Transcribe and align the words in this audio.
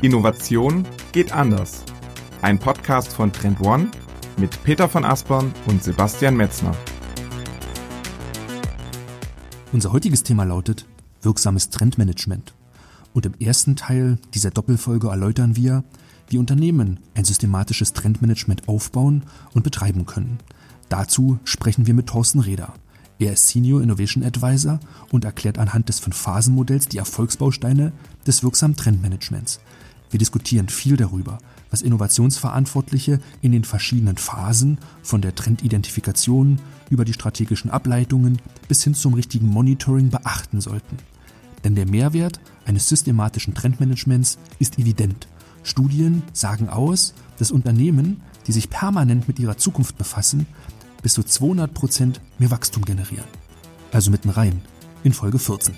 Innovation 0.00 0.86
geht 1.10 1.32
anders. 1.32 1.82
Ein 2.40 2.60
Podcast 2.60 3.12
von 3.12 3.32
Trend 3.32 3.60
One 3.60 3.90
mit 4.36 4.62
Peter 4.62 4.88
von 4.88 5.04
Aspern 5.04 5.52
und 5.66 5.82
Sebastian 5.82 6.36
Metzner. 6.36 6.72
Unser 9.72 9.92
heutiges 9.92 10.22
Thema 10.22 10.44
lautet 10.44 10.86
wirksames 11.22 11.70
Trendmanagement. 11.70 12.54
Und 13.12 13.26
im 13.26 13.34
ersten 13.40 13.74
Teil 13.74 14.18
dieser 14.34 14.52
Doppelfolge 14.52 15.08
erläutern 15.08 15.56
wir, 15.56 15.82
wie 16.28 16.38
Unternehmen 16.38 17.00
ein 17.16 17.24
systematisches 17.24 17.92
Trendmanagement 17.92 18.68
aufbauen 18.68 19.24
und 19.52 19.64
betreiben 19.64 20.06
können. 20.06 20.38
Dazu 20.88 21.40
sprechen 21.42 21.88
wir 21.88 21.94
mit 21.94 22.06
Thorsten 22.06 22.38
Reder. 22.38 22.72
Er 23.18 23.32
ist 23.32 23.48
Senior 23.48 23.82
Innovation 23.82 24.22
Advisor 24.22 24.78
und 25.10 25.24
erklärt 25.24 25.58
anhand 25.58 25.88
des 25.88 25.98
Fünf-Phasen-Modells 25.98 26.86
die 26.86 26.98
Erfolgsbausteine 26.98 27.90
des 28.24 28.44
wirksamen 28.44 28.76
Trendmanagements. 28.76 29.58
Wir 30.10 30.18
diskutieren 30.18 30.68
viel 30.68 30.96
darüber, 30.96 31.38
was 31.70 31.82
Innovationsverantwortliche 31.82 33.20
in 33.42 33.52
den 33.52 33.64
verschiedenen 33.64 34.16
Phasen 34.16 34.78
von 35.02 35.20
der 35.20 35.34
Trendidentifikation 35.34 36.58
über 36.90 37.04
die 37.04 37.12
strategischen 37.12 37.70
Ableitungen 37.70 38.40
bis 38.68 38.82
hin 38.84 38.94
zum 38.94 39.14
richtigen 39.14 39.46
Monitoring 39.46 40.08
beachten 40.08 40.60
sollten. 40.60 40.96
Denn 41.64 41.74
der 41.74 41.86
Mehrwert 41.86 42.40
eines 42.64 42.88
systematischen 42.88 43.54
Trendmanagements 43.54 44.38
ist 44.58 44.78
evident. 44.78 45.28
Studien 45.62 46.22
sagen 46.32 46.68
aus, 46.68 47.14
dass 47.38 47.50
Unternehmen, 47.50 48.22
die 48.46 48.52
sich 48.52 48.70
permanent 48.70 49.28
mit 49.28 49.38
ihrer 49.38 49.58
Zukunft 49.58 49.98
befassen, 49.98 50.46
bis 51.02 51.14
zu 51.14 51.22
200 51.22 51.74
Prozent 51.74 52.20
mehr 52.38 52.50
Wachstum 52.50 52.84
generieren. 52.84 53.26
Also 53.92 54.10
mitten 54.10 54.30
rein 54.30 54.62
in 55.04 55.12
Folge 55.12 55.38
14. 55.38 55.74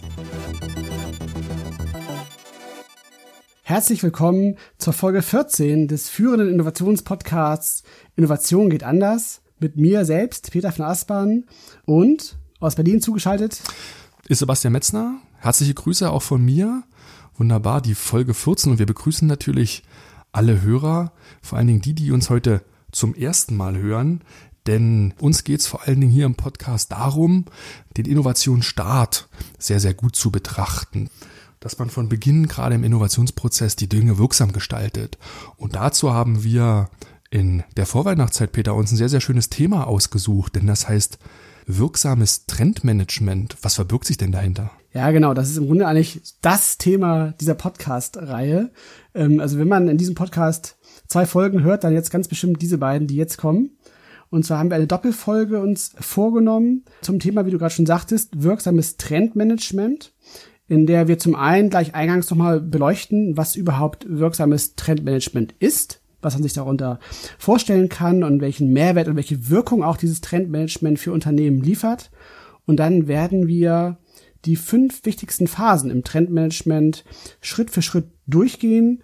Herzlich 3.70 4.02
willkommen 4.02 4.56
zur 4.78 4.92
Folge 4.92 5.22
14 5.22 5.86
des 5.86 6.08
führenden 6.08 6.52
Innovationspodcasts 6.52 7.84
Innovation 8.16 8.68
geht 8.68 8.82
anders 8.82 9.42
mit 9.60 9.76
mir 9.76 10.04
selbst, 10.04 10.50
Peter 10.50 10.72
von 10.72 10.86
Aspern 10.86 11.44
und 11.84 12.36
aus 12.58 12.74
Berlin 12.74 13.00
zugeschaltet 13.00 13.62
ist 14.26 14.40
Sebastian 14.40 14.72
Metzner. 14.72 15.20
Herzliche 15.38 15.74
Grüße 15.74 16.10
auch 16.10 16.22
von 16.22 16.44
mir. 16.44 16.82
Wunderbar, 17.36 17.80
die 17.80 17.94
Folge 17.94 18.34
14 18.34 18.72
und 18.72 18.78
wir 18.80 18.86
begrüßen 18.86 19.28
natürlich 19.28 19.84
alle 20.32 20.62
Hörer, 20.62 21.12
vor 21.40 21.56
allen 21.56 21.68
Dingen 21.68 21.80
die, 21.80 21.94
die 21.94 22.10
uns 22.10 22.28
heute 22.28 22.64
zum 22.90 23.14
ersten 23.14 23.56
Mal 23.56 23.78
hören, 23.78 24.22
denn 24.66 25.14
uns 25.20 25.44
geht 25.44 25.60
es 25.60 25.68
vor 25.68 25.86
allen 25.86 26.00
Dingen 26.00 26.12
hier 26.12 26.26
im 26.26 26.34
Podcast 26.34 26.90
darum, 26.90 27.44
den 27.96 28.06
Innovationsstart 28.06 29.28
sehr, 29.60 29.78
sehr 29.78 29.94
gut 29.94 30.16
zu 30.16 30.32
betrachten 30.32 31.08
dass 31.60 31.78
man 31.78 31.90
von 31.90 32.08
Beginn 32.08 32.48
gerade 32.48 32.74
im 32.74 32.84
Innovationsprozess 32.84 33.76
die 33.76 33.88
Dinge 33.88 34.18
wirksam 34.18 34.52
gestaltet. 34.52 35.18
Und 35.56 35.76
dazu 35.76 36.12
haben 36.12 36.42
wir 36.42 36.88
in 37.30 37.62
der 37.76 37.86
Vorweihnachtszeit, 37.86 38.52
Peter, 38.52 38.74
uns 38.74 38.90
ein 38.90 38.96
sehr, 38.96 39.08
sehr 39.08 39.20
schönes 39.20 39.50
Thema 39.50 39.86
ausgesucht, 39.86 40.56
denn 40.56 40.66
das 40.66 40.88
heißt 40.88 41.18
wirksames 41.66 42.46
Trendmanagement. 42.46 43.56
Was 43.62 43.76
verbirgt 43.76 44.06
sich 44.06 44.16
denn 44.16 44.32
dahinter? 44.32 44.72
Ja, 44.92 45.10
genau. 45.12 45.34
Das 45.34 45.48
ist 45.48 45.56
im 45.56 45.66
Grunde 45.66 45.86
eigentlich 45.86 46.20
das 46.40 46.78
Thema 46.78 47.32
dieser 47.40 47.54
Podcast-Reihe. 47.54 48.72
Ähm, 49.14 49.38
also 49.38 49.58
wenn 49.58 49.68
man 49.68 49.88
in 49.88 49.98
diesem 49.98 50.16
Podcast 50.16 50.78
zwei 51.06 51.26
Folgen 51.26 51.62
hört, 51.62 51.84
dann 51.84 51.92
jetzt 51.92 52.10
ganz 52.10 52.26
bestimmt 52.26 52.60
diese 52.60 52.78
beiden, 52.78 53.06
die 53.06 53.16
jetzt 53.16 53.36
kommen. 53.36 53.76
Und 54.30 54.44
zwar 54.44 54.58
haben 54.58 54.70
wir 54.70 54.76
eine 54.76 54.86
Doppelfolge 54.86 55.60
uns 55.60 55.92
vorgenommen 55.98 56.84
zum 57.02 57.18
Thema, 57.18 57.46
wie 57.46 57.50
du 57.50 57.58
gerade 57.58 57.74
schon 57.74 57.86
sagtest, 57.86 58.42
wirksames 58.42 58.96
Trendmanagement 58.96 60.12
in 60.70 60.86
der 60.86 61.08
wir 61.08 61.18
zum 61.18 61.34
einen 61.34 61.68
gleich 61.68 61.96
eingangs 61.96 62.30
nochmal 62.30 62.60
beleuchten, 62.60 63.36
was 63.36 63.56
überhaupt 63.56 64.06
wirksames 64.08 64.76
Trendmanagement 64.76 65.52
ist, 65.58 66.00
was 66.22 66.34
man 66.34 66.44
sich 66.44 66.52
darunter 66.52 67.00
vorstellen 67.38 67.88
kann 67.88 68.22
und 68.22 68.40
welchen 68.40 68.72
Mehrwert 68.72 69.08
und 69.08 69.16
welche 69.16 69.50
Wirkung 69.50 69.82
auch 69.82 69.96
dieses 69.96 70.20
Trendmanagement 70.20 71.00
für 71.00 71.12
Unternehmen 71.12 71.60
liefert. 71.60 72.12
Und 72.66 72.76
dann 72.76 73.08
werden 73.08 73.48
wir 73.48 73.98
die 74.44 74.54
fünf 74.54 75.04
wichtigsten 75.04 75.48
Phasen 75.48 75.90
im 75.90 76.04
Trendmanagement 76.04 77.04
Schritt 77.40 77.72
für 77.72 77.82
Schritt 77.82 78.06
durchgehen. 78.28 79.02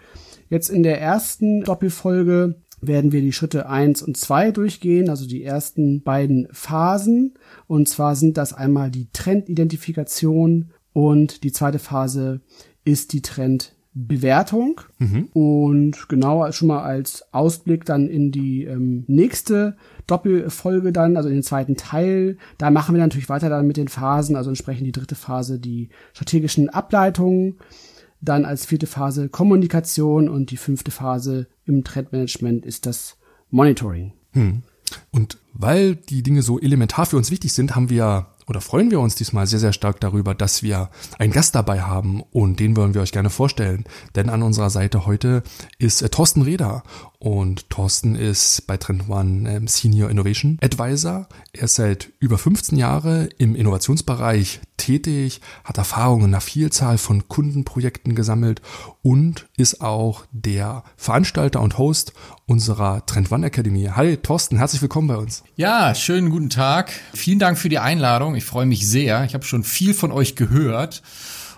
Jetzt 0.48 0.70
in 0.70 0.84
der 0.84 1.00
ersten 1.00 1.62
Doppelfolge 1.64 2.62
werden 2.80 3.10
wir 3.10 3.22
die 3.22 3.32
Schritte 3.32 3.68
eins 3.68 4.02
und 4.02 4.16
zwei 4.16 4.52
durchgehen, 4.52 5.10
also 5.10 5.26
die 5.26 5.42
ersten 5.42 6.04
beiden 6.04 6.46
Phasen. 6.52 7.34
Und 7.66 7.88
zwar 7.88 8.14
sind 8.14 8.36
das 8.36 8.52
einmal 8.52 8.92
die 8.92 9.08
Trendidentifikation 9.12 10.70
und 10.96 11.44
die 11.44 11.52
zweite 11.52 11.78
Phase 11.78 12.40
ist 12.86 13.12
die 13.12 13.20
Trendbewertung. 13.20 14.80
Mhm. 14.98 15.28
Und 15.34 16.08
genau 16.08 16.50
schon 16.52 16.68
mal 16.68 16.84
als 16.84 17.22
Ausblick 17.34 17.84
dann 17.84 18.08
in 18.08 18.32
die 18.32 18.64
ähm, 18.64 19.04
nächste 19.06 19.76
Doppelfolge 20.06 20.94
dann, 20.94 21.18
also 21.18 21.28
in 21.28 21.34
den 21.34 21.42
zweiten 21.42 21.76
Teil. 21.76 22.38
Da 22.56 22.70
machen 22.70 22.94
wir 22.94 23.02
natürlich 23.02 23.28
weiter 23.28 23.50
dann 23.50 23.66
mit 23.66 23.76
den 23.76 23.88
Phasen, 23.88 24.36
also 24.36 24.48
entsprechend 24.48 24.86
die 24.86 24.92
dritte 24.92 25.16
Phase 25.16 25.58
die 25.58 25.90
strategischen 26.14 26.70
Ableitungen. 26.70 27.58
Dann 28.22 28.46
als 28.46 28.64
vierte 28.64 28.86
Phase 28.86 29.28
Kommunikation 29.28 30.30
und 30.30 30.50
die 30.50 30.56
fünfte 30.56 30.92
Phase 30.92 31.46
im 31.66 31.84
Trendmanagement 31.84 32.64
ist 32.64 32.86
das 32.86 33.18
Monitoring. 33.50 34.14
Hm. 34.32 34.62
Und 35.10 35.36
weil 35.52 35.94
die 35.94 36.22
Dinge 36.22 36.40
so 36.40 36.58
elementar 36.58 37.04
für 37.04 37.18
uns 37.18 37.30
wichtig 37.30 37.52
sind, 37.52 37.76
haben 37.76 37.90
wir 37.90 38.28
oder 38.48 38.60
freuen 38.60 38.90
wir 38.90 39.00
uns 39.00 39.16
diesmal 39.16 39.46
sehr, 39.46 39.58
sehr 39.58 39.72
stark 39.72 40.00
darüber, 40.00 40.34
dass 40.34 40.62
wir 40.62 40.90
einen 41.18 41.32
Gast 41.32 41.54
dabei 41.54 41.82
haben 41.82 42.22
und 42.30 42.60
den 42.60 42.76
wollen 42.76 42.94
wir 42.94 43.00
euch 43.00 43.12
gerne 43.12 43.30
vorstellen. 43.30 43.84
Denn 44.14 44.28
an 44.28 44.42
unserer 44.42 44.70
Seite 44.70 45.06
heute 45.06 45.42
ist 45.78 46.02
äh, 46.02 46.08
Thorsten 46.08 46.42
Reder 46.42 46.84
und 47.18 47.68
Thorsten 47.70 48.14
ist 48.14 48.66
bei 48.66 48.76
Trend 48.76 49.08
One 49.08 49.50
ähm, 49.50 49.66
Senior 49.66 50.10
Innovation 50.10 50.58
Advisor. 50.62 51.28
Er 51.52 51.64
ist 51.64 51.74
seit 51.74 52.12
über 52.20 52.38
15 52.38 52.78
Jahre 52.78 53.28
im 53.38 53.56
Innovationsbereich 53.56 54.60
tätig, 54.76 55.40
hat 55.64 55.78
Erfahrungen 55.78 56.26
in 56.26 56.34
einer 56.34 56.40
Vielzahl 56.40 56.98
von 56.98 57.26
Kundenprojekten 57.26 58.14
gesammelt 58.14 58.62
und 59.02 59.48
ist 59.56 59.80
auch 59.80 60.24
der 60.30 60.84
Veranstalter 60.96 61.60
und 61.62 61.78
Host 61.78 62.12
unserer 62.46 63.04
Trend 63.06 63.32
One 63.32 63.44
Akademie. 63.44 63.90
Hi 63.90 64.16
Thorsten, 64.16 64.56
herzlich 64.56 64.80
willkommen 64.80 65.08
bei 65.08 65.16
uns. 65.16 65.42
Ja, 65.56 65.94
schönen 65.96 66.30
guten 66.30 66.48
Tag. 66.48 66.92
Vielen 67.12 67.40
Dank 67.40 67.58
für 67.58 67.68
die 67.68 67.80
Einladung. 67.80 68.36
Ich 68.36 68.44
freue 68.44 68.66
mich 68.66 68.88
sehr. 68.88 69.24
Ich 69.24 69.34
habe 69.34 69.44
schon 69.44 69.64
viel 69.64 69.94
von 69.94 70.12
euch 70.12 70.36
gehört. 70.36 71.02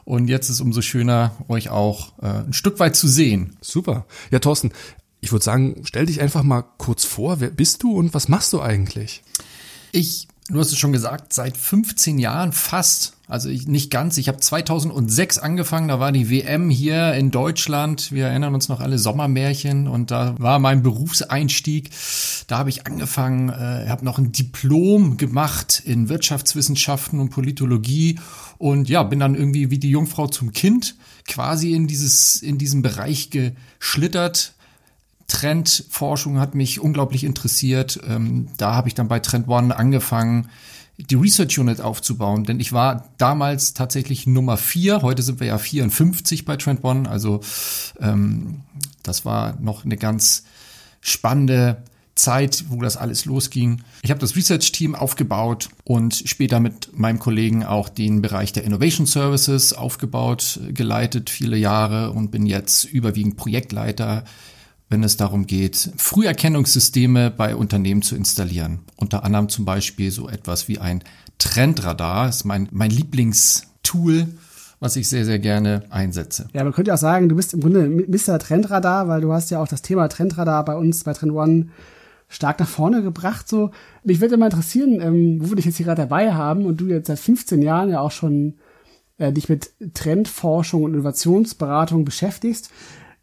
Und 0.05 0.29
jetzt 0.29 0.49
ist 0.49 0.63
umso 0.63 0.81
schöner, 0.81 1.33
euch 1.49 1.69
auch 1.69 2.19
äh, 2.23 2.47
ein 2.47 2.55
Stück 2.55 2.81
weit 2.81 2.97
zu 2.97 3.07
sehen. 3.07 3.59
Super. 3.61 4.07
Ja, 4.31 4.39
Thorsten, 4.39 4.73
ich 5.21 5.31
würde 5.31 5.45
sagen, 5.45 5.83
stell 5.85 6.07
dich 6.07 6.23
einfach 6.23 6.43
mal 6.43 6.63
kurz 6.79 7.05
vor. 7.05 7.41
Wer 7.41 7.51
bist 7.51 7.83
du 7.83 7.95
und 7.95 8.15
was 8.15 8.29
machst 8.29 8.55
du 8.55 8.63
eigentlich? 8.63 9.23
Ich, 9.93 10.28
du 10.49 10.59
hast 10.59 10.73
es 10.73 10.79
schon 10.79 10.93
gesagt, 10.93 11.33
seit 11.33 11.57
15 11.57 12.19
Jahren 12.19 12.53
fast, 12.53 13.15
also 13.27 13.51
ich, 13.51 13.67
nicht 13.67 13.91
ganz. 13.91 14.17
Ich 14.17 14.29
habe 14.29 14.39
2006 14.39 15.39
angefangen, 15.39 15.89
da 15.89 16.01
war 16.01 16.11
die 16.11 16.31
WM 16.31 16.71
hier 16.71 17.13
in 17.15 17.31
Deutschland. 17.31 18.13
Wir 18.13 18.29
erinnern 18.29 18.55
uns 18.55 18.69
noch 18.69 18.81
alle 18.81 18.99
Sommermärchen 18.99 19.87
und 19.87 20.11
da 20.11 20.35
war 20.39 20.59
mein 20.59 20.83
Berufseinstieg. 20.83 21.91
Da 22.47 22.59
habe 22.59 22.71
ich 22.71 22.87
angefangen, 22.87 23.51
äh, 23.51 23.89
habe 23.89 24.05
noch 24.05 24.19
ein 24.19 24.33
Diplom 24.33 25.19
gemacht 25.19 25.83
in 25.85 26.09
Wirtschaftswissenschaften 26.09 27.21
und 27.21 27.29
Politologie 27.29 28.19
und 28.57 28.89
ja, 28.89 29.03
bin 29.03 29.21
dann 29.21 29.35
irgendwie 29.35 29.71
wie 29.71 29.79
die 29.79 29.91
Jungfrau 29.91 30.29
zum 30.29 30.53
Kind 30.53 30.97
quasi 31.27 31.75
in 31.75 31.87
dieses 31.87 32.41
in 32.41 32.57
diesem 32.57 32.81
Bereich 32.81 33.29
geschlittert 33.31 34.55
Trendforschung 35.29 36.41
hat 36.41 36.55
mich 36.55 36.81
unglaublich 36.81 37.23
interessiert. 37.23 38.01
Ähm, 38.07 38.49
da 38.57 38.75
habe 38.75 38.89
ich 38.89 38.95
dann 38.95 39.09
bei 39.09 39.21
Trend 39.21 39.47
One 39.47 39.77
angefangen, 39.77 40.49
die 40.99 41.15
Research 41.15 41.59
Unit 41.59 41.81
aufzubauen, 41.81 42.43
denn 42.43 42.59
ich 42.59 42.73
war 42.73 43.09
damals 43.19 43.73
tatsächlich 43.73 44.27
Nummer 44.27 44.57
vier. 44.57 45.03
Heute 45.03 45.23
sind 45.23 45.39
wir 45.39 45.47
ja 45.47 45.59
54 45.59 46.45
bei 46.45 46.57
Trend 46.57 46.83
One, 46.83 47.09
also 47.09 47.41
ähm, 48.01 48.63
das 49.05 49.25
war 49.25 49.57
noch 49.61 49.85
eine 49.85 49.97
ganz 49.97 50.43
spannende 51.01 51.85
Zeit, 52.17 52.65
wo 52.69 52.81
das 52.83 52.97
alles 52.97 53.27
losging. 53.27 53.83
Ich 54.03 54.11
habe 54.11 54.19
das 54.19 54.35
Research 54.35 54.73
Team 54.73 54.97
aufgebaut 54.97 55.69
und 55.85 56.21
später 56.27 56.59
mit 56.59 56.99
meinem 56.99 57.21
Kollegen 57.21 57.65
auch 57.65 57.89
den 57.89 58.21
Bereich 58.21 58.53
der 58.53 58.65
Innovation 58.65 59.07
Services 59.07 59.73
aufgebaut, 59.73 60.59
geleitet 60.71 61.31
viele 61.31 61.57
Jahre 61.57 62.11
und 62.11 62.33
bin 62.33 62.45
jetzt 62.45 62.85
überwiegend 62.85 63.37
Projektleiter 63.37 64.25
wenn 64.89 65.05
es 65.05 65.17
darum 65.17 65.47
geht, 65.47 65.91
Früherkennungssysteme 65.97 67.31
bei 67.31 67.55
Unternehmen 67.55 68.03
zu 68.03 68.17
installieren. 68.17 68.81
Unter 68.97 69.25
anderem 69.25 69.49
zum 69.49 69.65
Beispiel 69.65 70.11
so 70.11 70.29
etwas 70.29 70.69
wie 70.69 70.79
ein 70.79 71.05
Trendradar. 71.39 72.27
Das 72.27 72.37
ist 72.37 72.45
mein, 72.45 72.69
mein 72.71 72.91
Lieblingstool, 72.91 74.29
was 74.81 74.97
ich 74.97 75.09
sehr, 75.09 75.25
sehr 75.25 75.39
gerne 75.39 75.83
einsetze. 75.91 76.49
Ja, 76.55 76.65
man 76.65 76.73
könnte 76.73 76.95
auch 76.95 76.99
sagen, 76.99 77.29
du 77.29 77.37
bist 77.37 77.53
im 77.53 77.61
Grunde 77.61 77.89
Mr. 77.89 78.39
Trendradar, 78.39 79.09
weil 79.09 79.21
du 79.21 79.33
hast 79.33 79.51
ja 79.51 79.61
auch 79.61 79.69
das 79.69 79.83
Thema 79.83 80.09
Trendradar 80.09 80.65
bei 80.65 80.77
uns 80.77 81.05
bei 81.05 81.13
Trend 81.13 81.33
One 81.33 81.69
stark 82.29 82.59
nach 82.61 82.69
vorne 82.69 83.03
gebracht. 83.03 83.49
So, 83.49 83.71
mich 84.05 84.21
würde 84.21 84.37
mal 84.37 84.47
interessieren, 84.47 85.01
ähm, 85.01 85.39
wo 85.41 85.51
wir 85.51 85.57
dich 85.57 85.65
jetzt 85.67 85.77
hier 85.77 85.87
gerade 85.87 86.03
dabei 86.03 86.33
haben 86.33 86.65
und 86.65 86.81
du 86.81 86.87
jetzt 86.87 87.09
seit 87.09 87.19
15 87.19 87.63
Jahren 87.63 87.91
ja 87.91 88.01
auch 88.01 88.11
schon 88.11 88.55
äh, 89.19 89.33
dich 89.33 89.49
mit 89.49 89.71
Trendforschung 89.95 90.85
und 90.85 90.95
Innovationsberatung 90.95 92.05
beschäftigst 92.05 92.71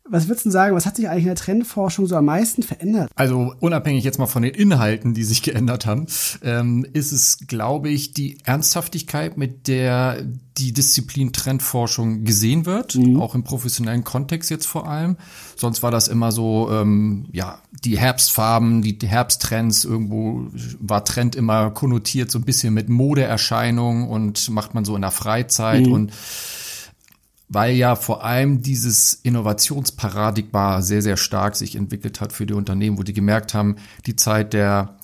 Was 0.07 0.27
würdest 0.27 0.45
du 0.45 0.51
sagen, 0.51 0.75
was 0.75 0.85
hat 0.85 0.97
sich 0.97 1.09
eigentlich 1.09 1.23
in 1.23 1.29
der 1.29 1.35
Trendforschung 1.35 2.05
so 2.05 2.15
am 2.15 2.25
meisten 2.25 2.61
verändert? 2.61 3.09
Also 3.15 3.55
unabhängig 3.59 4.03
jetzt 4.03 4.19
mal 4.19 4.27
von 4.27 4.43
den 4.43 4.53
Inhalten, 4.53 5.15
die 5.15 5.23
sich 5.23 5.41
geändert 5.43 5.87
haben, 5.87 6.05
ähm, 6.43 6.85
ist 6.93 7.11
es, 7.11 7.39
glaube 7.47 7.89
ich, 7.89 8.13
die 8.13 8.37
Ernsthaftigkeit, 8.43 9.37
mit 9.37 9.67
der 9.67 10.23
die 10.57 10.71
Disziplin 10.73 11.33
Trendforschung 11.33 12.23
gesehen 12.23 12.65
wird, 12.65 12.95
mhm. 12.95 13.19
auch 13.19 13.35
im 13.35 13.43
professionellen 13.43 14.03
Kontext 14.03 14.49
jetzt 14.49 14.67
vor 14.67 14.87
allem. 14.87 15.17
Sonst 15.55 15.83
war 15.83 15.91
das 15.91 16.07
immer 16.07 16.31
so, 16.31 16.69
ähm, 16.71 17.25
ja, 17.31 17.59
die 17.83 17.97
Herbstfarben, 17.97 18.81
die 18.81 18.97
Herbsttrends, 19.01 19.85
irgendwo 19.85 20.47
war 20.79 21.03
Trend 21.03 21.35
immer 21.35 21.71
konnotiert 21.71 22.31
so 22.31 22.39
ein 22.39 22.45
bisschen 22.45 22.73
mit 22.73 22.89
Modeerscheinungen 22.89 24.07
und 24.07 24.49
macht 24.49 24.75
man 24.75 24.85
so 24.85 24.95
in 24.95 25.01
der 25.01 25.11
Freizeit 25.11 25.87
mhm. 25.87 25.91
und 25.91 26.11
weil 27.47 27.75
ja 27.75 27.95
vor 27.95 28.23
allem 28.23 28.61
dieses 28.61 29.13
Innovationsparadigma 29.13 30.81
sehr, 30.81 31.01
sehr 31.01 31.17
stark 31.17 31.55
sich 31.55 31.75
entwickelt 31.75 32.21
hat 32.21 32.33
für 32.33 32.45
die 32.45 32.53
Unternehmen, 32.53 32.97
wo 32.97 33.03
die 33.03 33.13
gemerkt 33.13 33.53
haben, 33.53 33.75
die 34.05 34.15
Zeit 34.15 34.53
der 34.53 34.97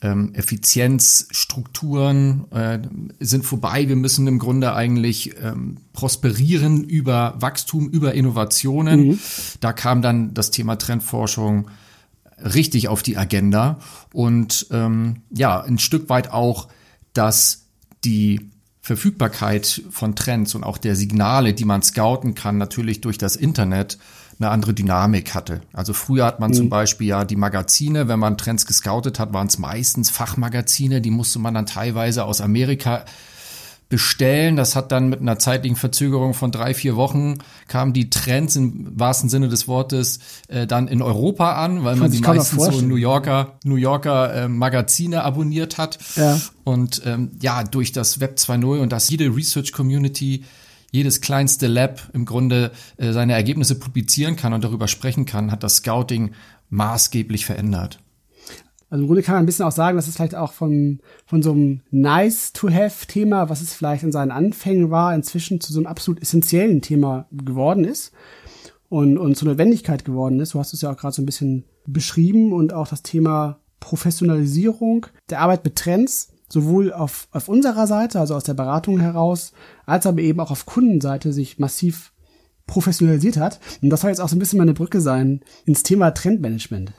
ähm, 0.00 0.32
Effizienzstrukturen 0.34 2.50
äh, 2.52 2.78
sind 3.18 3.44
vorbei. 3.44 3.88
Wir 3.88 3.96
müssen 3.96 4.28
im 4.28 4.38
Grunde 4.38 4.74
eigentlich 4.74 5.34
ähm, 5.42 5.78
prosperieren 5.92 6.84
über 6.84 7.34
Wachstum, 7.40 7.90
über 7.90 8.14
Innovationen. 8.14 9.08
Mhm. 9.08 9.18
Da 9.60 9.72
kam 9.72 10.00
dann 10.00 10.34
das 10.34 10.52
Thema 10.52 10.76
Trendforschung 10.76 11.68
richtig 12.38 12.86
auf 12.86 13.02
die 13.02 13.16
Agenda 13.16 13.80
und 14.12 14.68
ähm, 14.70 15.22
ja, 15.30 15.60
ein 15.60 15.78
Stück 15.78 16.08
weit 16.08 16.30
auch, 16.30 16.68
dass 17.12 17.64
die 18.04 18.50
Verfügbarkeit 18.88 19.82
von 19.90 20.16
Trends 20.16 20.54
und 20.54 20.64
auch 20.64 20.78
der 20.78 20.96
Signale, 20.96 21.52
die 21.52 21.66
man 21.66 21.82
scouten 21.82 22.34
kann, 22.34 22.56
natürlich 22.56 23.02
durch 23.02 23.18
das 23.18 23.36
Internet 23.36 23.98
eine 24.40 24.48
andere 24.48 24.72
Dynamik 24.72 25.34
hatte. 25.34 25.60
Also 25.74 25.92
früher 25.92 26.24
hat 26.24 26.40
man 26.40 26.52
mhm. 26.52 26.54
zum 26.54 26.68
Beispiel 26.70 27.08
ja 27.08 27.26
die 27.26 27.36
Magazine, 27.36 28.08
wenn 28.08 28.18
man 28.18 28.38
Trends 28.38 28.64
gescoutet 28.64 29.18
hat, 29.18 29.34
waren 29.34 29.48
es 29.48 29.58
meistens 29.58 30.08
Fachmagazine, 30.08 31.02
die 31.02 31.10
musste 31.10 31.38
man 31.38 31.52
dann 31.52 31.66
teilweise 31.66 32.24
aus 32.24 32.40
Amerika 32.40 33.04
bestellen. 33.88 34.56
Das 34.56 34.76
hat 34.76 34.92
dann 34.92 35.08
mit 35.08 35.20
einer 35.20 35.38
zeitlichen 35.38 35.76
Verzögerung 35.76 36.34
von 36.34 36.52
drei, 36.52 36.74
vier 36.74 36.96
Wochen 36.96 37.38
kamen 37.68 37.92
die 37.92 38.10
Trends 38.10 38.56
im 38.56 38.98
wahrsten 38.98 39.30
Sinne 39.30 39.48
des 39.48 39.66
Wortes 39.66 40.18
äh, 40.48 40.66
dann 40.66 40.88
in 40.88 41.00
Europa 41.00 41.52
an, 41.54 41.84
weil 41.84 41.96
man 41.96 42.10
die 42.10 42.20
meistens 42.20 42.64
so 42.64 42.80
New 42.82 42.96
Yorker, 42.96 43.58
New 43.64 43.76
Yorker 43.76 44.34
äh, 44.34 44.48
Magazine 44.48 45.22
abonniert 45.22 45.78
hat. 45.78 45.98
Ja. 46.16 46.38
Und 46.64 47.02
ähm, 47.06 47.30
ja, 47.40 47.64
durch 47.64 47.92
das 47.92 48.20
Web 48.20 48.36
2.0 48.38 48.80
und 48.80 48.92
dass 48.92 49.08
jede 49.08 49.34
Research 49.34 49.72
Community 49.72 50.44
jedes 50.90 51.20
kleinste 51.20 51.66
Lab 51.66 52.08
im 52.12 52.24
Grunde 52.24 52.72
äh, 52.96 53.12
seine 53.12 53.34
Ergebnisse 53.34 53.78
publizieren 53.78 54.36
kann 54.36 54.52
und 54.52 54.64
darüber 54.64 54.88
sprechen 54.88 55.26
kann, 55.26 55.50
hat 55.50 55.62
das 55.62 55.76
Scouting 55.76 56.32
maßgeblich 56.70 57.46
verändert. 57.46 58.00
Also 58.90 59.02
im 59.02 59.06
Grunde 59.06 59.22
kann 59.22 59.34
man 59.34 59.42
ein 59.42 59.46
bisschen 59.46 59.66
auch 59.66 59.72
sagen, 59.72 59.96
dass 59.96 60.08
es 60.08 60.16
vielleicht 60.16 60.34
auch 60.34 60.52
von, 60.52 61.00
von 61.26 61.42
so 61.42 61.52
einem 61.52 61.80
Nice-to-have-Thema, 61.90 63.50
was 63.50 63.60
es 63.60 63.74
vielleicht 63.74 64.02
in 64.02 64.12
seinen 64.12 64.30
Anfängen 64.30 64.90
war, 64.90 65.14
inzwischen 65.14 65.60
zu 65.60 65.72
so 65.72 65.80
einem 65.80 65.86
absolut 65.86 66.22
essentiellen 66.22 66.80
Thema 66.80 67.26
geworden 67.30 67.84
ist 67.84 68.12
und, 68.88 69.18
und 69.18 69.36
zur 69.36 69.48
Notwendigkeit 69.48 70.04
geworden 70.04 70.40
ist. 70.40 70.54
Du 70.54 70.58
hast 70.58 70.72
es 70.72 70.80
ja 70.80 70.90
auch 70.90 70.96
gerade 70.96 71.14
so 71.14 71.22
ein 71.22 71.26
bisschen 71.26 71.64
beschrieben 71.86 72.52
und 72.52 72.72
auch 72.72 72.88
das 72.88 73.02
Thema 73.02 73.58
Professionalisierung 73.80 75.06
der 75.30 75.40
Arbeit 75.40 75.64
mit 75.64 75.76
Trends, 75.76 76.30
sowohl 76.48 76.92
auf, 76.92 77.28
auf 77.30 77.48
unserer 77.48 77.86
Seite, 77.86 78.18
also 78.18 78.34
aus 78.34 78.44
der 78.44 78.54
Beratung 78.54 79.00
heraus, 79.00 79.52
als 79.84 80.06
aber 80.06 80.20
eben 80.20 80.40
auch 80.40 80.50
auf 80.50 80.66
Kundenseite 80.66 81.32
sich 81.32 81.58
massiv 81.58 82.12
professionalisiert 82.66 83.36
hat. 83.36 83.60
Und 83.82 83.90
das 83.90 84.00
soll 84.00 84.10
jetzt 84.10 84.20
auch 84.20 84.28
so 84.28 84.36
ein 84.36 84.38
bisschen 84.38 84.58
meine 84.58 84.74
Brücke 84.74 85.00
sein 85.00 85.40
ins 85.64 85.82
Thema 85.82 86.10
Trendmanagement. 86.10 86.92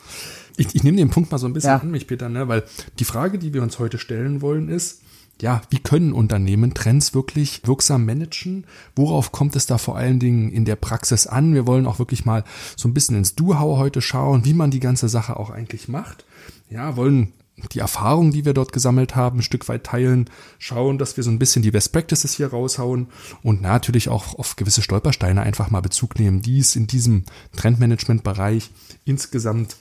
Ich, 0.60 0.76
ich 0.76 0.84
nehme 0.84 0.98
den 0.98 1.10
Punkt 1.10 1.32
mal 1.32 1.38
so 1.38 1.48
ein 1.48 1.54
bisschen 1.54 1.70
ja. 1.70 1.78
an 1.78 1.90
mich, 1.90 2.06
Peter, 2.06 2.28
ne? 2.30 2.48
weil 2.48 2.64
die 3.00 3.06
Frage, 3.06 3.40
die 3.40 3.54
wir 3.54 3.64
uns 3.64 3.80
heute 3.80 3.98
stellen 3.98 4.42
wollen, 4.42 4.68
ist, 4.68 5.02
ja, 5.42 5.62
wie 5.70 5.80
können 5.80 6.12
Unternehmen 6.12 6.74
Trends 6.74 7.14
wirklich 7.14 7.62
wirksam 7.66 8.06
managen? 8.06 8.66
Worauf 8.94 9.32
kommt 9.32 9.56
es 9.56 9.66
da 9.66 9.78
vor 9.78 9.96
allen 9.96 10.20
Dingen 10.20 10.52
in 10.52 10.66
der 10.66 10.76
Praxis 10.76 11.28
an? 11.28 11.54
Wir 11.54 11.66
wollen 11.66 11.88
auch 11.88 11.98
wirklich 11.98 12.26
mal 12.26 12.44
so 12.76 12.90
ein 12.90 12.94
bisschen 12.94 13.16
ins 13.16 13.36
Do-How 13.36 13.78
heute 13.78 14.02
schauen, 14.02 14.44
wie 14.44 14.54
man 14.54 14.70
die 14.70 14.82
ganze 14.82 15.08
Sache 15.08 15.38
auch 15.38 15.50
eigentlich 15.50 15.88
macht. 15.88 16.26
Ja, 16.70 16.98
wollen 16.98 17.32
die 17.72 17.80
Erfahrungen, 17.80 18.32
die 18.32 18.46
wir 18.46 18.54
dort 18.54 18.74
gesammelt 18.74 19.16
haben, 19.16 19.40
ein 19.40 19.44
Stück 19.44 19.68
weit 19.70 19.86
teilen, 19.86 20.30
schauen, 20.58 20.98
dass 20.98 21.18
wir 21.18 21.24
so 21.24 21.32
ein 21.32 21.40
bisschen 21.40 21.62
die 21.62 21.72
Best 21.72 21.92
Practices 21.92 22.34
hier 22.34 22.48
raushauen 22.48 23.08
und 23.44 23.62
natürlich 23.62 24.10
auch 24.10 24.38
auf 24.38 24.56
gewisse 24.56 24.82
Stolpersteine 24.82 25.42
einfach 25.42 25.70
mal 25.70 25.82
Bezug 25.82 26.20
nehmen, 26.20 26.42
die 26.42 26.60
es 26.60 26.76
in 26.76 26.88
diesem 26.88 27.24
Trendmanagement-Bereich 27.56 28.72
insgesamt 29.06 29.78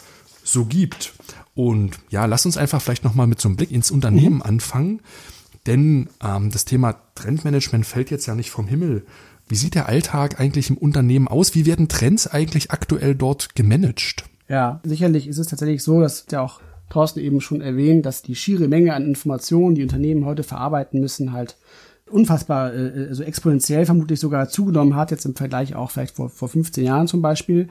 so 0.49 0.65
gibt. 0.65 1.13
Und 1.55 1.99
ja, 2.11 2.25
lass 2.27 2.47
uns 2.47 2.57
einfach 2.57 2.81
vielleicht 2.81 3.05
nochmal 3.05 3.27
mit 3.27 3.41
so 3.41 3.49
einem 3.49 3.57
Blick 3.57 3.71
ins 3.71 3.91
Unternehmen 3.91 4.37
mhm. 4.37 4.43
anfangen. 4.43 5.01
Denn 5.67 6.09
ähm, 6.23 6.51
das 6.51 6.65
Thema 6.65 6.97
Trendmanagement 7.15 7.85
fällt 7.85 8.11
jetzt 8.11 8.27
ja 8.27 8.35
nicht 8.35 8.51
vom 8.51 8.67
Himmel. 8.67 9.05
Wie 9.49 9.57
sieht 9.57 9.75
der 9.75 9.89
Alltag 9.89 10.41
eigentlich 10.41 10.71
im 10.71 10.77
Unternehmen 10.77 11.29
aus? 11.29 11.55
Wie 11.55 11.67
werden 11.67 11.89
Trends 11.89 12.27
eigentlich 12.27 12.71
aktuell 12.71 13.15
dort 13.15 13.55
gemanagt? 13.55 14.25
Ja, 14.49 14.81
sicherlich 14.85 15.27
ist 15.27 15.39
es 15.39 15.49
tatsächlich 15.49 15.83
so, 15.83 16.01
dass 16.01 16.27
ja 16.31 16.43
auch 16.43 16.61
Thorsten 16.91 17.21
eben 17.21 17.41
schon 17.41 17.61
erwähnt, 17.61 18.07
dass 18.07 18.23
die 18.23 18.35
schiere 18.35 18.69
Menge 18.69 18.95
an 18.95 19.05
Informationen, 19.05 19.75
die 19.75 19.83
Unternehmen 19.83 20.25
heute 20.25 20.43
verarbeiten 20.43 21.01
müssen, 21.01 21.33
halt 21.33 21.57
unfassbar, 22.11 22.75
äh, 22.75 23.07
also 23.09 23.23
exponentiell 23.23 23.87
vermutlich 23.87 24.21
sogar 24.21 24.49
zugenommen 24.49 24.97
hat, 24.97 25.11
jetzt 25.11 25.25
im 25.25 25.35
Vergleich 25.35 25.75
auch 25.75 25.91
vielleicht 25.91 26.17
vor, 26.17 26.31
vor 26.31 26.49
15 26.49 26.85
Jahren 26.85 27.09
zum 27.09 27.23
Beispiel. 27.23 27.69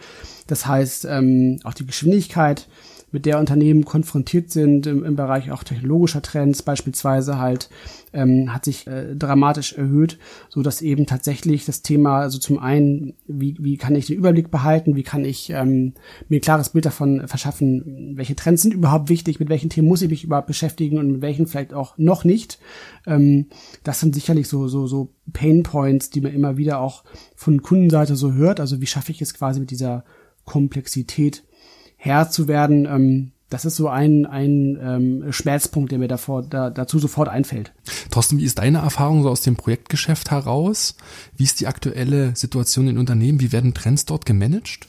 Das 0.47 0.65
heißt, 0.65 1.05
ähm, 1.09 1.59
auch 1.63 1.73
die 1.73 1.85
Geschwindigkeit, 1.85 2.67
mit 3.11 3.25
der 3.25 3.39
Unternehmen 3.39 3.85
konfrontiert 3.85 4.51
sind 4.51 4.85
im, 4.85 5.03
im 5.03 5.15
Bereich 5.15 5.51
auch 5.51 5.63
technologischer 5.63 6.21
Trends 6.21 6.61
beispielsweise 6.61 7.39
halt 7.39 7.69
ähm, 8.13 8.53
hat 8.53 8.65
sich 8.65 8.85
äh, 8.87 9.15
dramatisch 9.15 9.73
erhöht, 9.73 10.17
so 10.49 10.61
dass 10.61 10.81
eben 10.81 11.05
tatsächlich 11.05 11.65
das 11.65 11.81
Thema 11.81 12.19
also 12.19 12.37
zum 12.37 12.59
einen 12.59 13.13
wie 13.27 13.55
wie 13.59 13.77
kann 13.77 13.95
ich 13.95 14.07
den 14.07 14.17
Überblick 14.17 14.51
behalten, 14.51 14.95
wie 14.95 15.03
kann 15.03 15.23
ich 15.23 15.49
ähm, 15.51 15.93
mir 16.27 16.39
ein 16.39 16.41
klares 16.41 16.69
Bild 16.69 16.85
davon 16.85 17.27
verschaffen, 17.27 18.13
welche 18.15 18.35
Trends 18.35 18.61
sind 18.61 18.73
überhaupt 18.73 19.09
wichtig, 19.09 19.39
mit 19.39 19.49
welchen 19.49 19.69
Themen 19.69 19.87
muss 19.87 20.01
ich 20.01 20.09
mich 20.09 20.23
überhaupt 20.23 20.47
beschäftigen 20.47 20.97
und 20.97 21.11
mit 21.11 21.21
welchen 21.21 21.47
vielleicht 21.47 21.73
auch 21.73 21.97
noch 21.97 22.25
nicht. 22.25 22.59
Ähm, 23.05 23.47
das 23.83 24.01
sind 24.01 24.15
sicherlich 24.15 24.47
so 24.49 24.67
so 24.67 24.85
so 24.85 25.13
Pain 25.31 25.63
Points, 25.63 26.09
die 26.09 26.21
man 26.21 26.33
immer 26.33 26.57
wieder 26.57 26.79
auch 26.79 27.03
von 27.35 27.61
Kundenseite 27.61 28.15
so 28.15 28.33
hört. 28.33 28.59
Also 28.59 28.81
wie 28.81 28.85
schaffe 28.85 29.11
ich 29.11 29.21
es 29.21 29.33
quasi 29.33 29.59
mit 29.59 29.71
dieser 29.71 30.03
Komplexität 30.45 31.43
Herr 32.07 32.29
zu 32.29 32.47
werden, 32.47 32.85
ähm, 32.85 33.31
das 33.49 33.63
ist 33.63 33.77
so 33.77 33.87
ein, 33.87 34.25
ein 34.25 34.77
ähm, 34.81 35.31
Schmerzpunkt, 35.31 35.91
der 35.91 35.99
mir 35.99 36.09
davor, 36.09 36.43
da, 36.43 36.69
dazu 36.69 36.99
sofort 36.99 37.29
einfällt. 37.29 37.71
Thorsten, 38.11 38.37
wie 38.37 38.43
ist 38.43 38.59
deine 38.59 38.79
Erfahrung 38.79 39.23
so 39.23 39.29
aus 39.29 39.41
dem 39.41 39.55
Projektgeschäft 39.55 40.31
heraus? 40.31 40.97
Wie 41.35 41.43
ist 41.43 41.59
die 41.59 41.67
aktuelle 41.67 42.35
Situation 42.35 42.89
in 42.89 42.97
Unternehmen? 42.97 43.39
Wie 43.39 43.53
werden 43.53 43.73
Trends 43.73 44.05
dort 44.05 44.25
gemanagt? 44.25 44.87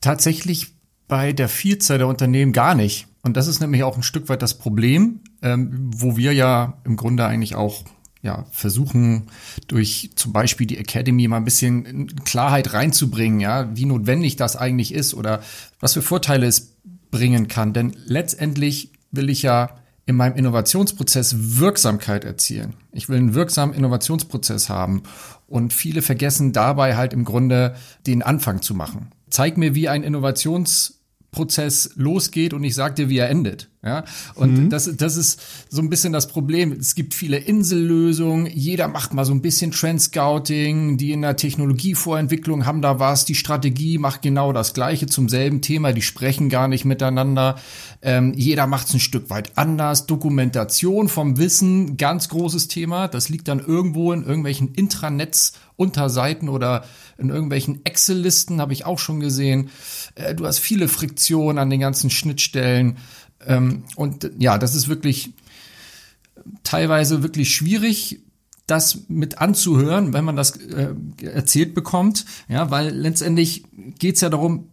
Tatsächlich 0.00 0.68
bei 1.08 1.32
der 1.32 1.48
Vielzahl 1.48 1.98
der 1.98 2.08
Unternehmen 2.08 2.52
gar 2.52 2.74
nicht. 2.74 3.08
Und 3.22 3.36
das 3.36 3.46
ist 3.46 3.60
nämlich 3.60 3.82
auch 3.82 3.96
ein 3.96 4.02
Stück 4.02 4.28
weit 4.28 4.40
das 4.40 4.54
Problem, 4.56 5.20
ähm, 5.42 5.90
wo 5.94 6.16
wir 6.16 6.32
ja 6.32 6.78
im 6.84 6.96
Grunde 6.96 7.26
eigentlich 7.26 7.56
auch 7.56 7.84
ja, 8.26 8.44
versuchen, 8.50 9.28
durch 9.68 10.10
zum 10.16 10.32
Beispiel 10.32 10.66
die 10.66 10.76
Academy 10.76 11.26
mal 11.28 11.38
ein 11.38 11.44
bisschen 11.44 12.14
Klarheit 12.24 12.74
reinzubringen, 12.74 13.40
ja, 13.40 13.74
wie 13.74 13.86
notwendig 13.86 14.36
das 14.36 14.56
eigentlich 14.56 14.92
ist 14.92 15.14
oder 15.14 15.42
was 15.80 15.94
für 15.94 16.02
Vorteile 16.02 16.46
es 16.46 16.76
bringen 17.10 17.48
kann. 17.48 17.72
Denn 17.72 17.96
letztendlich 18.04 18.92
will 19.12 19.30
ich 19.30 19.42
ja 19.42 19.70
in 20.04 20.16
meinem 20.16 20.36
Innovationsprozess 20.36 21.58
Wirksamkeit 21.58 22.24
erzielen. 22.24 22.74
Ich 22.92 23.08
will 23.08 23.16
einen 23.16 23.34
wirksamen 23.34 23.74
Innovationsprozess 23.74 24.68
haben. 24.68 25.02
Und 25.48 25.72
viele 25.72 26.02
vergessen 26.02 26.52
dabei 26.52 26.96
halt 26.96 27.12
im 27.12 27.24
Grunde 27.24 27.74
den 28.06 28.22
Anfang 28.22 28.62
zu 28.62 28.74
machen. 28.74 29.10
Zeig 29.30 29.56
mir, 29.56 29.74
wie 29.74 29.88
ein 29.88 30.02
Innovations 30.02 31.00
Prozess 31.30 31.90
losgeht 31.96 32.54
und 32.54 32.64
ich 32.64 32.74
sage 32.74 32.94
dir, 32.94 33.08
wie 33.08 33.18
er 33.18 33.28
endet. 33.28 33.68
Ja, 33.84 34.04
und 34.34 34.64
mhm. 34.64 34.70
das, 34.70 34.90
das 34.96 35.16
ist 35.16 35.40
so 35.68 35.80
ein 35.80 35.88
bisschen 35.88 36.12
das 36.12 36.26
Problem. 36.26 36.72
Es 36.72 36.96
gibt 36.96 37.14
viele 37.14 37.36
Insellösungen. 37.36 38.46
Jeder 38.46 38.88
macht 38.88 39.14
mal 39.14 39.24
so 39.24 39.32
ein 39.32 39.42
bisschen 39.42 39.70
Trend 39.70 40.02
Scouting. 40.02 40.96
Die 40.96 41.12
in 41.12 41.22
der 41.22 41.36
Technologievorentwicklung 41.36 42.66
haben 42.66 42.82
da 42.82 42.98
was. 42.98 43.24
Die 43.26 43.36
Strategie 43.36 43.98
macht 43.98 44.22
genau 44.22 44.52
das 44.52 44.74
Gleiche 44.74 45.06
zum 45.06 45.28
selben 45.28 45.60
Thema. 45.60 45.92
Die 45.92 46.02
sprechen 46.02 46.48
gar 46.48 46.66
nicht 46.66 46.84
miteinander. 46.84 47.56
Ähm, 48.02 48.32
jeder 48.34 48.66
macht 48.66 48.88
es 48.88 48.94
ein 48.94 49.00
Stück 49.00 49.30
weit 49.30 49.56
anders. 49.56 50.06
Dokumentation 50.06 51.08
vom 51.08 51.38
Wissen, 51.38 51.96
ganz 51.96 52.28
großes 52.28 52.66
Thema. 52.68 53.06
Das 53.06 53.28
liegt 53.28 53.46
dann 53.46 53.60
irgendwo 53.60 54.12
in 54.12 54.24
irgendwelchen 54.24 54.74
Intranets 54.74 55.52
Unterseiten 55.76 56.48
oder 56.48 56.84
in 57.18 57.28
irgendwelchen 57.28 57.84
Excel-Listen, 57.84 58.60
habe 58.60 58.72
ich 58.72 58.86
auch 58.86 58.98
schon 58.98 59.20
gesehen. 59.20 59.70
Äh, 60.14 60.34
du 60.34 60.46
hast 60.46 60.58
viele 60.58 60.88
Friktionen 60.88 61.58
an 61.58 61.70
den 61.70 61.80
ganzen 61.80 62.10
Schnittstellen. 62.10 62.96
Ähm, 63.46 63.84
und 63.96 64.30
ja, 64.38 64.58
das 64.58 64.74
ist 64.74 64.88
wirklich 64.88 65.32
teilweise 66.62 67.22
wirklich 67.22 67.54
schwierig, 67.54 68.20
das 68.66 69.08
mit 69.08 69.38
anzuhören, 69.38 70.12
wenn 70.12 70.24
man 70.24 70.36
das 70.36 70.56
äh, 70.56 70.94
erzählt 71.22 71.74
bekommt, 71.74 72.24
ja, 72.48 72.70
weil 72.70 72.90
letztendlich 72.90 73.64
geht's 73.98 74.20
ja 74.20 74.28
darum, 74.28 74.68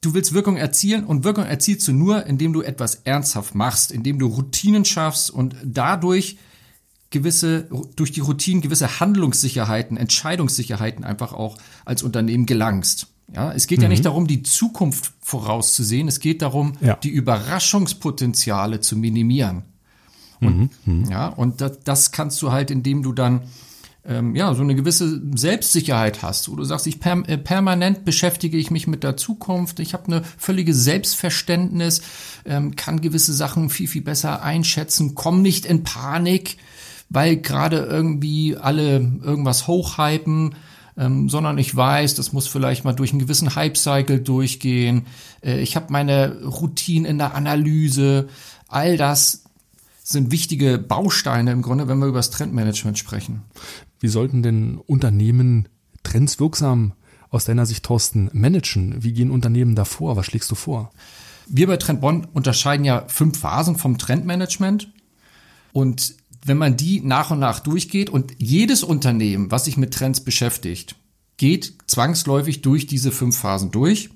du 0.00 0.14
willst 0.14 0.32
Wirkung 0.32 0.56
erzielen 0.56 1.04
und 1.04 1.24
Wirkung 1.24 1.44
erzielst 1.44 1.86
du 1.88 1.92
nur, 1.92 2.26
indem 2.26 2.52
du 2.52 2.62
etwas 2.62 2.96
ernsthaft 3.04 3.54
machst, 3.54 3.92
indem 3.92 4.18
du 4.18 4.26
Routinen 4.26 4.84
schaffst 4.84 5.30
und 5.30 5.56
dadurch 5.62 6.38
gewisse, 7.10 7.68
durch 7.96 8.12
die 8.12 8.20
Routinen 8.20 8.60
gewisse 8.60 9.00
Handlungssicherheiten, 9.00 9.96
Entscheidungssicherheiten 9.96 11.04
einfach 11.04 11.32
auch 11.32 11.58
als 11.84 12.02
Unternehmen 12.02 12.46
gelangst. 12.46 13.08
Ja, 13.32 13.52
es 13.52 13.66
geht 13.66 13.78
mhm. 13.78 13.84
ja 13.84 13.88
nicht 13.88 14.04
darum, 14.04 14.26
die 14.26 14.42
Zukunft 14.42 15.12
vorauszusehen. 15.20 16.08
Es 16.08 16.20
geht 16.20 16.42
darum, 16.42 16.74
ja. 16.80 16.96
die 16.96 17.10
Überraschungspotenziale 17.10 18.80
zu 18.80 18.96
minimieren. 18.96 19.62
Und, 20.40 20.70
mhm. 20.86 21.10
Ja, 21.10 21.28
und 21.28 21.60
das, 21.60 21.80
das 21.80 22.12
kannst 22.12 22.40
du 22.42 22.52
halt, 22.52 22.70
indem 22.70 23.02
du 23.02 23.12
dann 23.12 23.42
ähm, 24.06 24.34
ja 24.36 24.52
so 24.54 24.62
eine 24.62 24.74
gewisse 24.74 25.22
Selbstsicherheit 25.34 26.22
hast, 26.22 26.50
wo 26.50 26.56
du 26.56 26.64
sagst, 26.64 26.86
ich 26.86 27.00
per, 27.00 27.22
äh, 27.26 27.38
permanent 27.38 28.04
beschäftige 28.04 28.58
ich 28.58 28.70
mich 28.70 28.86
mit 28.86 29.02
der 29.02 29.16
Zukunft, 29.16 29.80
ich 29.80 29.94
habe 29.94 30.06
eine 30.06 30.22
völlige 30.36 30.74
Selbstverständnis, 30.74 32.02
ähm, 32.44 32.76
kann 32.76 33.00
gewisse 33.00 33.32
Sachen 33.32 33.70
viel 33.70 33.88
viel 33.88 34.02
besser 34.02 34.42
einschätzen, 34.42 35.14
komm 35.14 35.40
nicht 35.40 35.64
in 35.64 35.84
Panik, 35.84 36.58
weil 37.08 37.36
gerade 37.36 37.78
irgendwie 37.78 38.56
alle 38.56 38.96
irgendwas 39.22 39.66
hochhypen. 39.66 40.54
Ähm, 40.96 41.28
sondern 41.28 41.58
ich 41.58 41.74
weiß, 41.74 42.14
das 42.14 42.32
muss 42.32 42.46
vielleicht 42.46 42.84
mal 42.84 42.92
durch 42.92 43.10
einen 43.10 43.18
gewissen 43.18 43.56
Hype-Cycle 43.56 44.20
durchgehen. 44.20 45.06
Äh, 45.42 45.60
ich 45.60 45.74
habe 45.74 45.86
meine 45.92 46.44
Routine 46.44 47.08
in 47.08 47.18
der 47.18 47.34
Analyse. 47.34 48.28
All 48.68 48.96
das 48.96 49.42
sind 50.04 50.30
wichtige 50.30 50.78
Bausteine 50.78 51.50
im 51.50 51.62
Grunde, 51.62 51.88
wenn 51.88 51.98
wir 51.98 52.06
über 52.06 52.18
das 52.18 52.30
Trendmanagement 52.30 52.98
sprechen. 52.98 53.42
Wie 53.98 54.08
sollten 54.08 54.42
denn 54.42 54.78
Unternehmen 54.78 55.68
Trends 56.02 56.38
wirksam 56.38 56.92
aus 57.30 57.46
deiner 57.46 57.66
Sicht, 57.66 57.84
Thorsten, 57.84 58.30
managen? 58.32 59.02
Wie 59.02 59.14
gehen 59.14 59.30
Unternehmen 59.30 59.74
davor? 59.74 60.16
Was 60.16 60.26
schlägst 60.26 60.50
du 60.50 60.54
vor? 60.54 60.92
Wir 61.46 61.66
bei 61.66 61.76
Trendbon 61.76 62.26
unterscheiden 62.32 62.84
ja 62.84 63.04
fünf 63.08 63.38
Phasen 63.38 63.76
vom 63.76 63.98
Trendmanagement. 63.98 64.92
Und 65.72 66.14
wenn 66.44 66.58
man 66.58 66.76
die 66.76 67.00
nach 67.00 67.30
und 67.30 67.38
nach 67.38 67.60
durchgeht 67.60 68.10
und 68.10 68.32
jedes 68.38 68.84
Unternehmen, 68.84 69.50
was 69.50 69.64
sich 69.64 69.76
mit 69.76 69.94
Trends 69.94 70.20
beschäftigt, 70.20 70.94
geht 71.38 71.74
zwangsläufig 71.86 72.62
durch 72.62 72.86
diese 72.86 73.10
fünf 73.10 73.36
Phasen 73.36 73.70
durch. 73.70 74.10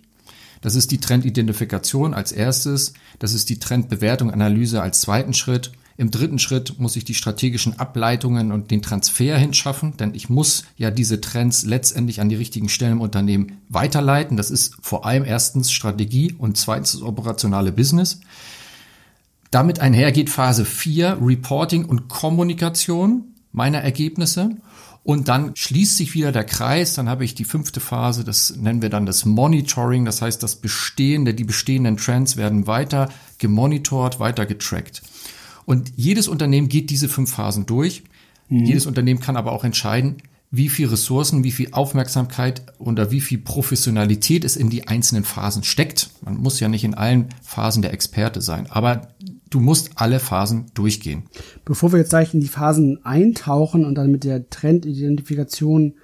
Das 0.61 0.75
ist 0.75 0.91
die 0.91 0.99
Trendidentifikation 0.99 2.15
als 2.15 2.33
erstes, 2.33 2.93
das 3.19 3.33
ist 3.33 3.49
die 3.49 3.59
Trendbewertung, 3.59 4.31
Analyse 4.31 4.83
als 4.83 5.01
zweiten 5.01 5.33
Schritt. 5.33 5.73
Im 5.97 6.11
dritten 6.11 6.39
Schritt 6.39 6.79
muss 6.79 6.95
ich 6.97 7.05
die 7.05 7.15
strategischen 7.15 7.81
Ableitungen 7.81 8.53
und 8.53 8.71
den 8.71 8.83
Transfer 8.83 9.37
hinschaffen, 9.37 9.97
denn 9.97 10.15
ich 10.15 10.29
muss 10.29 10.65
ja 10.77 10.91
diese 10.91 11.21
Trends 11.21 11.65
letztendlich 11.65 12.21
an 12.21 12.29
die 12.29 12.37
richtigen 12.37 12.69
Stellen 12.69 12.93
im 12.93 13.01
Unternehmen 13.01 13.59
weiterleiten. 13.69 14.37
Das 14.37 14.51
ist 14.51 14.77
vor 14.81 15.07
allem 15.07 15.25
erstens 15.25 15.73
Strategie 15.73 16.35
und 16.39 16.57
zweitens 16.57 17.03
operationale 17.03 17.73
Business. 17.73 18.21
Damit 19.51 19.81
einhergeht 19.81 20.31
Phase 20.31 20.65
4, 20.65 21.19
Reporting 21.23 21.85
und 21.85 22.09
Kommunikation 22.09 23.35
meiner 23.53 23.79
Ergebnisse. 23.79 24.57
Und 25.05 25.29
dann 25.29 25.57
schließt 25.57 25.97
sich 25.97 26.13
wieder 26.13 26.33
der 26.33 26.45
Kreis. 26.45 26.95
Dann 26.95 27.09
habe 27.09 27.25
ich 27.25 27.35
die 27.35 27.45
fünfte 27.45 27.81
Phase, 27.81 28.25
das 28.25 28.57
nennen 28.57 28.83
wir 28.83 28.91
dann 28.91 29.07
das 29.07 29.25
Monitoring. 29.25 30.05
Das 30.05 30.21
heißt, 30.21 30.43
das 30.43 30.57
bestehende, 30.57 31.33
die 31.33 31.45
bestehenden 31.45 31.97
Trends 31.97 32.37
werden 32.37 32.67
weiter 32.67 33.09
gemonitort, 33.39 34.21
weiter 34.21 34.45
getrackt. 34.45 35.03
Und 35.65 35.93
jedes 35.97 36.29
Unternehmen 36.29 36.69
geht 36.69 36.91
diese 36.91 37.09
fünf 37.09 37.33
Phasen 37.33 37.65
durch. 37.65 38.03
Mhm. 38.49 38.65
Jedes 38.67 38.85
Unternehmen 38.85 39.21
kann 39.21 39.37
aber 39.37 39.53
auch 39.53 39.65
entscheiden, 39.65 40.17
wie 40.51 40.69
viel 40.69 40.89
Ressourcen, 40.89 41.45
wie 41.45 41.51
viel 41.51 41.73
Aufmerksamkeit 41.73 42.63
oder 42.79 43.11
wie 43.11 43.21
viel 43.21 43.39
Professionalität 43.39 44.45
es 44.45 44.57
in 44.57 44.71
die 44.71 44.89
einzelnen 44.89 45.25
Phasen 45.25 45.65
steckt. 45.65 46.11
Man 46.23 46.39
muss 46.39 46.59
ja 46.61 46.69
nicht 46.69 46.85
in 46.85 46.95
allen 46.95 47.29
Phasen 47.43 47.83
der 47.83 47.93
Experte 47.93 48.41
sein, 48.41 48.67
aber 48.71 49.09
du 49.51 49.61
musst 49.61 49.93
alle 49.97 50.21
Phasen 50.21 50.67
durchgehen. 50.75 51.25
Bevor 51.65 51.93
wir 51.93 51.99
jetzt 51.99 52.11
gleich 52.11 52.35
in 52.35 52.41
die 52.41 52.49
Phasen 52.49 53.05
eintauchen 53.05 53.85
und 53.85 53.95
dann 53.95 54.11
mit 54.11 54.25
der 54.25 54.49
Trendidentifikation 54.49 55.95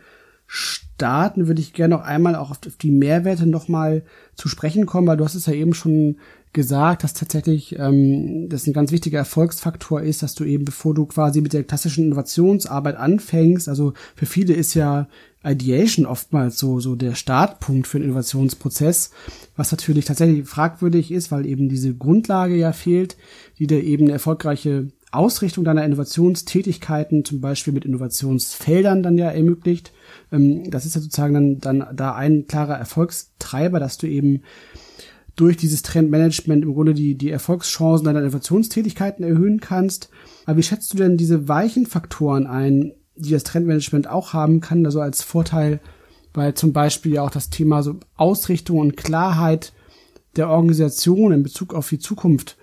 starten, 0.46 1.46
würde 1.46 1.60
ich 1.60 1.72
gerne 1.72 1.96
noch 1.96 2.04
einmal 2.04 2.36
auch 2.36 2.50
auf 2.50 2.58
die 2.80 2.90
Mehrwerte 2.90 3.46
nochmal 3.46 4.04
zu 4.34 4.48
sprechen 4.48 4.86
kommen, 4.86 5.06
weil 5.06 5.16
du 5.16 5.24
hast 5.24 5.34
es 5.34 5.46
ja 5.46 5.52
eben 5.52 5.74
schon 5.74 6.18
gesagt, 6.54 7.04
dass 7.04 7.12
tatsächlich 7.12 7.78
ähm, 7.78 8.48
das 8.48 8.66
ein 8.66 8.72
ganz 8.72 8.90
wichtiger 8.90 9.18
Erfolgsfaktor 9.18 10.00
ist, 10.00 10.22
dass 10.22 10.34
du 10.34 10.44
eben, 10.44 10.64
bevor 10.64 10.94
du 10.94 11.04
quasi 11.04 11.42
mit 11.42 11.52
der 11.52 11.64
klassischen 11.64 12.04
Innovationsarbeit 12.04 12.96
anfängst, 12.96 13.68
also 13.68 13.92
für 14.16 14.26
viele 14.26 14.54
ist 14.54 14.74
ja 14.74 15.08
Ideation 15.44 16.06
oftmals 16.06 16.58
so, 16.58 16.80
so 16.80 16.94
der 16.94 17.14
Startpunkt 17.14 17.86
für 17.86 17.98
einen 17.98 18.06
Innovationsprozess, 18.06 19.10
was 19.56 19.70
natürlich 19.70 20.06
tatsächlich 20.06 20.48
fragwürdig 20.48 21.12
ist, 21.12 21.30
weil 21.30 21.44
eben 21.44 21.68
diese 21.68 21.94
Grundlage 21.94 22.56
ja 22.56 22.72
fehlt, 22.72 23.18
die 23.58 23.66
dir 23.66 23.82
eben 23.82 24.04
eine 24.04 24.14
erfolgreiche 24.14 24.88
Ausrichtung 25.12 25.64
deiner 25.64 25.84
Innovationstätigkeiten, 25.84 27.24
zum 27.24 27.40
Beispiel 27.40 27.72
mit 27.72 27.84
Innovationsfeldern 27.84 29.02
dann 29.02 29.18
ja 29.18 29.30
ermöglicht. 29.30 29.92
Ähm, 30.32 30.70
das 30.70 30.86
ist 30.86 30.94
ja 30.94 31.00
sozusagen 31.00 31.34
dann, 31.34 31.58
dann 31.58 31.96
da 31.96 32.14
ein 32.14 32.46
klarer 32.46 32.76
Erfolgstreiber, 32.76 33.78
dass 33.78 33.98
du 33.98 34.06
eben 34.06 34.42
durch 35.36 35.56
dieses 35.56 35.82
Trendmanagement 35.82 36.62
im 36.62 36.74
Grunde 36.74 36.94
die, 36.94 37.16
die 37.16 37.30
Erfolgschancen 37.30 38.04
deiner 38.04 38.20
Innovationstätigkeiten 38.20 39.24
erhöhen 39.24 39.60
kannst. 39.60 40.10
Aber 40.46 40.58
wie 40.58 40.62
schätzt 40.62 40.92
du 40.92 40.98
denn 40.98 41.16
diese 41.16 41.48
weichen 41.48 41.86
Faktoren 41.86 42.46
ein, 42.46 42.92
die 43.16 43.30
das 43.30 43.44
Trendmanagement 43.44 44.08
auch 44.08 44.32
haben 44.32 44.60
kann, 44.60 44.86
also 44.86 45.00
als 45.00 45.22
Vorteil, 45.22 45.80
weil 46.32 46.54
zum 46.54 46.72
Beispiel 46.72 47.14
ja 47.14 47.22
auch 47.22 47.30
das 47.30 47.50
Thema 47.50 47.82
so 47.82 47.98
Ausrichtung 48.16 48.78
und 48.78 48.96
Klarheit 48.96 49.72
der 50.36 50.48
Organisation 50.48 51.32
in 51.32 51.42
Bezug 51.42 51.74
auf 51.74 51.88
die 51.88 51.98
Zukunft 51.98 52.56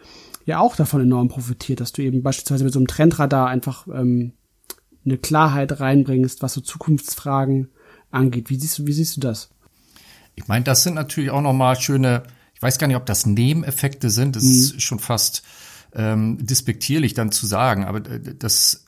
ja 0.45 0.59
auch 0.59 0.75
davon 0.75 1.01
enorm 1.01 1.29
profitiert, 1.29 1.79
dass 1.79 1.93
du 1.93 2.01
eben 2.01 2.23
beispielsweise 2.23 2.63
mit 2.63 2.73
so 2.73 2.79
einem 2.79 2.87
Trendradar 2.87 3.47
einfach 3.47 3.87
ähm, 3.87 4.33
eine 5.05 5.17
Klarheit 5.17 5.79
reinbringst, 5.79 6.41
was 6.41 6.53
so 6.53 6.61
Zukunftsfragen 6.61 7.69
angeht. 8.11 8.49
Wie 8.49 8.55
siehst 8.55 8.79
du, 8.79 8.87
wie 8.87 8.93
siehst 8.93 9.17
du 9.17 9.21
das? 9.21 9.49
Ich 10.35 10.47
meine, 10.47 10.63
das 10.63 10.83
sind 10.83 10.95
natürlich 10.95 11.31
auch 11.31 11.41
nochmal 11.41 11.79
schöne 11.79 12.23
ich 12.61 12.63
weiß 12.63 12.77
gar 12.77 12.85
nicht, 12.85 12.95
ob 12.95 13.07
das 13.07 13.25
Nebeneffekte 13.25 14.11
sind. 14.11 14.35
Das 14.35 14.43
mhm. 14.43 14.51
ist 14.51 14.81
schon 14.83 14.99
fast 14.99 15.41
ähm, 15.95 16.37
despektierlich 16.45 17.15
dann 17.15 17.31
zu 17.31 17.47
sagen. 17.47 17.85
Aber 17.85 18.07
äh, 18.07 18.35
das 18.37 18.85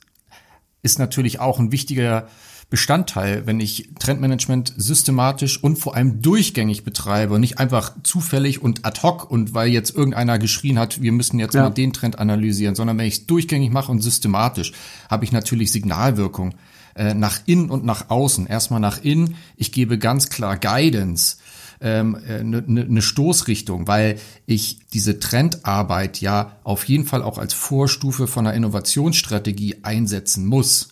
ist 0.82 1.00
natürlich 1.00 1.40
auch 1.40 1.58
ein 1.58 1.72
wichtiger 1.72 2.28
Bestandteil, 2.70 3.48
wenn 3.48 3.58
ich 3.58 3.88
Trendmanagement 3.98 4.74
systematisch 4.76 5.60
und 5.60 5.76
vor 5.76 5.96
allem 5.96 6.22
durchgängig 6.22 6.84
betreibe 6.84 7.34
und 7.34 7.40
nicht 7.40 7.58
einfach 7.58 7.94
zufällig 8.04 8.62
und 8.62 8.86
ad 8.86 9.02
hoc 9.02 9.28
und 9.28 9.54
weil 9.54 9.70
jetzt 9.70 9.92
irgendeiner 9.92 10.38
geschrien 10.38 10.78
hat, 10.78 11.02
wir 11.02 11.10
müssen 11.10 11.40
jetzt 11.40 11.54
ja. 11.54 11.64
mal 11.64 11.70
den 11.70 11.92
Trend 11.92 12.20
analysieren, 12.20 12.76
sondern 12.76 12.96
wenn 12.96 13.06
ich 13.06 13.14
es 13.14 13.26
durchgängig 13.26 13.72
mache 13.72 13.90
und 13.90 14.02
systematisch, 14.02 14.70
habe 15.10 15.24
ich 15.24 15.32
natürlich 15.32 15.72
Signalwirkung 15.72 16.54
äh, 16.94 17.12
nach 17.12 17.40
innen 17.46 17.70
und 17.70 17.84
nach 17.84 18.08
außen. 18.08 18.46
Erstmal 18.46 18.78
nach 18.78 19.02
innen, 19.02 19.34
ich 19.56 19.72
gebe 19.72 19.98
ganz 19.98 20.28
klar 20.28 20.56
Guidance 20.56 21.38
ähm, 21.84 22.16
eine, 22.26 22.64
eine 22.66 22.84
ne 22.86 23.02
Stoßrichtung, 23.02 23.86
weil 23.86 24.18
ich 24.46 24.78
diese 24.94 25.20
Trendarbeit 25.20 26.20
ja 26.20 26.56
auf 26.64 26.84
jeden 26.86 27.04
Fall 27.04 27.22
auch 27.22 27.36
als 27.36 27.52
Vorstufe 27.52 28.26
von 28.26 28.46
einer 28.46 28.56
Innovationsstrategie 28.56 29.84
einsetzen 29.84 30.46
muss. 30.46 30.88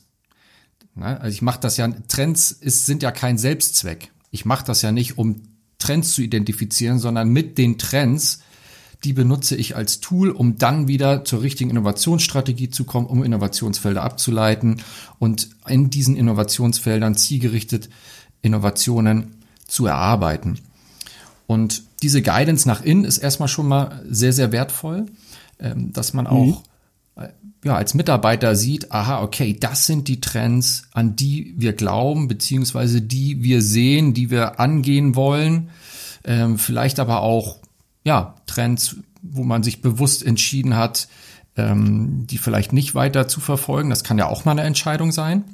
Na, 0.94 1.16
also 1.16 1.32
ich 1.34 1.40
mache 1.40 1.60
das 1.60 1.78
ja, 1.78 1.88
Trends 2.08 2.52
ist, 2.52 2.84
sind 2.84 3.02
ja 3.02 3.10
kein 3.10 3.38
Selbstzweck. 3.38 4.12
Ich 4.30 4.44
mache 4.44 4.66
das 4.66 4.82
ja 4.82 4.92
nicht, 4.92 5.16
um 5.16 5.42
Trends 5.78 6.12
zu 6.12 6.20
identifizieren, 6.20 6.98
sondern 6.98 7.30
mit 7.30 7.56
den 7.56 7.78
Trends, 7.78 8.40
die 9.02 9.14
benutze 9.14 9.56
ich 9.56 9.74
als 9.74 10.00
Tool, 10.00 10.30
um 10.30 10.58
dann 10.58 10.88
wieder 10.88 11.24
zur 11.24 11.40
richtigen 11.40 11.70
Innovationsstrategie 11.70 12.68
zu 12.68 12.84
kommen, 12.84 13.06
um 13.06 13.24
Innovationsfelder 13.24 14.02
abzuleiten 14.02 14.82
und 15.18 15.48
in 15.66 15.88
diesen 15.88 16.16
Innovationsfeldern 16.16 17.14
zielgerichtet 17.14 17.88
Innovationen 18.42 19.38
zu 19.66 19.86
erarbeiten. 19.86 20.58
Und 21.52 21.82
diese 22.02 22.22
Guidance 22.22 22.66
nach 22.66 22.82
innen 22.82 23.04
ist 23.04 23.18
erstmal 23.18 23.48
schon 23.48 23.68
mal 23.68 24.02
sehr, 24.08 24.32
sehr 24.32 24.52
wertvoll, 24.52 25.06
ähm, 25.60 25.92
dass 25.92 26.14
man 26.14 26.26
auch 26.26 26.62
mhm. 27.16 27.26
ja, 27.62 27.76
als 27.76 27.92
Mitarbeiter 27.92 28.56
sieht, 28.56 28.90
aha, 28.90 29.22
okay, 29.22 29.54
das 29.58 29.86
sind 29.86 30.08
die 30.08 30.20
Trends, 30.20 30.84
an 30.92 31.14
die 31.14 31.54
wir 31.58 31.74
glauben, 31.74 32.26
beziehungsweise 32.26 33.02
die 33.02 33.42
wir 33.42 33.60
sehen, 33.60 34.14
die 34.14 34.30
wir 34.30 34.60
angehen 34.60 35.14
wollen. 35.14 35.68
Ähm, 36.24 36.56
vielleicht 36.56 36.98
aber 36.98 37.20
auch, 37.20 37.58
ja, 38.02 38.36
Trends, 38.46 38.96
wo 39.20 39.44
man 39.44 39.62
sich 39.62 39.82
bewusst 39.82 40.24
entschieden 40.24 40.74
hat, 40.74 41.06
ähm, 41.56 42.26
die 42.28 42.38
vielleicht 42.38 42.72
nicht 42.72 42.94
weiter 42.94 43.28
zu 43.28 43.40
verfolgen. 43.40 43.90
Das 43.90 44.04
kann 44.04 44.16
ja 44.16 44.26
auch 44.26 44.46
mal 44.46 44.52
eine 44.52 44.62
Entscheidung 44.62 45.12
sein. 45.12 45.44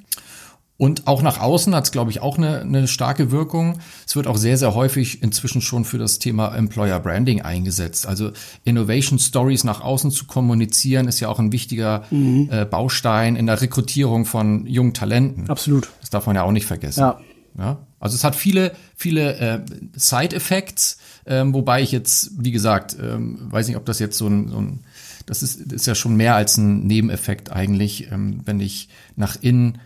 Und 0.79 1.09
auch 1.09 1.23
nach 1.23 1.41
außen 1.41 1.75
hat 1.75 1.87
es, 1.87 1.91
glaube 1.91 2.13
ich, 2.13 2.21
auch 2.21 2.39
eine, 2.39 2.61
eine 2.61 2.87
starke 2.87 3.33
Wirkung. 3.33 3.81
Es 4.07 4.15
wird 4.15 4.29
auch 4.29 4.37
sehr, 4.37 4.57
sehr 4.57 4.75
häufig 4.75 5.25
inzwischen 5.25 5.61
schon 5.61 5.85
für 5.85 5.99
das 5.99 6.21
Thema 6.21 6.55
Employer 6.55 7.01
Branding 7.01 7.43
eingesetzt. 7.43 8.07
Also 8.07 8.31
Innovation 8.63 9.19
Stories 9.19 9.65
nach 9.65 9.81
außen 9.81 10.13
zu 10.13 10.27
kommunizieren, 10.27 11.09
ist 11.09 11.19
ja 11.19 11.29
auch 11.29 11.41
ein 11.41 11.51
wichtiger 11.51 12.05
mhm. 12.13 12.49
äh, 12.53 12.65
Baustein 12.65 13.35
in 13.35 13.47
der 13.47 13.61
Rekrutierung 13.61 14.25
von 14.25 14.67
jungen 14.67 14.95
Talenten. 14.95 15.51
Absolut. 15.51 15.89
Das 16.01 16.11
darf 16.11 16.27
man 16.27 16.37
ja 16.37 16.45
auch 16.45 16.53
nicht 16.53 16.67
vergessen. 16.67 17.01
Ja. 17.01 17.21
ja? 17.59 17.79
Also 17.99 18.15
es 18.15 18.23
hat 18.23 18.37
viele, 18.37 18.71
viele 18.95 19.37
äh, 19.37 19.61
Side-Effects, 19.97 20.99
ähm, 21.27 21.55
wobei 21.55 21.83
ich 21.83 21.91
jetzt, 21.91 22.31
wie 22.39 22.53
gesagt, 22.53 22.97
ähm, 23.03 23.39
weiß 23.51 23.67
nicht, 23.67 23.77
ob 23.77 23.85
das 23.85 23.99
jetzt 23.99 24.17
so 24.17 24.29
ein, 24.29 24.49
so 24.49 24.59
ein 24.59 24.81
das 25.27 25.43
ist, 25.43 25.73
ist 25.73 25.87
ja 25.87 25.95
schon 25.95 26.17
mehr 26.17 26.37
als 26.37 26.57
ein 26.57 26.87
Nebeneffekt 26.87 27.53
eigentlich, 27.53 28.11
ähm, 28.13 28.41
wenn 28.45 28.61
ich 28.61 28.89
nach 29.17 29.37
innen 29.41 29.79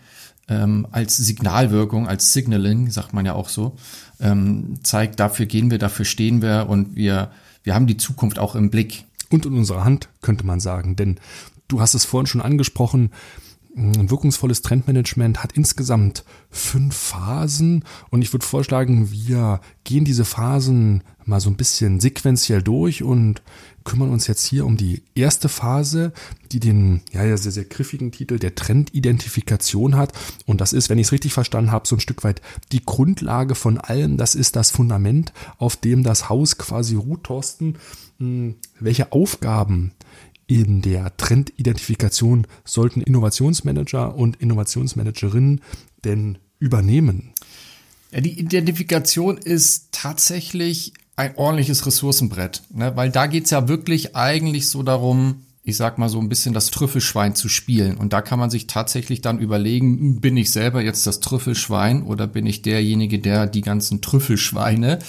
ähm, 0.47 0.87
als 0.91 1.17
Signalwirkung, 1.17 2.07
als 2.07 2.33
Signaling, 2.33 2.89
sagt 2.91 3.13
man 3.13 3.25
ja 3.25 3.33
auch 3.33 3.49
so, 3.49 3.75
ähm, 4.19 4.79
zeigt, 4.83 5.19
dafür 5.19 5.45
gehen 5.45 5.71
wir, 5.71 5.79
dafür 5.79 6.05
stehen 6.05 6.41
wir 6.41 6.67
und 6.69 6.95
wir, 6.95 7.31
wir 7.63 7.75
haben 7.75 7.87
die 7.87 7.97
Zukunft 7.97 8.39
auch 8.39 8.55
im 8.55 8.69
Blick. 8.69 9.05
Und 9.29 9.45
in 9.45 9.57
unserer 9.57 9.83
Hand, 9.83 10.09
könnte 10.21 10.45
man 10.45 10.59
sagen, 10.59 10.95
denn 10.95 11.19
du 11.67 11.81
hast 11.81 11.95
es 11.95 12.05
vorhin 12.05 12.27
schon 12.27 12.41
angesprochen, 12.41 13.11
ein 13.75 14.11
wirkungsvolles 14.11 14.61
Trendmanagement 14.61 15.43
hat 15.43 15.53
insgesamt 15.53 16.23
fünf 16.51 16.95
Phasen 16.95 17.83
und 18.11 18.21
ich 18.21 18.31
würde 18.31 18.45
vorschlagen, 18.45 19.11
wir 19.11 19.61
gehen 19.83 20.05
diese 20.05 20.25
Phasen 20.25 21.03
mal 21.25 21.39
so 21.39 21.49
ein 21.49 21.55
bisschen 21.55 21.99
sequenziell 21.99 22.61
durch 22.61 23.01
und 23.01 23.41
kümmern 23.83 24.09
uns 24.09 24.27
jetzt 24.27 24.45
hier 24.45 24.65
um 24.65 24.77
die 24.77 25.03
erste 25.15 25.49
Phase, 25.49 26.13
die 26.51 26.59
den 26.59 27.01
ja, 27.11 27.23
ja 27.23 27.37
sehr, 27.37 27.51
sehr 27.51 27.65
griffigen 27.65 28.11
Titel 28.11 28.39
der 28.39 28.55
Trendidentifikation 28.55 29.95
hat. 29.95 30.13
Und 30.45 30.61
das 30.61 30.73
ist, 30.73 30.89
wenn 30.89 30.97
ich 30.97 31.07
es 31.07 31.11
richtig 31.11 31.33
verstanden 31.33 31.71
habe, 31.71 31.87
so 31.87 31.95
ein 31.95 31.99
Stück 31.99 32.23
weit 32.23 32.41
die 32.71 32.83
Grundlage 32.83 33.55
von 33.55 33.77
allem. 33.77 34.17
Das 34.17 34.35
ist 34.35 34.55
das 34.55 34.71
Fundament, 34.71 35.33
auf 35.57 35.75
dem 35.75 36.03
das 36.03 36.29
Haus 36.29 36.57
quasi 36.57 36.95
ruht, 36.95 37.23
Thorsten. 37.23 37.77
Hm, 38.19 38.55
welche 38.79 39.11
Aufgaben 39.11 39.91
in 40.47 40.81
der 40.81 41.15
Trendidentifikation 41.17 42.47
sollten 42.65 43.01
Innovationsmanager 43.01 44.15
und 44.15 44.35
Innovationsmanagerinnen 44.37 45.61
denn 46.03 46.37
übernehmen? 46.59 47.31
Ja, 48.11 48.21
die 48.21 48.39
Identifikation 48.39 49.37
ist 49.37 49.87
tatsächlich 49.91 50.93
ein 51.15 51.35
ordentliches 51.35 51.85
Ressourcenbrett, 51.85 52.63
ne? 52.73 52.95
weil 52.95 53.11
da 53.11 53.27
geht's 53.27 53.51
ja 53.51 53.67
wirklich 53.67 54.15
eigentlich 54.15 54.69
so 54.69 54.83
darum, 54.83 55.43
ich 55.63 55.77
sag 55.77 55.97
mal 55.97 56.09
so 56.09 56.19
ein 56.19 56.27
bisschen 56.27 56.53
das 56.53 56.71
Trüffelschwein 56.71 57.35
zu 57.35 57.47
spielen. 57.47 57.97
Und 57.97 58.11
da 58.11 58.21
kann 58.21 58.39
man 58.39 58.49
sich 58.49 58.67
tatsächlich 58.67 59.21
dann 59.21 59.39
überlegen, 59.39 60.19
bin 60.19 60.35
ich 60.35 60.51
selber 60.51 60.81
jetzt 60.81 61.07
das 61.07 61.19
Trüffelschwein 61.21 62.03
oder 62.03 62.27
bin 62.27 62.45
ich 62.45 62.63
derjenige, 62.63 63.19
der 63.19 63.47
die 63.47 63.61
ganzen 63.61 64.01
Trüffelschweine 64.01 64.99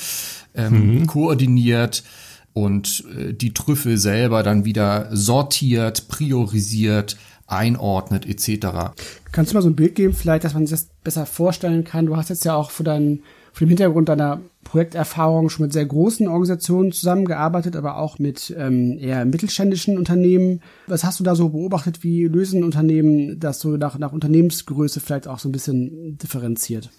ähm, 0.54 1.00
mhm. 1.00 1.06
koordiniert 1.06 2.04
und 2.52 3.04
äh, 3.18 3.32
die 3.32 3.52
Trüffel 3.52 3.99
selber 3.99 4.42
dann 4.44 4.64
wieder 4.64 5.08
sortiert, 5.11 6.06
priorisiert, 6.08 7.16
einordnet 7.46 8.26
etc. 8.26 8.94
Kannst 9.32 9.52
du 9.52 9.56
mal 9.56 9.62
so 9.62 9.68
ein 9.68 9.76
Bild 9.76 9.96
geben, 9.96 10.14
vielleicht, 10.14 10.44
dass 10.44 10.54
man 10.54 10.66
sich 10.66 10.78
das 10.78 10.88
besser 11.02 11.26
vorstellen 11.26 11.84
kann? 11.84 12.06
Du 12.06 12.16
hast 12.16 12.30
jetzt 12.30 12.44
ja 12.44 12.54
auch 12.54 12.70
für 12.70 12.84
deinen 12.84 13.23
vor 13.54 13.64
dem 13.64 13.68
Hintergrund 13.68 14.08
deiner 14.08 14.40
Projekterfahrung 14.64 15.49
schon 15.49 15.66
mit 15.66 15.73
sehr 15.73 15.87
großen 15.87 16.26
Organisationen 16.26 16.90
zusammengearbeitet, 16.90 17.76
aber 17.76 17.99
auch 17.99 18.18
mit 18.18 18.52
ähm, 18.58 18.99
eher 18.99 19.25
mittelständischen 19.25 19.96
Unternehmen. 19.96 20.61
Was 20.88 21.04
hast 21.04 21.20
du 21.20 21.25
da 21.25 21.37
so 21.37 21.50
beobachtet? 21.50 22.02
Wie 22.02 22.25
lösen 22.25 22.64
Unternehmen 22.64 23.38
das 23.38 23.61
so 23.61 23.76
nach, 23.76 23.96
nach 23.96 24.12
Unternehmensgröße 24.12 24.99
vielleicht 24.99 25.28
auch 25.28 25.38
so 25.38 25.49
ein 25.49 25.52
bisschen 25.52 26.18
differenziert? 26.18 26.90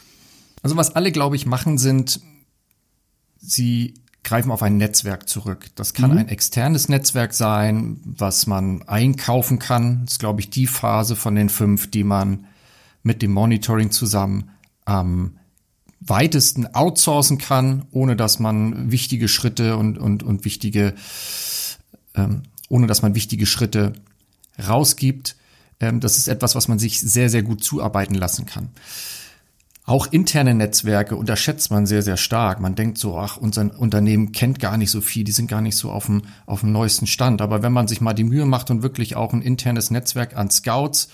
Also 0.63 0.77
was 0.77 0.95
alle, 0.95 1.12
glaube 1.12 1.35
ich, 1.35 1.45
machen, 1.45 1.77
sind, 1.77 2.21
sie 3.38 3.95
greifen 4.24 4.50
auf 4.50 4.63
ein 4.63 4.77
Netzwerk 4.77 5.27
zurück. 5.27 5.67
Das 5.75 5.93
kann 5.93 6.12
mhm. 6.12 6.19
ein 6.19 6.29
externes 6.29 6.88
Netzwerk 6.88 7.33
sein, 7.33 8.00
was 8.05 8.47
man 8.47 8.81
einkaufen 8.83 9.59
kann. 9.59 10.05
Das 10.05 10.13
ist, 10.13 10.19
glaube 10.19 10.39
ich, 10.39 10.50
die 10.51 10.67
Phase 10.67 11.17
von 11.17 11.35
den 11.35 11.50
fünf, 11.50 11.91
die 11.91 12.05
man 12.05 12.45
mit 13.03 13.21
dem 13.21 13.31
Monitoring 13.33 13.91
zusammen 13.91 14.51
am 14.85 15.38
weitesten 15.99 16.67
outsourcen 16.73 17.37
kann, 17.37 17.85
ohne 17.91 18.15
dass 18.15 18.39
man 18.39 18.91
wichtige 18.91 19.27
Schritte 19.27 19.77
und, 19.77 19.98
und, 19.98 20.24
und 20.24 20.46
wichtige, 20.46 20.93
ähm, 22.15 22.43
ohne 22.70 22.87
dass 22.87 23.01
man 23.01 23.15
wichtige 23.15 23.46
Schritte 23.46 23.93
rausgibt. 24.67 25.35
Ähm, 25.79 26.00
das 26.00 26.17
ist 26.17 26.27
etwas, 26.27 26.55
was 26.55 26.67
man 26.67 26.79
sich 26.79 27.00
sehr, 27.01 27.29
sehr 27.29 27.43
gut 27.43 27.63
zuarbeiten 27.63 28.15
lassen 28.15 28.46
kann. 28.46 28.70
Auch 29.87 30.07
interne 30.07 30.55
Netzwerke 30.55 31.15
unterschätzt 31.15 31.70
man 31.70 31.85
sehr, 31.85 32.01
sehr 32.01 32.17
stark. 32.17 32.59
Man 32.59 32.74
denkt 32.74 32.98
so, 32.98 33.17
ach, 33.20 33.37
unser 33.37 33.79
Unternehmen 33.79 34.31
kennt 34.31 34.59
gar 34.59 34.77
nicht 34.77 34.89
so 34.89 35.00
viel, 35.00 35.24
die 35.24 35.31
sind 35.31 35.48
gar 35.48 35.61
nicht 35.61 35.77
so 35.77 35.91
auf 35.91 36.07
dem, 36.07 36.24
auf 36.48 36.61
dem 36.61 36.72
neuesten 36.72 37.05
Stand. 37.05 37.39
Aber 37.39 37.61
wenn 37.61 37.72
man 37.72 37.87
sich 37.87 38.01
mal 38.01 38.13
die 38.13 38.24
Mühe 38.24 38.46
macht 38.46 38.72
und 38.72 38.81
wirklich 38.81 39.15
auch 39.15 39.31
ein 39.31 39.43
internes 39.43 39.91
Netzwerk 39.91 40.35
an 40.35 40.50
Scouts 40.50 41.09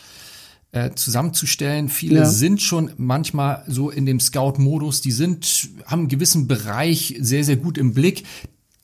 äh, 0.71 0.91
zusammenzustellen. 0.91 1.89
Viele 1.89 2.19
ja. 2.19 2.25
sind 2.25 2.62
schon 2.62 2.91
manchmal 2.97 3.63
so 3.67 3.89
in 3.89 4.05
dem 4.05 4.19
Scout-Modus, 4.19 5.01
die 5.01 5.12
sind, 5.12 5.69
haben 5.86 6.01
einen 6.01 6.07
gewissen 6.07 6.47
Bereich 6.47 7.15
sehr, 7.19 7.43
sehr 7.43 7.57
gut 7.57 7.77
im 7.77 7.93
Blick. 7.93 8.23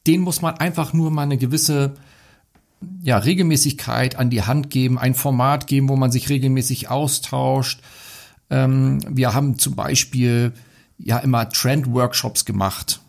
Den 0.06 0.22
muss 0.22 0.42
man 0.42 0.56
einfach 0.56 0.94
nur 0.94 1.12
mal 1.12 1.24
eine 1.24 1.38
gewisse 1.38 1.94
ja, 3.02 3.18
Regelmäßigkeit 3.18 4.18
an 4.18 4.30
die 4.30 4.44
Hand 4.44 4.70
geben, 4.70 5.00
ein 5.00 5.16
Format 5.16 5.68
geben, 5.68 5.90
wo 5.90 5.96
man 5.96 6.12
sich 6.12 6.30
regelmäßig 6.30 6.90
austauscht. 6.90 7.82
Ähm, 8.50 9.00
wir 9.10 9.34
haben 9.34 9.58
zum 9.58 9.76
Beispiel 9.76 10.54
ja 10.98 11.18
immer 11.20 11.50
Trend-Workshops 11.50 12.46
gemacht. 12.46 13.02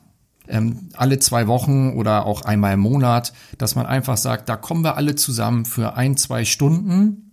Ähm, 0.47 0.89
alle 0.95 1.19
zwei 1.19 1.47
Wochen 1.47 1.91
oder 1.91 2.25
auch 2.25 2.43
einmal 2.43 2.75
im 2.75 2.81
Monat, 2.81 3.35
dass 3.59 3.75
man 3.75 3.87
einfach 3.87 4.17
sagt, 4.17 4.49
da 4.49 4.57
kommen 4.57 4.83
wir 4.83 4.97
alle 4.97 5.15
zusammen 5.15 5.67
für 5.67 5.95
ein, 5.97 6.17
zwei 6.17 6.45
Stunden 6.45 7.28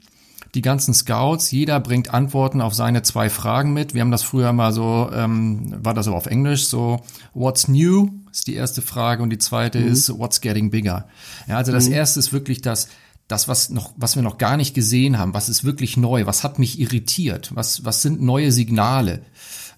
die 0.55 0.61
ganzen 0.61 0.93
Scouts, 0.93 1.51
jeder 1.51 1.79
bringt 1.79 2.13
Antworten 2.13 2.61
auf 2.61 2.73
seine 2.73 3.03
zwei 3.03 3.29
Fragen 3.29 3.73
mit. 3.73 3.93
Wir 3.93 4.01
haben 4.01 4.11
das 4.11 4.23
früher 4.23 4.53
mal 4.53 4.71
so, 4.71 5.09
ähm, 5.13 5.75
war 5.83 5.93
das 5.93 6.07
aber 6.07 6.17
auf 6.17 6.25
Englisch, 6.27 6.67
so 6.67 7.01
What's 7.33 7.67
new 7.67 8.09
ist 8.31 8.47
die 8.47 8.55
erste 8.55 8.81
Frage 8.81 9.21
und 9.21 9.29
die 9.29 9.37
zweite 9.37 9.79
mhm. 9.79 9.87
ist 9.87 10.17
What's 10.17 10.41
getting 10.41 10.71
bigger. 10.71 11.07
Ja, 11.47 11.57
also 11.57 11.71
das 11.71 11.87
mhm. 11.87 11.93
erste 11.93 12.19
ist 12.19 12.31
wirklich 12.31 12.61
das, 12.61 12.87
das, 13.27 13.47
was 13.47 13.69
noch, 13.69 13.93
was 13.97 14.15
wir 14.15 14.23
noch 14.23 14.37
gar 14.37 14.55
nicht 14.55 14.73
gesehen 14.73 15.17
haben, 15.17 15.33
was 15.33 15.49
ist 15.49 15.63
wirklich 15.63 15.97
neu, 15.97 16.25
was 16.25 16.43
hat 16.43 16.57
mich 16.57 16.79
irritiert, 16.79 17.51
was, 17.53 17.83
was 17.83 18.01
sind 18.01 18.21
neue 18.21 18.51
Signale, 18.51 19.21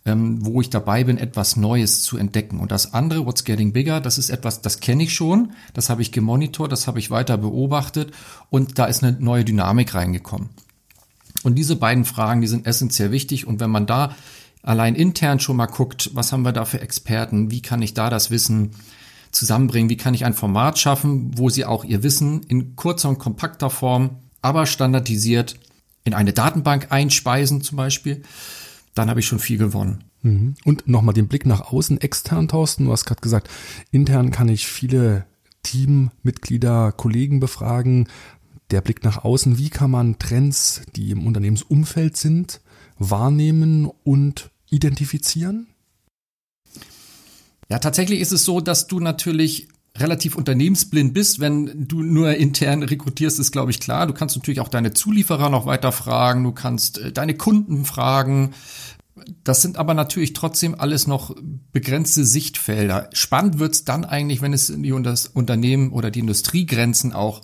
ähm, 0.05 0.45
wo 0.45 0.61
ich 0.61 0.69
dabei 0.69 1.03
bin, 1.03 1.17
etwas 1.17 1.55
Neues 1.55 2.03
zu 2.03 2.17
entdecken. 2.17 2.59
Und 2.59 2.71
das 2.71 2.93
andere, 2.93 3.25
What's 3.25 3.45
Getting 3.45 3.73
Bigger, 3.73 3.99
das 3.99 4.17
ist 4.17 4.29
etwas, 4.29 4.61
das 4.61 4.79
kenne 4.79 5.03
ich 5.03 5.13
schon, 5.13 5.53
das 5.73 5.89
habe 5.89 6.01
ich 6.01 6.11
gemonitort, 6.11 6.71
das 6.71 6.87
habe 6.87 6.99
ich 6.99 7.09
weiter 7.09 7.37
beobachtet 7.37 8.11
und 8.49 8.77
da 8.77 8.85
ist 8.85 9.03
eine 9.03 9.17
neue 9.19 9.43
Dynamik 9.43 9.95
reingekommen. 9.95 10.49
Und 11.43 11.55
diese 11.55 11.75
beiden 11.75 12.05
Fragen, 12.05 12.41
die 12.41 12.47
sind 12.47 12.65
essentiell 12.65 13.11
wichtig. 13.11 13.47
Und 13.47 13.59
wenn 13.59 13.69
man 13.69 13.85
da 13.85 14.15
allein 14.63 14.95
intern 14.95 15.39
schon 15.39 15.57
mal 15.57 15.67
guckt, 15.67 16.11
was 16.13 16.31
haben 16.31 16.43
wir 16.43 16.51
da 16.51 16.65
für 16.65 16.81
Experten, 16.81 17.51
wie 17.51 17.61
kann 17.61 17.81
ich 17.81 17.93
da 17.93 18.09
das 18.09 18.31
Wissen 18.31 18.71
zusammenbringen, 19.31 19.89
wie 19.89 19.97
kann 19.97 20.13
ich 20.13 20.25
ein 20.25 20.33
Format 20.33 20.79
schaffen, 20.79 21.37
wo 21.37 21.49
sie 21.49 21.65
auch 21.65 21.83
ihr 21.83 22.03
Wissen 22.03 22.43
in 22.43 22.75
kurzer 22.75 23.09
und 23.09 23.19
kompakter 23.19 23.69
Form, 23.69 24.17
aber 24.41 24.65
standardisiert 24.65 25.59
in 26.03 26.13
eine 26.13 26.33
Datenbank 26.33 26.87
einspeisen 26.89 27.61
zum 27.61 27.77
Beispiel, 27.77 28.23
dann 28.93 29.09
habe 29.09 29.19
ich 29.19 29.27
schon 29.27 29.39
viel 29.39 29.57
gewonnen. 29.57 30.05
Mhm. 30.23 30.55
Und 30.65 30.87
nochmal 30.87 31.13
den 31.13 31.27
Blick 31.27 31.45
nach 31.45 31.71
außen, 31.71 32.01
extern, 32.01 32.47
Thorsten, 32.47 32.85
du 32.85 32.91
hast 32.91 33.05
gerade 33.05 33.21
gesagt, 33.21 33.49
intern 33.91 34.31
kann 34.31 34.49
ich 34.49 34.67
viele 34.67 35.25
Teammitglieder, 35.63 36.93
Kollegen 36.93 37.39
befragen, 37.39 38.07
der 38.71 38.81
Blick 38.81 39.03
nach 39.03 39.23
außen, 39.23 39.57
wie 39.57 39.69
kann 39.69 39.91
man 39.91 40.19
Trends, 40.19 40.81
die 40.95 41.11
im 41.11 41.25
Unternehmensumfeld 41.25 42.17
sind, 42.17 42.61
wahrnehmen 42.99 43.89
und 44.03 44.51
identifizieren? 44.69 45.67
Ja, 47.69 47.79
tatsächlich 47.79 48.19
ist 48.19 48.31
es 48.31 48.45
so, 48.45 48.61
dass 48.61 48.87
du 48.87 48.99
natürlich 48.99 49.67
relativ 49.97 50.35
unternehmensblind 50.35 51.13
bist, 51.13 51.39
wenn 51.39 51.87
du 51.87 52.01
nur 52.01 52.35
intern 52.35 52.83
rekrutierst, 52.83 53.39
ist 53.39 53.51
glaube 53.51 53.71
ich 53.71 53.79
klar. 53.79 54.07
Du 54.07 54.13
kannst 54.13 54.35
natürlich 54.35 54.59
auch 54.59 54.67
deine 54.67 54.93
Zulieferer 54.93 55.49
noch 55.49 55.65
weiter 55.65 55.91
fragen, 55.91 56.43
du 56.43 56.51
kannst 56.51 56.99
äh, 56.99 57.11
deine 57.11 57.35
Kunden 57.35 57.85
fragen. 57.85 58.53
Das 59.43 59.63
sind 59.63 59.77
aber 59.77 59.95
natürlich 59.95 60.33
trotzdem 60.33 60.75
alles 60.75 61.07
noch 61.07 61.35
begrenzte 61.73 62.23
Sichtfelder. 62.23 63.09
Spannend 63.13 63.57
wird's 63.57 63.83
dann 63.83 64.05
eigentlich, 64.05 64.43
wenn 64.43 64.53
es 64.53 64.69
in 64.69 64.83
die 64.83 64.91
Unternehmen 64.91 65.91
oder 65.91 66.11
die 66.11 66.19
Industriegrenzen 66.19 67.13
auch 67.13 67.41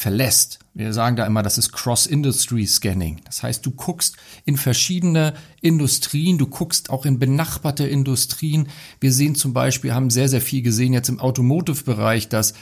verlässt. 0.00 0.60
Wir 0.72 0.94
sagen 0.94 1.16
da 1.16 1.26
immer, 1.26 1.42
das 1.42 1.58
ist 1.58 1.72
Cross-Industry-Scanning. 1.72 3.20
Das 3.26 3.42
heißt, 3.42 3.66
du 3.66 3.70
guckst 3.72 4.16
in 4.46 4.56
verschiedene 4.56 5.34
Industrien, 5.60 6.38
du 6.38 6.46
guckst 6.46 6.88
auch 6.88 7.04
in 7.04 7.18
benachbarte 7.18 7.86
Industrien. 7.86 8.68
Wir 8.98 9.12
sehen 9.12 9.34
zum 9.34 9.52
Beispiel, 9.52 9.92
haben 9.92 10.08
sehr, 10.08 10.30
sehr 10.30 10.40
viel 10.40 10.62
gesehen 10.62 10.94
jetzt 10.94 11.10
im 11.10 11.20
Automotive-Bereich, 11.20 12.30
dass 12.30 12.54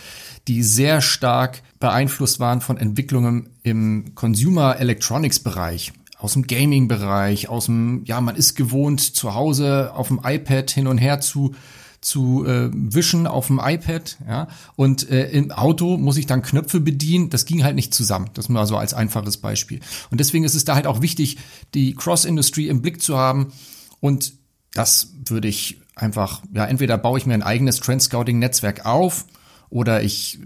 die 0.49 0.65
sehr 0.65 1.01
stark 1.01 1.63
beeinflusst 1.79 2.41
waren 2.41 2.61
von 2.61 2.77
Entwicklungen 2.77 3.51
im 3.63 4.17
Consumer 4.17 4.81
Electronics-Bereich. 4.81 5.93
aus 6.19 6.33
dem 6.33 6.49
Gaming-Bereich, 6.49 7.49
aus 7.49 7.67
dem, 7.67 8.03
ja, 8.05 8.21
man 8.21 8.35
ist 8.35 8.57
gewohnt, 8.57 9.01
zu 9.01 9.35
Hause 9.35 9.93
auf 9.95 10.09
dem 10.09 10.21
iPad 10.25 10.69
hin 10.69 10.89
und 10.89 10.99
her 10.99 11.21
zu 11.21 11.55
zu 12.01 12.45
äh, 12.47 12.71
wischen 12.73 13.27
auf 13.27 13.49
dem 13.49 13.61
iPad, 13.63 14.19
ja, 14.27 14.49
und 14.77 15.11
äh, 15.11 15.31
im 15.31 15.51
Auto 15.51 15.97
muss 15.97 16.17
ich 16.17 16.27
dann 16.27 16.43
Knöpfe 16.43 16.81
bedienen. 16.81 17.31
Das 17.31 17.45
ging 17.45 17.65
halt 17.65 17.75
nicht 17.75 17.93
zusammen. 17.93 18.31
Das 18.35 18.49
mal 18.49 18.67
so 18.67 18.77
als 18.77 18.95
einfaches 18.95 19.39
Beispiel. 19.39 19.81
Und 20.11 20.21
deswegen 20.21 20.45
ist 20.45 20.55
es 20.55 20.65
da 20.65 20.75
halt 20.75 20.87
auch 20.87 21.03
wichtig, 21.03 21.39
die 21.75 21.95
Cross-Industry 21.95 22.69
im 22.69 22.83
Blick 22.83 23.03
zu 23.03 23.17
haben. 23.17 23.53
Und 24.01 24.35
das 24.75 25.15
würde 25.27 25.49
ich 25.49 25.81
einfach, 25.97 26.43
ja, 26.55 26.65
entweder 26.67 26.99
baue 26.99 27.19
ich 27.19 27.27
mir 27.27 27.35
ein 27.35 27.43
eigenes 27.43 27.81
Trend-Scouting-Netzwerk 27.81 28.87
auf 28.87 29.27
oder 29.71 30.03
ich 30.03 30.39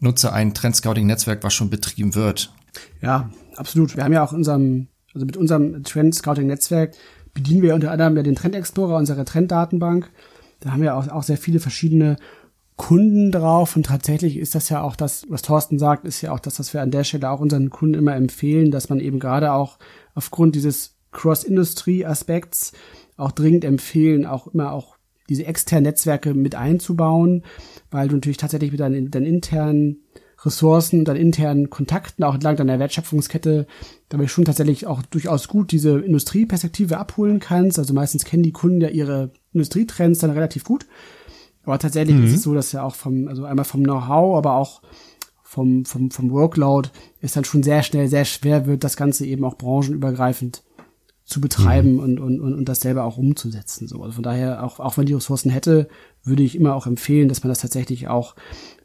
nutze 0.00 0.32
ein 0.32 0.54
Trend-Scouting-Netzwerk, 0.54 1.42
was 1.42 1.54
schon 1.54 1.70
betrieben 1.70 2.14
wird. 2.14 2.52
Ja, 3.00 3.30
absolut. 3.56 3.96
Wir 3.96 4.04
haben 4.04 4.12
ja 4.12 4.22
auch 4.22 4.32
unserem, 4.32 4.88
also 5.14 5.26
mit 5.26 5.36
unserem 5.36 5.82
Trend-Scouting-Netzwerk 5.82 6.94
bedienen 7.34 7.62
wir 7.62 7.74
unter 7.74 7.90
anderem 7.90 8.16
ja 8.16 8.22
den 8.22 8.34
Trend 8.34 8.54
Explorer, 8.54 8.96
unsere 8.96 9.24
Trenddatenbank. 9.24 10.10
Da 10.62 10.72
haben 10.72 10.82
wir 10.82 10.96
auch, 10.96 11.08
auch 11.08 11.22
sehr 11.22 11.36
viele 11.36 11.60
verschiedene 11.60 12.16
Kunden 12.76 13.30
drauf. 13.30 13.76
Und 13.76 13.86
tatsächlich 13.86 14.36
ist 14.36 14.54
das 14.54 14.68
ja 14.68 14.82
auch 14.82 14.96
das, 14.96 15.26
was 15.28 15.42
Thorsten 15.42 15.78
sagt, 15.78 16.04
ist 16.04 16.20
ja 16.22 16.32
auch 16.32 16.40
das, 16.40 16.58
was 16.58 16.72
wir 16.72 16.82
an 16.82 16.90
der 16.90 17.04
Stelle 17.04 17.30
auch 17.30 17.40
unseren 17.40 17.70
Kunden 17.70 17.94
immer 17.94 18.14
empfehlen, 18.14 18.70
dass 18.70 18.88
man 18.88 19.00
eben 19.00 19.18
gerade 19.18 19.52
auch 19.52 19.78
aufgrund 20.14 20.54
dieses 20.54 20.96
Cross-Industry-Aspekts 21.10 22.72
auch 23.16 23.32
dringend 23.32 23.64
empfehlen, 23.64 24.24
auch 24.24 24.46
immer 24.46 24.72
auch 24.72 24.96
diese 25.28 25.46
externen 25.46 25.84
Netzwerke 25.84 26.34
mit 26.34 26.54
einzubauen, 26.54 27.44
weil 27.90 28.08
du 28.08 28.14
natürlich 28.14 28.38
tatsächlich 28.38 28.70
mit 28.72 28.80
deinen, 28.80 29.10
deinen 29.10 29.26
internen 29.26 29.98
Ressourcen, 30.44 31.04
deinen 31.04 31.20
internen 31.20 31.70
Kontakten 31.70 32.24
auch 32.24 32.34
entlang 32.34 32.56
deiner 32.56 32.78
Wertschöpfungskette 32.78 33.66
dabei 34.08 34.26
schon 34.26 34.44
tatsächlich 34.44 34.86
auch 34.86 35.02
durchaus 35.02 35.48
gut 35.48 35.72
diese 35.72 36.00
Industrieperspektive 36.00 36.98
abholen 36.98 37.40
kannst. 37.40 37.78
Also 37.78 37.94
meistens 37.94 38.24
kennen 38.24 38.42
die 38.42 38.52
Kunden 38.52 38.80
ja 38.80 38.88
ihre 38.88 39.30
Industrietrends 39.52 40.20
dann 40.20 40.30
relativ 40.30 40.64
gut. 40.64 40.86
Aber 41.64 41.78
tatsächlich 41.78 42.16
mhm. 42.16 42.24
ist 42.24 42.34
es 42.34 42.42
so, 42.42 42.54
dass 42.54 42.72
ja 42.72 42.82
auch 42.82 42.94
vom, 42.94 43.28
also 43.28 43.44
einmal 43.44 43.64
vom 43.64 43.84
Know-how, 43.84 44.36
aber 44.36 44.56
auch 44.56 44.82
vom, 45.42 45.84
vom, 45.84 46.10
vom 46.10 46.30
Workload 46.30 46.88
ist 47.20 47.36
dann 47.36 47.44
schon 47.44 47.62
sehr 47.62 47.82
schnell 47.82 48.08
sehr 48.08 48.24
schwer 48.24 48.66
wird, 48.66 48.84
das 48.84 48.96
Ganze 48.96 49.26
eben 49.26 49.44
auch 49.44 49.56
branchenübergreifend 49.56 50.64
zu 51.32 51.40
betreiben 51.40 51.94
mhm. 51.94 52.00
und, 52.00 52.20
und, 52.20 52.40
und, 52.40 52.54
und 52.54 52.68
das 52.68 52.80
selber 52.80 53.04
auch 53.04 53.16
umzusetzen. 53.16 53.88
So. 53.88 54.02
Also 54.02 54.14
von 54.14 54.22
daher, 54.22 54.62
auch, 54.62 54.78
auch 54.78 54.98
wenn 54.98 55.06
die 55.06 55.14
Ressourcen 55.14 55.50
hätte, 55.50 55.88
würde 56.22 56.42
ich 56.42 56.54
immer 56.54 56.74
auch 56.74 56.86
empfehlen, 56.86 57.28
dass 57.28 57.42
man 57.42 57.48
das 57.48 57.60
tatsächlich 57.60 58.08
auch 58.08 58.36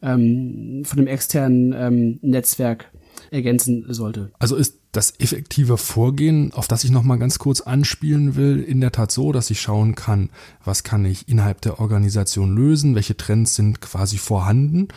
ähm, 0.02 0.84
von 0.86 1.00
einem 1.00 1.08
externen 1.08 1.74
ähm, 1.78 2.20
Netzwerk 2.22 2.92
ergänzen 3.32 3.86
sollte. 3.90 4.32
Also 4.40 4.56
ist 4.56 4.80
das 4.92 5.14
effektive 5.20 5.78
Vorgehen, 5.78 6.54
auf 6.54 6.68
das 6.68 6.84
ich 6.84 6.92
noch 6.92 7.04
mal 7.04 7.18
ganz 7.18 7.40
kurz 7.40 7.62
anspielen 7.62 8.36
will, 8.36 8.64
in 8.64 8.82
der 8.82 8.92
Tat 8.92 9.12
so, 9.12 9.32
dass 9.32 9.50
ich 9.50 9.62
schauen 9.62 9.96
kann, 9.96 10.30
was 10.64 10.84
kann 10.84 11.06
ich 11.06 11.28
innerhalb 11.28 11.62
der 11.62 11.80
Organisation 11.80 12.56
lösen, 12.56 12.96
welche 12.96 13.18
Trends 13.18 13.56
sind 13.56 13.82
quasi 13.82 14.18
vorhanden. 14.18 14.88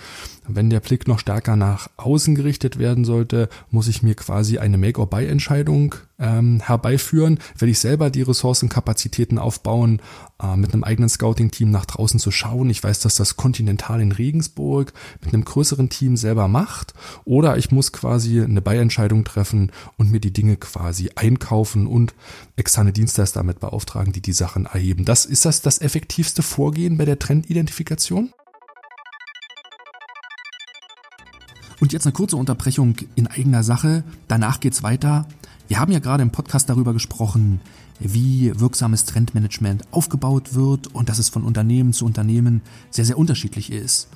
Wenn 0.47 0.71
der 0.71 0.81
Blick 0.81 1.07
noch 1.07 1.19
stärker 1.19 1.57
nach 1.57 1.89
außen 1.97 2.35
gerichtet 2.35 2.79
werden 2.79 3.05
sollte, 3.05 3.49
muss 3.71 3.89
ich 3.89 4.03
mir 4.03 4.15
quasi 4.15 4.59
eine 4.59 4.79
Make-or-Buy-Entscheidung 4.79 5.95
ähm, 6.19 6.61
herbeiführen. 6.61 7.39
Werde 7.57 7.71
ich 7.71 7.79
selber 7.79 8.11
die 8.11 8.23
Ressourcenkapazitäten 8.23 9.39
aufbauen, 9.39 10.01
äh, 10.43 10.57
mit 10.57 10.73
einem 10.73 10.85
eigenen 10.85 11.09
Scouting-Team 11.09 11.71
nach 11.71 11.87
draußen 11.87 12.19
zu 12.19 12.31
schauen. 12.31 12.71
Ich 12.71 12.83
weiß, 12.83 13.01
dass 13.01 13.15
das 13.15 13.37
Continental 13.37 14.01
in 14.01 14.13
Regensburg 14.13 14.93
mit 15.23 15.33
einem 15.33 15.45
größeren 15.45 15.89
Team 15.89 16.17
selber 16.17 16.49
macht. 16.49 16.95
Oder 17.25 17.57
ich 17.57 17.71
muss 17.71 17.93
quasi 17.93 18.41
eine 18.41 18.63
Buy-Entscheidung 18.63 19.25
treffen 19.25 19.73
und 19.97 20.11
mir 20.11 20.21
die 20.21 20.33
Dinge 20.33 20.57
quasi 20.57 21.11
einkaufen 21.15 21.87
und 21.87 22.15
externe 22.57 22.93
Dienstleister 22.93 23.41
damit 23.41 23.61
beauftragen, 23.61 24.13
die 24.13 24.23
die 24.23 24.33
Sachen 24.33 24.67
erheben. 24.67 25.05
Das 25.05 25.27
ist 25.27 25.45
das 25.45 25.63
das 25.63 25.81
effektivste 25.81 26.43
Vorgehen 26.43 26.99
bei 26.99 27.05
der 27.05 27.19
Trendidentifikation? 27.19 28.33
Und 31.81 31.95
jetzt 31.95 32.05
eine 32.05 32.13
kurze 32.13 32.37
Unterbrechung 32.37 32.97
in 33.15 33.27
eigener 33.27 33.63
Sache. 33.63 34.05
Danach 34.29 34.61
geht's 34.61 34.83
weiter. 34.83 35.27
Wir 35.67 35.79
haben 35.79 35.93
ja 35.93 35.99
gerade 35.99 36.23
im 36.23 36.31
Podcast 36.31 36.69
darüber 36.69 36.93
gesprochen, 36.93 37.61
wie 38.01 38.53
wirksames 38.59 39.05
Trendmanagement 39.05 39.85
aufgebaut 39.93 40.55
wird 40.55 40.89
und 40.89 41.09
dass 41.09 41.19
es 41.19 41.29
von 41.29 41.45
Unternehmen 41.45 41.93
zu 41.93 42.05
Unternehmen 42.05 42.63
sehr, 42.91 43.05
sehr 43.05 43.17
unterschiedlich 43.17 43.71
ist. 43.71 44.09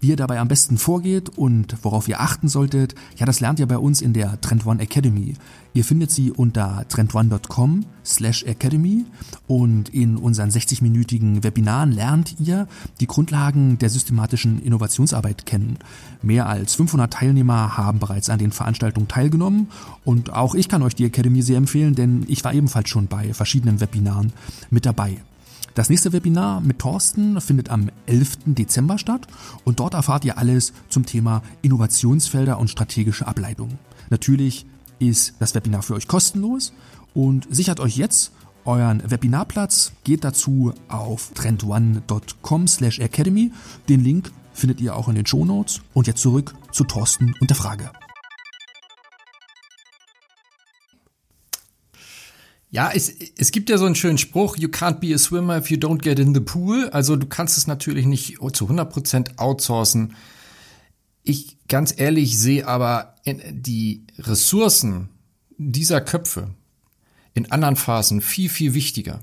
Wie 0.00 0.08
ihr 0.08 0.16
dabei 0.16 0.38
am 0.40 0.48
besten 0.48 0.78
vorgeht 0.78 1.30
und 1.36 1.76
worauf 1.82 2.08
ihr 2.08 2.20
achten 2.20 2.48
solltet, 2.48 2.94
ja, 3.16 3.26
das 3.26 3.40
lernt 3.40 3.58
ihr 3.58 3.66
bei 3.66 3.78
uns 3.78 4.02
in 4.02 4.12
der 4.12 4.40
Trend 4.40 4.66
One 4.66 4.82
Academy. 4.82 5.34
Ihr 5.72 5.84
findet 5.84 6.10
sie 6.10 6.30
unter 6.30 6.86
trendone.com 6.88 7.84
slash 8.04 8.44
academy 8.44 9.04
und 9.46 9.90
in 9.90 10.16
unseren 10.16 10.50
60-minütigen 10.50 11.42
Webinaren 11.42 11.92
lernt 11.92 12.36
ihr 12.40 12.66
die 13.00 13.06
Grundlagen 13.06 13.78
der 13.78 13.90
systematischen 13.90 14.62
Innovationsarbeit 14.62 15.44
kennen. 15.44 15.78
Mehr 16.22 16.46
als 16.46 16.74
500 16.74 17.12
Teilnehmer 17.12 17.76
haben 17.76 17.98
bereits 17.98 18.30
an 18.30 18.38
den 18.38 18.52
Veranstaltungen 18.52 19.08
teilgenommen 19.08 19.68
und 20.04 20.32
auch 20.32 20.54
ich 20.54 20.68
kann 20.68 20.82
euch 20.82 20.94
die 20.94 21.04
Academy 21.04 21.42
sehr 21.42 21.58
empfehlen, 21.58 21.94
denn 21.94 22.24
ich 22.28 22.42
war 22.44 22.54
ebenfalls 22.54 22.88
schon 22.88 23.06
bei 23.06 23.34
verschiedenen 23.34 23.80
Webinaren 23.80 24.32
mit 24.70 24.86
dabei. 24.86 25.18
Das 25.76 25.90
nächste 25.90 26.14
Webinar 26.14 26.62
mit 26.62 26.78
Thorsten 26.78 27.38
findet 27.38 27.68
am 27.68 27.90
11. 28.06 28.38
Dezember 28.46 28.96
statt 28.96 29.26
und 29.62 29.78
dort 29.78 29.92
erfahrt 29.92 30.24
ihr 30.24 30.38
alles 30.38 30.72
zum 30.88 31.04
Thema 31.04 31.42
Innovationsfelder 31.60 32.58
und 32.58 32.70
strategische 32.70 33.26
Ableitung. 33.26 33.78
Natürlich 34.08 34.64
ist 34.98 35.34
das 35.38 35.54
Webinar 35.54 35.82
für 35.82 35.92
euch 35.92 36.08
kostenlos 36.08 36.72
und 37.12 37.46
sichert 37.50 37.78
euch 37.80 37.98
jetzt 37.98 38.32
euren 38.64 39.02
Webinarplatz. 39.10 39.92
Geht 40.02 40.24
dazu 40.24 40.72
auf 40.88 41.32
trendone.com 41.34 42.68
slash 42.68 42.98
academy. 42.98 43.52
Den 43.90 44.02
Link 44.02 44.32
findet 44.54 44.80
ihr 44.80 44.96
auch 44.96 45.10
in 45.10 45.14
den 45.14 45.26
Show 45.26 45.44
Notes. 45.44 45.82
Und 45.92 46.06
jetzt 46.06 46.22
zurück 46.22 46.54
zu 46.72 46.84
Thorsten 46.84 47.34
und 47.38 47.50
der 47.50 47.56
Frage. 47.56 47.90
Ja, 52.76 52.90
es, 52.94 53.10
es 53.38 53.52
gibt 53.52 53.70
ja 53.70 53.78
so 53.78 53.86
einen 53.86 53.94
schönen 53.94 54.18
Spruch, 54.18 54.58
you 54.58 54.68
can't 54.68 55.00
be 55.00 55.14
a 55.14 55.16
swimmer 55.16 55.56
if 55.56 55.70
you 55.70 55.78
don't 55.78 56.02
get 56.02 56.18
in 56.18 56.34
the 56.34 56.40
pool. 56.40 56.90
Also 56.90 57.16
du 57.16 57.26
kannst 57.26 57.56
es 57.56 57.66
natürlich 57.66 58.04
nicht 58.04 58.36
zu 58.52 58.68
100% 58.68 59.38
outsourcen. 59.38 60.14
Ich 61.22 61.56
ganz 61.68 61.94
ehrlich 61.96 62.38
sehe 62.38 62.68
aber 62.68 63.14
die 63.24 64.04
Ressourcen 64.18 65.08
dieser 65.56 66.02
Köpfe 66.02 66.50
in 67.32 67.50
anderen 67.50 67.76
Phasen 67.76 68.20
viel, 68.20 68.50
viel 68.50 68.74
wichtiger 68.74 69.20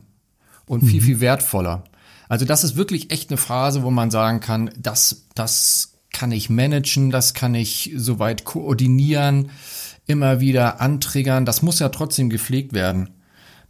und 0.66 0.82
viel, 0.82 1.02
mhm. 1.02 1.06
viel 1.06 1.20
wertvoller. 1.20 1.84
Also 2.30 2.46
das 2.46 2.64
ist 2.64 2.76
wirklich 2.76 3.12
echt 3.12 3.30
eine 3.30 3.38
Phase, 3.38 3.84
wo 3.84 3.92
man 3.92 4.10
sagen 4.10 4.40
kann, 4.40 4.72
das, 4.80 5.28
das 5.36 6.00
kann 6.12 6.32
ich 6.32 6.50
managen, 6.50 7.12
das 7.12 7.36
kann 7.36 7.54
ich 7.54 7.92
soweit 7.98 8.46
koordinieren, 8.46 9.52
immer 10.08 10.40
wieder 10.40 10.82
antriggern. 10.82 11.46
Das 11.46 11.62
muss 11.62 11.78
ja 11.78 11.90
trotzdem 11.90 12.32
gepflegt 12.32 12.74
werden. 12.74 13.12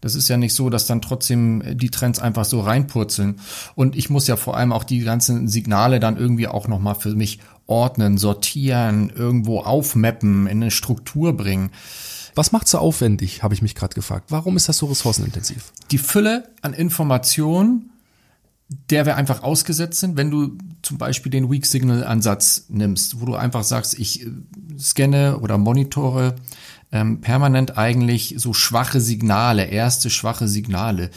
Das 0.04 0.16
ist 0.16 0.28
ja 0.28 0.36
nicht 0.36 0.54
so, 0.54 0.70
dass 0.70 0.86
dann 0.86 1.02
trotzdem 1.02 1.63
die 1.78 1.89
Trends 1.89 2.20
einfach 2.20 2.44
so 2.44 2.60
reinpurzeln. 2.60 3.39
Und 3.76 3.96
ich 3.96 4.10
muss 4.10 4.28
ja 4.28 4.36
vor 4.36 4.58
allem 4.58 4.74
auch 4.74 4.84
die 4.84 5.00
ganzen 5.00 5.48
Signale 5.48 6.02
dann 6.02 6.18
irgendwie 6.18 6.50
auch 6.50 6.68
nochmal 6.68 6.96
für 6.96 7.16
mich 7.16 7.39
ordnen, 7.68 8.18
sortieren, 8.18 9.10
irgendwo 9.16 9.60
aufmappen, 9.60 10.48
in 10.48 10.62
eine 10.62 10.72
Struktur 10.72 11.38
bringen. 11.38 11.70
Was 12.36 12.52
macht 12.52 12.68
so 12.68 12.80
aufwendig, 12.80 13.44
habe 13.44 13.54
ich 13.54 13.62
mich 13.62 13.76
gerade 13.76 13.96
gefragt. 13.96 14.26
Warum 14.30 14.58
ist 14.58 14.68
das 14.68 14.78
so 14.78 14.88
ressourcenintensiv? 14.88 15.72
Die 15.92 15.98
Fülle 15.98 16.50
an 16.62 16.74
Informationen, 16.74 17.92
der 18.89 19.06
wir 19.06 19.16
einfach 19.16 19.44
ausgesetzt 19.44 20.00
sind, 20.00 20.18
wenn 20.18 20.32
du 20.32 20.58
zum 20.82 20.98
Beispiel 20.98 21.32
den 21.32 21.50
Weak 21.50 21.66
Signal 21.66 22.04
Ansatz 22.04 22.66
nimmst, 22.70 23.22
wo 23.22 23.26
du 23.26 23.36
einfach 23.36 23.63
sagst, 23.63 23.98
ich 23.98 24.26
äh, 24.26 24.32
scanne 24.78 25.39
oder 25.39 25.58
monitore 25.58 26.36
ähm, 26.93 27.21
permanent 27.21 27.77
eigentlich 27.77 28.36
so 28.38 28.53
schwache 28.53 29.01
Signale, 29.01 29.65
erste 29.65 30.12
schwache 30.12 30.47
Signale. 30.47 31.10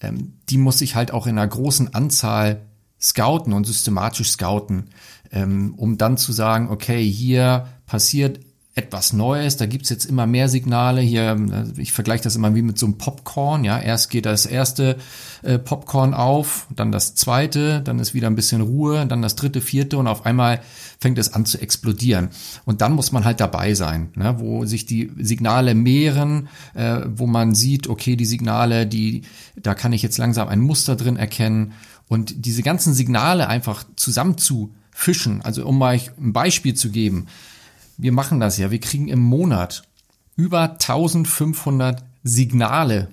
Ähm, 0.00 0.34
die 0.48 0.58
muss 0.58 0.80
ich 0.80 0.94
halt 0.94 1.10
auch 1.10 1.26
in 1.26 1.36
einer 1.36 1.48
großen 1.48 1.92
Anzahl 1.92 2.62
scouten 3.00 3.52
und 3.52 3.66
systematisch 3.66 4.30
scouten, 4.30 4.90
ähm, 5.32 5.74
um 5.76 5.98
dann 5.98 6.16
zu 6.16 6.32
sagen, 6.32 6.70
okay, 6.70 7.04
hier 7.04 7.66
passiert 7.84 8.38
etwas 8.76 9.12
Neues, 9.12 9.56
da 9.56 9.66
gibt's 9.66 9.88
jetzt 9.88 10.04
immer 10.04 10.26
mehr 10.26 10.48
Signale. 10.48 11.00
Hier, 11.00 11.36
ich 11.76 11.92
vergleiche 11.92 12.24
das 12.24 12.34
immer 12.34 12.56
wie 12.56 12.62
mit 12.62 12.76
so 12.76 12.86
einem 12.86 12.98
Popcorn, 12.98 13.62
ja. 13.62 13.78
Erst 13.78 14.10
geht 14.10 14.26
das 14.26 14.46
erste 14.46 14.96
äh, 15.42 15.60
Popcorn 15.60 16.12
auf, 16.12 16.66
dann 16.74 16.90
das 16.90 17.14
zweite, 17.14 17.82
dann 17.82 18.00
ist 18.00 18.14
wieder 18.14 18.26
ein 18.26 18.34
bisschen 18.34 18.62
Ruhe, 18.62 19.06
dann 19.06 19.22
das 19.22 19.36
dritte, 19.36 19.60
vierte 19.60 19.96
und 19.96 20.08
auf 20.08 20.26
einmal 20.26 20.60
fängt 20.98 21.18
es 21.18 21.32
an 21.32 21.46
zu 21.46 21.60
explodieren. 21.60 22.30
Und 22.64 22.80
dann 22.80 22.94
muss 22.94 23.12
man 23.12 23.24
halt 23.24 23.38
dabei 23.38 23.74
sein, 23.74 24.08
ne, 24.16 24.40
wo 24.40 24.64
sich 24.64 24.86
die 24.86 25.12
Signale 25.20 25.76
mehren, 25.76 26.48
äh, 26.74 27.02
wo 27.06 27.28
man 27.28 27.54
sieht, 27.54 27.86
okay, 27.86 28.16
die 28.16 28.26
Signale, 28.26 28.88
die, 28.88 29.22
da 29.54 29.74
kann 29.74 29.92
ich 29.92 30.02
jetzt 30.02 30.18
langsam 30.18 30.48
ein 30.48 30.60
Muster 30.60 30.96
drin 30.96 31.16
erkennen. 31.16 31.74
Und 32.08 32.44
diese 32.44 32.64
ganzen 32.64 32.92
Signale 32.92 33.46
einfach 33.46 33.84
zusammen 33.94 34.36
zu 34.36 34.74
fischen, 34.90 35.42
also 35.42 35.64
um 35.64 35.78
mal 35.78 36.00
ein 36.18 36.32
Beispiel 36.32 36.74
zu 36.74 36.90
geben, 36.90 37.26
wir 37.96 38.12
machen 38.12 38.40
das 38.40 38.58
ja, 38.58 38.70
wir 38.70 38.80
kriegen 38.80 39.08
im 39.08 39.20
Monat 39.20 39.82
über 40.36 40.72
1500 40.72 42.04
Signale 42.22 43.08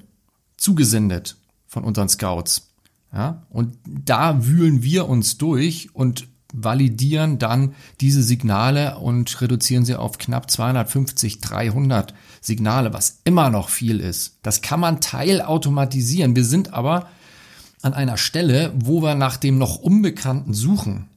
zugesendet 0.57 1.37
von 1.67 1.83
unseren 1.83 2.09
Scouts. 2.09 2.69
Ja, 3.13 3.45
und 3.49 3.77
da 3.85 4.45
wühlen 4.45 4.83
wir 4.83 5.09
uns 5.09 5.37
durch 5.37 5.93
und 5.93 6.27
validieren 6.53 7.39
dann 7.39 7.75
diese 7.99 8.23
Signale 8.23 8.97
und 8.97 9.41
reduzieren 9.41 9.85
sie 9.85 9.95
auf 9.95 10.17
knapp 10.17 10.49
250, 10.49 11.39
300 11.39 12.13
Signale, 12.41 12.93
was 12.93 13.21
immer 13.23 13.49
noch 13.49 13.69
viel 13.69 13.99
ist. 13.99 14.39
Das 14.43 14.61
kann 14.61 14.79
man 14.79 15.01
teilautomatisieren. 15.01 16.35
Wir 16.35 16.45
sind 16.45 16.73
aber 16.73 17.07
an 17.81 17.93
einer 17.93 18.17
Stelle, 18.17 18.73
wo 18.75 19.01
wir 19.01 19.15
nach 19.15 19.37
dem 19.37 19.57
noch 19.57 19.77
Unbekannten 19.77 20.53
suchen. 20.53 21.07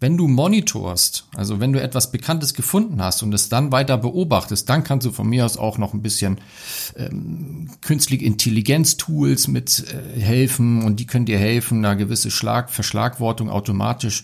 Wenn 0.00 0.16
du 0.16 0.28
monitorst, 0.28 1.26
also 1.34 1.58
wenn 1.58 1.72
du 1.72 1.82
etwas 1.82 2.12
Bekanntes 2.12 2.54
gefunden 2.54 3.02
hast 3.02 3.22
und 3.24 3.34
es 3.34 3.48
dann 3.48 3.72
weiter 3.72 3.98
beobachtest, 3.98 4.68
dann 4.68 4.84
kannst 4.84 5.06
du 5.06 5.10
von 5.10 5.28
mir 5.28 5.44
aus 5.44 5.56
auch 5.56 5.76
noch 5.76 5.92
ein 5.92 6.02
bisschen 6.02 6.38
ähm, 6.96 7.70
künstliche 7.80 8.24
Intelligenz-Tools 8.24 9.48
mit 9.48 9.84
äh, 9.92 10.20
helfen 10.20 10.84
und 10.84 11.00
die 11.00 11.06
können 11.06 11.26
dir 11.26 11.38
helfen, 11.38 11.82
da 11.82 11.94
gewisse 11.94 12.30
Schlag 12.30 12.70
Verschlagwortung 12.70 13.50
automatisch 13.50 14.22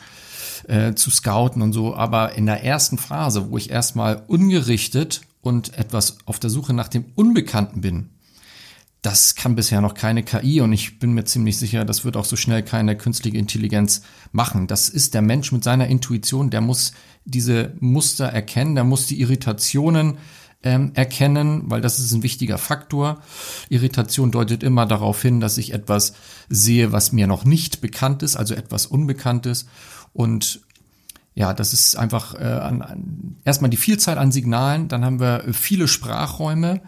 äh, 0.68 0.94
zu 0.94 1.10
scouten 1.10 1.60
und 1.60 1.72
so. 1.72 1.96
Aber 1.96 2.36
in 2.36 2.46
der 2.46 2.62
ersten 2.62 2.96
Phase, 2.96 3.50
wo 3.50 3.58
ich 3.58 3.70
erstmal 3.70 4.22
ungerichtet 4.28 5.22
und 5.42 5.76
etwas 5.76 6.18
auf 6.24 6.38
der 6.38 6.50
Suche 6.50 6.72
nach 6.72 6.88
dem 6.88 7.04
Unbekannten 7.16 7.80
bin, 7.80 8.10
das 9.04 9.34
kann 9.34 9.54
bisher 9.54 9.82
noch 9.82 9.92
keine 9.92 10.22
KI 10.22 10.62
und 10.62 10.72
ich 10.72 10.98
bin 10.98 11.12
mir 11.12 11.24
ziemlich 11.24 11.58
sicher, 11.58 11.84
das 11.84 12.06
wird 12.06 12.16
auch 12.16 12.24
so 12.24 12.36
schnell 12.36 12.62
keine 12.62 12.96
künstliche 12.96 13.36
Intelligenz 13.36 14.00
machen. 14.32 14.66
Das 14.66 14.88
ist 14.88 15.12
der 15.12 15.20
Mensch 15.20 15.52
mit 15.52 15.62
seiner 15.62 15.88
Intuition, 15.88 16.48
der 16.48 16.62
muss 16.62 16.94
diese 17.26 17.74
Muster 17.80 18.24
erkennen, 18.24 18.74
der 18.74 18.84
muss 18.84 19.06
die 19.06 19.20
Irritationen 19.20 20.16
ähm, 20.62 20.92
erkennen, 20.94 21.64
weil 21.66 21.82
das 21.82 21.98
ist 21.98 22.12
ein 22.12 22.22
wichtiger 22.22 22.56
Faktor. 22.56 23.20
Irritation 23.68 24.30
deutet 24.30 24.62
immer 24.62 24.86
darauf 24.86 25.20
hin, 25.20 25.38
dass 25.38 25.58
ich 25.58 25.74
etwas 25.74 26.14
sehe, 26.48 26.90
was 26.90 27.12
mir 27.12 27.26
noch 27.26 27.44
nicht 27.44 27.82
bekannt 27.82 28.22
ist, 28.22 28.36
also 28.36 28.54
etwas 28.54 28.86
Unbekanntes. 28.86 29.66
Und 30.14 30.62
ja, 31.34 31.52
das 31.52 31.74
ist 31.74 31.96
einfach 31.96 32.36
äh, 32.36 32.44
an, 32.44 32.80
an, 32.80 33.36
erstmal 33.44 33.68
die 33.68 33.76
Vielzahl 33.76 34.16
an 34.16 34.32
Signalen, 34.32 34.88
dann 34.88 35.04
haben 35.04 35.20
wir 35.20 35.44
viele 35.52 35.88
Sprachräume, 35.88 36.80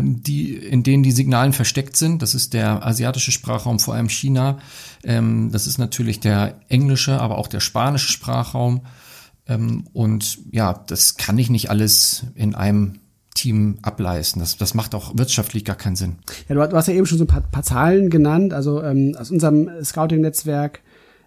die, 0.00 0.56
in 0.56 0.82
denen 0.82 1.02
die 1.02 1.12
Signalen 1.12 1.52
versteckt 1.52 1.96
sind. 1.96 2.22
Das 2.22 2.34
ist 2.34 2.54
der 2.54 2.86
asiatische 2.86 3.32
Sprachraum, 3.32 3.78
vor 3.78 3.94
allem 3.94 4.08
China. 4.08 4.58
Ähm, 5.04 5.50
das 5.52 5.66
ist 5.66 5.78
natürlich 5.78 6.20
der 6.20 6.60
englische, 6.68 7.20
aber 7.20 7.38
auch 7.38 7.48
der 7.48 7.60
spanische 7.60 8.10
Sprachraum. 8.10 8.82
Ähm, 9.46 9.84
und 9.92 10.38
ja, 10.50 10.82
das 10.86 11.16
kann 11.16 11.36
ich 11.38 11.50
nicht 11.50 11.70
alles 11.70 12.24
in 12.34 12.54
einem 12.54 13.00
Team 13.34 13.78
ableisten. 13.82 14.40
Das, 14.40 14.56
das 14.56 14.74
macht 14.74 14.94
auch 14.94 15.16
wirtschaftlich 15.16 15.64
gar 15.64 15.76
keinen 15.76 15.96
Sinn. 15.96 16.16
Ja, 16.48 16.54
du, 16.54 16.68
du 16.68 16.76
hast 16.76 16.88
ja 16.88 16.94
eben 16.94 17.06
schon 17.06 17.18
so 17.18 17.24
ein 17.24 17.28
paar, 17.28 17.40
paar 17.40 17.62
Zahlen 17.62 18.10
genannt. 18.10 18.52
Also 18.52 18.82
ähm, 18.82 19.16
aus 19.18 19.30
unserem 19.30 19.70
Scouting-Netzwerk 19.82 20.80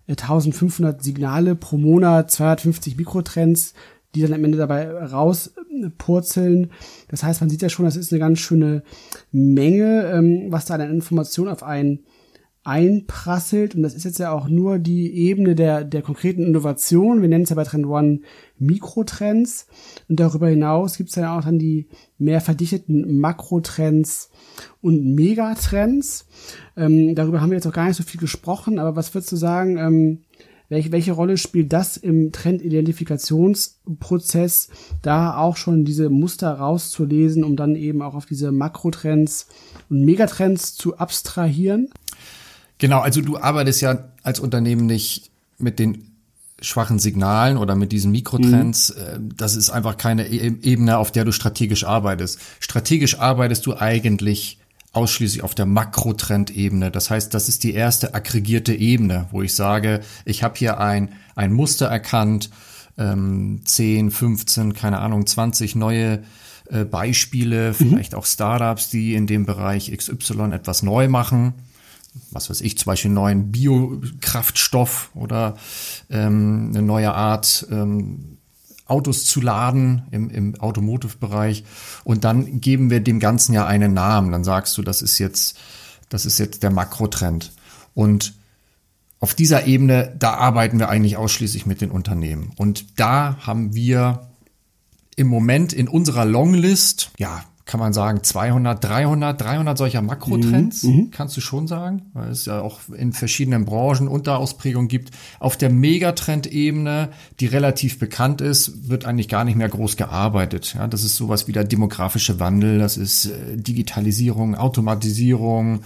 1500 0.07 0.99
äh, 0.99 1.03
Signale 1.03 1.55
pro 1.55 1.77
Monat, 1.77 2.31
250 2.31 2.97
Mikrotrends 2.97 3.73
die 4.15 4.21
dann 4.21 4.33
am 4.33 4.43
Ende 4.43 4.57
dabei 4.57 4.89
rauspurzeln. 4.89 6.71
Das 7.09 7.23
heißt, 7.23 7.41
man 7.41 7.49
sieht 7.49 7.61
ja 7.61 7.69
schon, 7.69 7.85
das 7.85 7.95
ist 7.95 8.11
eine 8.11 8.19
ganz 8.19 8.39
schöne 8.39 8.83
Menge, 9.31 10.11
ähm, 10.11 10.47
was 10.49 10.65
da 10.65 10.75
an 10.75 10.81
Informationen 10.81 11.51
auf 11.51 11.63
einen 11.63 12.05
einprasselt. 12.65 13.75
Und 13.75 13.83
das 13.83 13.93
ist 13.93 14.03
jetzt 14.03 14.17
ja 14.17 14.31
auch 14.31 14.49
nur 14.49 14.79
die 14.79 15.13
Ebene 15.13 15.53
der, 15.53 15.83
der 15.83 16.01
konkreten 16.01 16.43
Innovation. 16.43 17.21
Wir 17.21 17.29
nennen 17.29 17.43
es 17.43 17.51
ja 17.51 17.55
bei 17.55 17.63
Trend 17.63 17.85
One 17.85 18.21
Mikrotrends. 18.57 19.67
Und 20.09 20.19
darüber 20.19 20.49
hinaus 20.49 20.97
gibt 20.97 21.09
es 21.09 21.15
ja 21.15 21.37
auch 21.37 21.43
dann 21.43 21.59
die 21.59 21.87
mehr 22.17 22.41
verdichteten 22.41 23.19
Makrotrends 23.19 24.31
und 24.81 25.13
Megatrends. 25.13 26.25
Ähm, 26.75 27.13
darüber 27.13 27.39
haben 27.39 27.51
wir 27.51 27.57
jetzt 27.57 27.67
auch 27.67 27.73
gar 27.73 27.85
nicht 27.87 27.97
so 27.97 28.03
viel 28.03 28.19
gesprochen, 28.19 28.79
aber 28.79 28.95
was 28.95 29.13
würdest 29.13 29.31
du 29.31 29.35
sagen, 29.35 29.77
ähm, 29.77 30.23
welche, 30.69 30.91
welche 30.91 31.11
Rolle 31.11 31.37
spielt 31.37 31.73
das 31.73 31.97
im 31.97 32.31
Trendidentifikationsprozess, 32.31 34.69
da 35.01 35.37
auch 35.37 35.57
schon 35.57 35.85
diese 35.85 36.09
Muster 36.09 36.51
rauszulesen, 36.51 37.43
um 37.43 37.55
dann 37.55 37.75
eben 37.75 38.01
auch 38.01 38.15
auf 38.15 38.25
diese 38.25 38.51
Makrotrends 38.51 39.47
und 39.89 40.03
Megatrends 40.03 40.75
zu 40.75 40.97
abstrahieren? 40.97 41.89
Genau, 42.77 42.99
also 42.99 43.21
du 43.21 43.37
arbeitest 43.37 43.81
ja 43.81 44.09
als 44.23 44.39
Unternehmen 44.39 44.85
nicht 44.85 45.31
mit 45.57 45.79
den 45.79 46.11
schwachen 46.61 46.99
Signalen 46.99 47.57
oder 47.57 47.75
mit 47.75 47.91
diesen 47.91 48.11
Mikrotrends, 48.11 48.95
mhm. 48.95 49.29
das 49.35 49.55
ist 49.55 49.69
einfach 49.69 49.97
keine 49.97 50.27
e-, 50.27 50.55
Ebene, 50.61 50.97
auf 50.97 51.11
der 51.11 51.25
du 51.25 51.31
strategisch 51.31 51.85
arbeitest. 51.85 52.39
Strategisch 52.59 53.19
arbeitest 53.19 53.65
du 53.65 53.75
eigentlich 53.75 54.59
ausschließlich 54.95 55.43
auf 55.43 55.55
der 55.55 55.65
Makrotrendebene. 55.65 56.89
Das 56.89 57.09
heißt, 57.09 57.33
das 57.33 57.49
ist 57.49 57.63
die 57.63 57.73
erste 57.73 58.13
aggregierte 58.13 58.73
Ebene, 58.73 59.27
wo 59.31 59.41
ich 59.41 59.53
sage, 59.53 60.01
ich 60.23 60.43
habe 60.43 60.55
hier 60.57 60.79
ein, 60.79 61.09
ein 61.35 61.51
Muster 61.51 61.87
erkannt, 61.87 62.49
ähm, 62.97 63.61
10, 63.65 64.09
15, 64.11 64.73
keine 64.73 64.99
Ahnung, 64.99 65.27
20 65.27 65.75
neue 65.75 66.23
äh, 66.69 66.85
Beispiele, 66.85 67.71
mhm. 67.71 67.75
vielleicht 67.75 68.15
auch 68.15 68.25
Startups, 68.25 68.89
die 68.89 69.15
in 69.15 69.27
dem 69.27 69.45
Bereich 69.45 69.91
XY 69.95 70.51
etwas 70.53 70.81
neu 70.81 71.09
machen. 71.09 71.53
Was 72.31 72.49
weiß 72.49 72.61
ich, 72.61 72.77
zum 72.77 72.85
Beispiel 72.85 73.09
einen 73.09 73.15
neuen 73.15 73.51
Biokraftstoff 73.51 75.11
oder 75.13 75.57
ähm, 76.09 76.71
eine 76.73 76.81
neue 76.81 77.13
Art 77.13 77.67
ähm, 77.69 78.34
Autos 78.85 79.25
zu 79.25 79.41
laden 79.41 80.03
im, 80.11 80.29
im 80.29 80.59
Automotive-Bereich. 80.59 81.63
Und 82.03 82.23
dann 82.23 82.61
geben 82.61 82.89
wir 82.89 82.99
dem 82.99 83.19
Ganzen 83.19 83.53
ja 83.53 83.65
einen 83.65 83.93
Namen. 83.93 84.31
Dann 84.31 84.43
sagst 84.43 84.77
du, 84.77 84.81
das 84.81 85.01
ist 85.01 85.17
jetzt, 85.17 85.57
das 86.09 86.25
ist 86.25 86.37
jetzt 86.37 86.63
der 86.63 86.71
Makrotrend. 86.71 87.51
Und 87.93 88.33
auf 89.19 89.33
dieser 89.33 89.65
Ebene, 89.65 90.13
da 90.19 90.35
arbeiten 90.35 90.77
wir 90.77 90.89
eigentlich 90.89 91.17
ausschließlich 91.17 91.65
mit 91.65 91.81
den 91.81 91.89
Unternehmen. 91.89 92.51
Und 92.57 92.99
da 92.99 93.37
haben 93.41 93.73
wir 93.73 94.27
im 95.15 95.27
Moment 95.27 95.73
in 95.73 95.87
unserer 95.87 96.25
Longlist, 96.25 97.11
ja, 97.17 97.43
kann 97.65 97.79
man 97.79 97.93
sagen, 97.93 98.21
200, 98.21 98.83
300, 98.83 99.41
300 99.41 99.77
solcher 99.77 100.03
Makrotrends, 100.03 100.83
mhm, 100.83 100.95
mhm, 100.95 101.11
kannst 101.11 101.35
du 101.35 101.41
schon 101.41 101.67
sagen, 101.67 102.03
weil 102.13 102.29
es 102.29 102.45
ja 102.45 102.61
auch 102.61 102.79
in 102.95 103.11
verschiedenen 103.11 103.65
Branchen 103.65 104.07
Unterausprägungen 104.07 104.87
gibt. 104.87 105.09
Auf 105.39 105.57
der 105.57 105.71
Megatrend-Ebene, 105.71 107.09
die 107.39 107.47
relativ 107.47 107.97
bekannt 107.97 108.41
ist, 108.41 108.87
wird 108.87 109.05
eigentlich 109.05 109.29
gar 109.29 109.43
nicht 109.45 109.55
mehr 109.55 109.69
groß 109.69 109.97
gearbeitet. 109.97 110.75
Ja, 110.77 110.87
das 110.87 111.03
ist 111.03 111.15
sowas 111.15 111.47
wie 111.47 111.53
der 111.53 111.63
demografische 111.63 112.39
Wandel, 112.39 112.77
das 112.77 112.97
ist 112.97 113.25
äh, 113.25 113.57
Digitalisierung, 113.57 114.53
Automatisierung, 114.53 115.79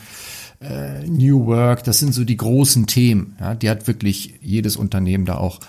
äh, 0.59 1.07
New 1.07 1.45
Work, 1.45 1.85
das 1.85 1.99
sind 1.99 2.13
so 2.13 2.25
die 2.25 2.37
großen 2.37 2.87
Themen. 2.87 3.37
Ja, 3.39 3.55
die 3.55 3.69
hat 3.69 3.87
wirklich 3.87 4.33
jedes 4.41 4.75
Unternehmen 4.75 5.23
da 5.23 5.37
auch 5.37 5.59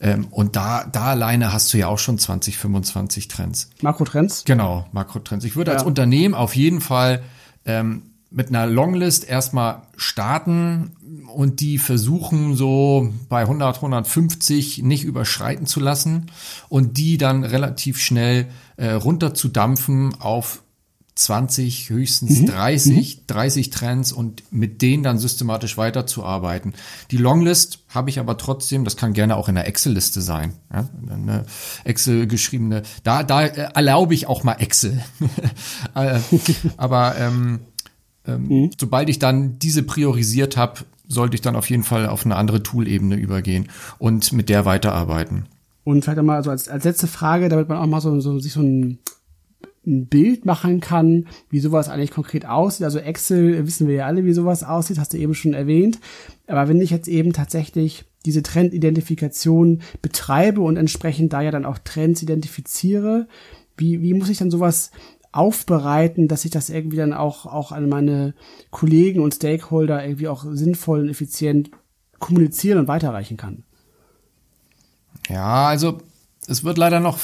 ähm, 0.00 0.26
und 0.30 0.56
da, 0.56 0.84
da 0.84 1.06
alleine 1.06 1.52
hast 1.52 1.72
du 1.72 1.78
ja 1.78 1.88
auch 1.88 1.98
schon 1.98 2.18
20, 2.18 2.58
25 2.58 3.28
Trends. 3.28 3.70
Makrotrends? 3.80 4.44
Genau, 4.44 4.86
Makrotrends. 4.92 5.44
Ich 5.44 5.56
würde 5.56 5.70
ja. 5.70 5.76
als 5.76 5.86
Unternehmen 5.86 6.34
auf 6.34 6.56
jeden 6.56 6.80
Fall 6.80 7.22
ähm, 7.64 8.02
mit 8.34 8.48
einer 8.48 8.66
Longlist 8.66 9.28
erstmal 9.28 9.82
starten 9.96 10.96
und 11.32 11.60
die 11.60 11.78
versuchen 11.78 12.56
so 12.56 13.12
bei 13.28 13.42
100, 13.42 13.76
150 13.76 14.82
nicht 14.82 15.04
überschreiten 15.04 15.66
zu 15.66 15.78
lassen 15.78 16.30
und 16.68 16.98
die 16.98 17.16
dann 17.16 17.44
relativ 17.44 18.00
schnell 18.00 18.48
äh, 18.76 18.90
runterzudampfen 18.90 20.20
auf 20.20 20.63
20, 21.16 21.90
höchstens 21.90 22.40
mhm. 22.40 22.46
30, 22.46 23.16
mhm. 23.18 23.20
30 23.28 23.70
Trends 23.70 24.12
und 24.12 24.42
mit 24.50 24.82
denen 24.82 25.02
dann 25.04 25.18
systematisch 25.18 25.76
weiterzuarbeiten. 25.76 26.74
Die 27.10 27.16
Longlist 27.16 27.80
habe 27.88 28.10
ich 28.10 28.18
aber 28.18 28.36
trotzdem, 28.36 28.84
das 28.84 28.96
kann 28.96 29.12
gerne 29.12 29.36
auch 29.36 29.48
in 29.48 29.54
der 29.54 29.68
Excel-Liste 29.68 30.20
sein. 30.20 30.54
Ja, 30.72 30.88
eine 31.08 31.46
Excel 31.84 32.26
geschriebene, 32.26 32.82
da, 33.04 33.22
da 33.22 33.44
äh, 33.44 33.68
erlaube 33.74 34.14
ich 34.14 34.26
auch 34.26 34.42
mal 34.44 34.54
Excel. 34.54 35.02
Äh, 35.94 36.18
aber 36.76 37.16
ähm, 37.18 37.60
ähm, 38.26 38.46
mhm. 38.48 38.70
sobald 38.78 39.08
ich 39.08 39.18
dann 39.18 39.58
diese 39.58 39.82
priorisiert 39.82 40.56
habe, 40.56 40.80
sollte 41.06 41.34
ich 41.34 41.40
dann 41.40 41.56
auf 41.56 41.68
jeden 41.70 41.84
Fall 41.84 42.08
auf 42.08 42.24
eine 42.24 42.36
andere 42.36 42.62
Tool-Ebene 42.62 43.16
übergehen 43.16 43.68
und 43.98 44.32
mit 44.32 44.48
der 44.48 44.64
weiterarbeiten. 44.64 45.46
Und 45.84 46.02
vielleicht 46.02 46.22
mal 46.22 46.42
so 46.42 46.50
als, 46.50 46.68
als 46.68 46.84
letzte 46.84 47.06
Frage, 47.06 47.48
damit 47.48 47.68
man 47.68 47.78
auch 47.78 47.86
mal 47.86 48.00
so, 48.00 48.18
so 48.20 48.38
sich 48.38 48.52
so 48.52 48.62
ein 48.62 48.98
ein 49.86 50.06
Bild 50.06 50.44
machen 50.44 50.80
kann, 50.80 51.26
wie 51.50 51.60
sowas 51.60 51.88
eigentlich 51.88 52.10
konkret 52.10 52.46
aussieht. 52.46 52.84
Also 52.84 52.98
Excel 52.98 53.66
wissen 53.66 53.88
wir 53.88 53.94
ja 53.94 54.06
alle, 54.06 54.24
wie 54.24 54.32
sowas 54.32 54.64
aussieht, 54.64 54.98
hast 54.98 55.12
du 55.12 55.18
eben 55.18 55.34
schon 55.34 55.54
erwähnt. 55.54 55.98
Aber 56.46 56.68
wenn 56.68 56.80
ich 56.80 56.90
jetzt 56.90 57.08
eben 57.08 57.32
tatsächlich 57.32 58.04
diese 58.24 58.42
Trendidentifikation 58.42 59.82
betreibe 60.00 60.60
und 60.60 60.76
entsprechend 60.76 61.32
da 61.32 61.42
ja 61.42 61.50
dann 61.50 61.66
auch 61.66 61.78
Trends 61.78 62.22
identifiziere, 62.22 63.28
wie, 63.76 64.02
wie 64.02 64.14
muss 64.14 64.30
ich 64.30 64.38
dann 64.38 64.50
sowas 64.50 64.90
aufbereiten, 65.32 66.28
dass 66.28 66.44
ich 66.44 66.50
das 66.50 66.70
irgendwie 66.70 66.96
dann 66.96 67.12
auch, 67.12 67.46
auch 67.46 67.72
an 67.72 67.88
meine 67.88 68.34
Kollegen 68.70 69.20
und 69.20 69.34
Stakeholder 69.34 70.04
irgendwie 70.04 70.28
auch 70.28 70.44
sinnvoll 70.48 71.00
und 71.00 71.08
effizient 71.08 71.70
kommunizieren 72.20 72.78
und 72.78 72.88
weiterreichen 72.88 73.36
kann? 73.36 73.64
Ja, 75.28 75.66
also 75.66 75.98
es 76.46 76.64
wird 76.64 76.78
leider 76.78 77.00
noch 77.00 77.18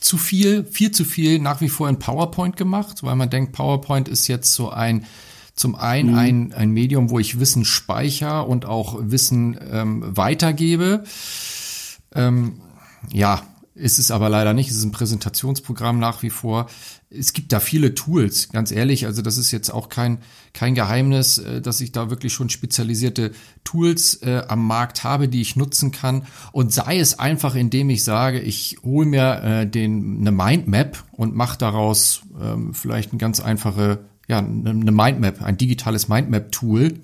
zu 0.00 0.18
viel, 0.18 0.64
viel 0.64 0.90
zu 0.90 1.04
viel 1.04 1.38
nach 1.38 1.60
wie 1.60 1.68
vor 1.68 1.88
in 1.88 1.98
PowerPoint 1.98 2.56
gemacht, 2.56 3.02
weil 3.02 3.16
man 3.16 3.30
denkt, 3.30 3.52
PowerPoint 3.52 4.08
ist 4.08 4.28
jetzt 4.28 4.54
so 4.54 4.70
ein 4.70 5.06
zum 5.54 5.74
einen 5.74 6.10
mhm. 6.10 6.18
ein, 6.18 6.52
ein 6.52 6.70
Medium, 6.70 7.10
wo 7.10 7.18
ich 7.18 7.40
Wissen 7.40 7.64
speicher 7.64 8.46
und 8.46 8.66
auch 8.66 8.98
Wissen 9.00 9.58
ähm, 9.72 10.02
weitergebe. 10.04 11.04
Ähm, 12.14 12.60
ja, 13.10 13.42
ist 13.76 13.98
es 13.98 14.10
aber 14.10 14.28
leider 14.28 14.54
nicht. 14.54 14.70
Es 14.70 14.76
ist 14.76 14.84
ein 14.84 14.92
Präsentationsprogramm 14.92 15.98
nach 15.98 16.22
wie 16.22 16.30
vor. 16.30 16.66
Es 17.10 17.32
gibt 17.32 17.52
da 17.52 17.60
viele 17.60 17.94
Tools, 17.94 18.48
ganz 18.48 18.72
ehrlich. 18.72 19.06
Also 19.06 19.22
das 19.22 19.36
ist 19.36 19.52
jetzt 19.52 19.70
auch 19.70 19.88
kein, 19.88 20.18
kein 20.52 20.74
Geheimnis, 20.74 21.38
äh, 21.38 21.60
dass 21.60 21.80
ich 21.80 21.92
da 21.92 22.10
wirklich 22.10 22.32
schon 22.32 22.48
spezialisierte 22.48 23.32
Tools 23.64 24.22
äh, 24.22 24.42
am 24.48 24.66
Markt 24.66 25.04
habe, 25.04 25.28
die 25.28 25.42
ich 25.42 25.56
nutzen 25.56 25.92
kann. 25.92 26.26
Und 26.52 26.72
sei 26.72 26.98
es 26.98 27.18
einfach, 27.18 27.54
indem 27.54 27.90
ich 27.90 28.02
sage, 28.02 28.40
ich 28.40 28.78
hole 28.82 29.06
mir 29.06 29.42
äh, 29.42 29.66
den, 29.66 30.18
eine 30.20 30.32
Mindmap 30.32 31.04
und 31.12 31.36
mache 31.36 31.58
daraus 31.58 32.22
ähm, 32.40 32.74
vielleicht 32.74 33.12
eine 33.12 33.18
ganz 33.18 33.40
einfache 33.40 34.00
ja, 34.28 34.38
eine 34.38 34.90
Mindmap, 34.90 35.42
ein 35.42 35.56
digitales 35.56 36.08
Mindmap-Tool. 36.08 36.94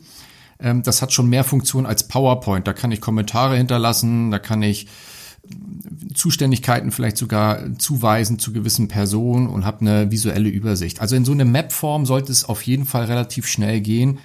Ähm, 0.58 0.82
das 0.82 1.02
hat 1.02 1.12
schon 1.12 1.28
mehr 1.28 1.44
Funktion 1.44 1.86
als 1.86 2.08
PowerPoint. 2.08 2.66
Da 2.66 2.72
kann 2.72 2.92
ich 2.92 3.00
Kommentare 3.00 3.56
hinterlassen, 3.56 4.30
da 4.30 4.38
kann 4.38 4.62
ich 4.62 4.88
Zuständigkeiten 6.14 6.92
vielleicht 6.92 7.16
sogar 7.16 7.76
zuweisen 7.78 8.38
zu 8.38 8.52
gewissen 8.52 8.88
Personen 8.88 9.48
und 9.48 9.64
habe 9.64 9.80
eine 9.80 10.10
visuelle 10.10 10.48
Übersicht. 10.48 11.00
Also 11.00 11.16
in 11.16 11.24
so 11.24 11.32
eine 11.32 11.44
Map-Form 11.44 12.06
sollte 12.06 12.32
es 12.32 12.44
auf 12.44 12.62
jeden 12.62 12.84
Fall 12.84 13.04
relativ 13.06 13.46
schnell 13.46 13.80
gehen. 13.80 14.18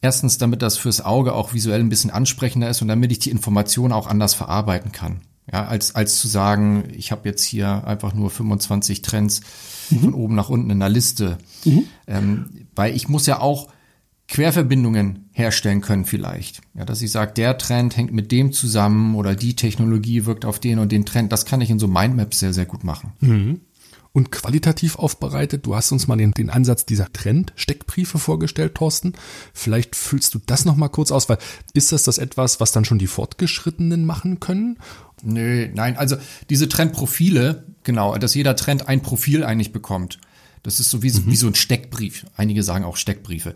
Erstens, 0.00 0.38
damit 0.38 0.62
das 0.62 0.76
fürs 0.76 1.00
Auge 1.00 1.32
auch 1.32 1.54
visuell 1.54 1.80
ein 1.80 1.88
bisschen 1.88 2.10
ansprechender 2.10 2.68
ist 2.68 2.82
und 2.82 2.88
damit 2.88 3.12
ich 3.12 3.20
die 3.20 3.30
Informationen 3.30 3.92
auch 3.92 4.06
anders 4.06 4.34
verarbeiten 4.34 4.92
kann. 4.92 5.20
Ja, 5.50 5.66
als, 5.66 5.94
als 5.94 6.20
zu 6.20 6.28
sagen, 6.28 6.84
ich 6.96 7.10
habe 7.10 7.28
jetzt 7.28 7.44
hier 7.44 7.86
einfach 7.86 8.14
nur 8.14 8.30
25 8.30 9.02
Trends 9.02 9.40
mhm. 9.90 10.00
von 10.00 10.14
oben 10.14 10.34
nach 10.34 10.48
unten 10.48 10.70
in 10.70 10.80
der 10.80 10.88
Liste. 10.88 11.38
Mhm. 11.64 11.84
Ähm, 12.06 12.66
weil 12.74 12.94
ich 12.94 13.08
muss 13.08 13.26
ja 13.26 13.40
auch 13.40 13.68
Querverbindungen 14.28 15.21
herstellen 15.32 15.80
können 15.80 16.04
vielleicht. 16.04 16.60
Ja, 16.74 16.84
dass 16.84 17.02
ich 17.02 17.10
sage, 17.10 17.32
der 17.32 17.58
Trend 17.58 17.96
hängt 17.96 18.12
mit 18.12 18.30
dem 18.30 18.52
zusammen 18.52 19.14
oder 19.14 19.34
die 19.34 19.56
Technologie 19.56 20.26
wirkt 20.26 20.44
auf 20.44 20.58
den 20.60 20.78
und 20.78 20.92
den 20.92 21.06
Trend. 21.06 21.32
Das 21.32 21.46
kann 21.46 21.60
ich 21.60 21.70
in 21.70 21.78
so 21.78 21.88
Mindmaps 21.88 22.38
sehr, 22.38 22.52
sehr 22.52 22.66
gut 22.66 22.84
machen. 22.84 23.12
Mhm 23.20 23.60
und 24.12 24.30
qualitativ 24.30 24.96
aufbereitet. 24.96 25.66
Du 25.66 25.74
hast 25.74 25.90
uns 25.90 26.06
mal 26.06 26.16
den, 26.16 26.32
den 26.32 26.50
Ansatz 26.50 26.84
dieser 26.84 27.12
Trend-Steckbriefe 27.12 28.18
vorgestellt, 28.18 28.74
Thorsten. 28.74 29.14
Vielleicht 29.54 29.96
füllst 29.96 30.34
du 30.34 30.40
das 30.44 30.64
noch 30.64 30.76
mal 30.76 30.88
kurz 30.88 31.10
aus, 31.10 31.28
weil 31.28 31.38
ist 31.72 31.92
das 31.92 32.04
das 32.04 32.18
etwas, 32.18 32.60
was 32.60 32.72
dann 32.72 32.84
schon 32.84 32.98
die 32.98 33.06
Fortgeschrittenen 33.06 34.04
machen 34.04 34.40
können? 34.40 34.78
Nö, 35.22 35.68
nein, 35.72 35.96
also 35.96 36.16
diese 36.50 36.68
Trendprofile, 36.68 37.64
genau, 37.84 38.16
dass 38.18 38.34
jeder 38.34 38.56
Trend 38.56 38.88
ein 38.88 39.02
Profil 39.02 39.44
eigentlich 39.44 39.72
bekommt. 39.72 40.18
Das 40.62 40.78
ist 40.78 40.90
so 40.90 41.02
wie, 41.02 41.10
mhm. 41.10 41.24
wie 41.26 41.36
so 41.36 41.48
ein 41.48 41.56
Steckbrief. 41.56 42.24
Einige 42.36 42.62
sagen 42.62 42.84
auch 42.84 42.96
Steckbriefe, 42.96 43.54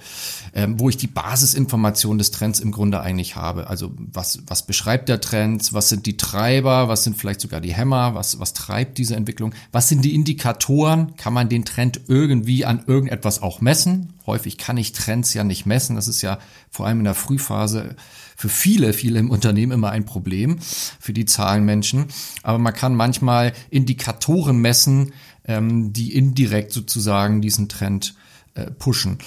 ähm, 0.55 0.81
wo 0.81 0.89
ich 0.89 0.97
die 0.97 1.07
Basisinformation 1.07 2.19
des 2.19 2.33
Trends 2.33 2.59
im 2.59 2.73
Grunde 2.73 3.01
eigentlich 3.01 3.37
habe. 3.37 3.69
Also 3.69 3.93
was, 3.97 4.41
was 4.47 4.67
beschreibt 4.67 5.09
der 5.09 5.21
Trend? 5.21 5.73
Was 5.73 5.89
sind 5.89 6.07
die 6.07 6.17
Treiber? 6.17 6.89
Was 6.89 7.05
sind 7.05 7.17
vielleicht 7.17 7.41
sogar 7.41 7.61
die 7.61 7.75
Hämmer? 7.75 8.15
Was, 8.15 8.41
was 8.41 8.55
treibt 8.55 8.99
diese 8.99 9.15
Entwicklung? 9.15 9.55
Was 9.71 9.89
sind 9.89 10.05
die 10.05 10.15
Indikatoren? 10.15 11.17
Kann 11.17 11.33
man 11.33 11.49
den 11.49 11.65
Trend 11.65 12.01
irgendwie 12.09 12.65
an 12.65 12.83
irgendetwas 12.87 13.41
auch 13.41 13.61
messen? 13.61 14.15
Häufig 14.27 14.59
kann 14.59 14.77
ich 14.77 14.91
Trends 14.93 15.33
ja 15.33 15.45
nicht 15.45 15.67
messen. 15.67 15.95
Das 15.95 16.09
ist 16.09 16.23
ja 16.23 16.39
vor 16.71 16.87
allem 16.87 16.99
in 16.99 17.05
der 17.05 17.15
Frühphase 17.15 17.95
für 18.37 18.49
viele, 18.51 18.93
viele 18.93 19.19
im 19.19 19.31
Unternehmen 19.31 19.73
immer 19.73 19.91
ein 19.91 20.05
Problem, 20.05 20.59
für 21.01 21.15
die 21.15 21.25
Zahlenmenschen. 21.25 22.07
Aber 22.43 22.59
man 22.59 22.75
kann 22.75 22.95
manchmal 22.95 23.55
Indikatoren 23.71 24.59
messen, 24.59 25.13
ähm, 25.47 25.93
die 25.93 26.15
indirekt 26.15 26.73
sozusagen 26.73 27.41
diesen 27.41 27.69
Trend 27.69 28.15
äh, 28.55 28.71
pushen. 28.71 29.19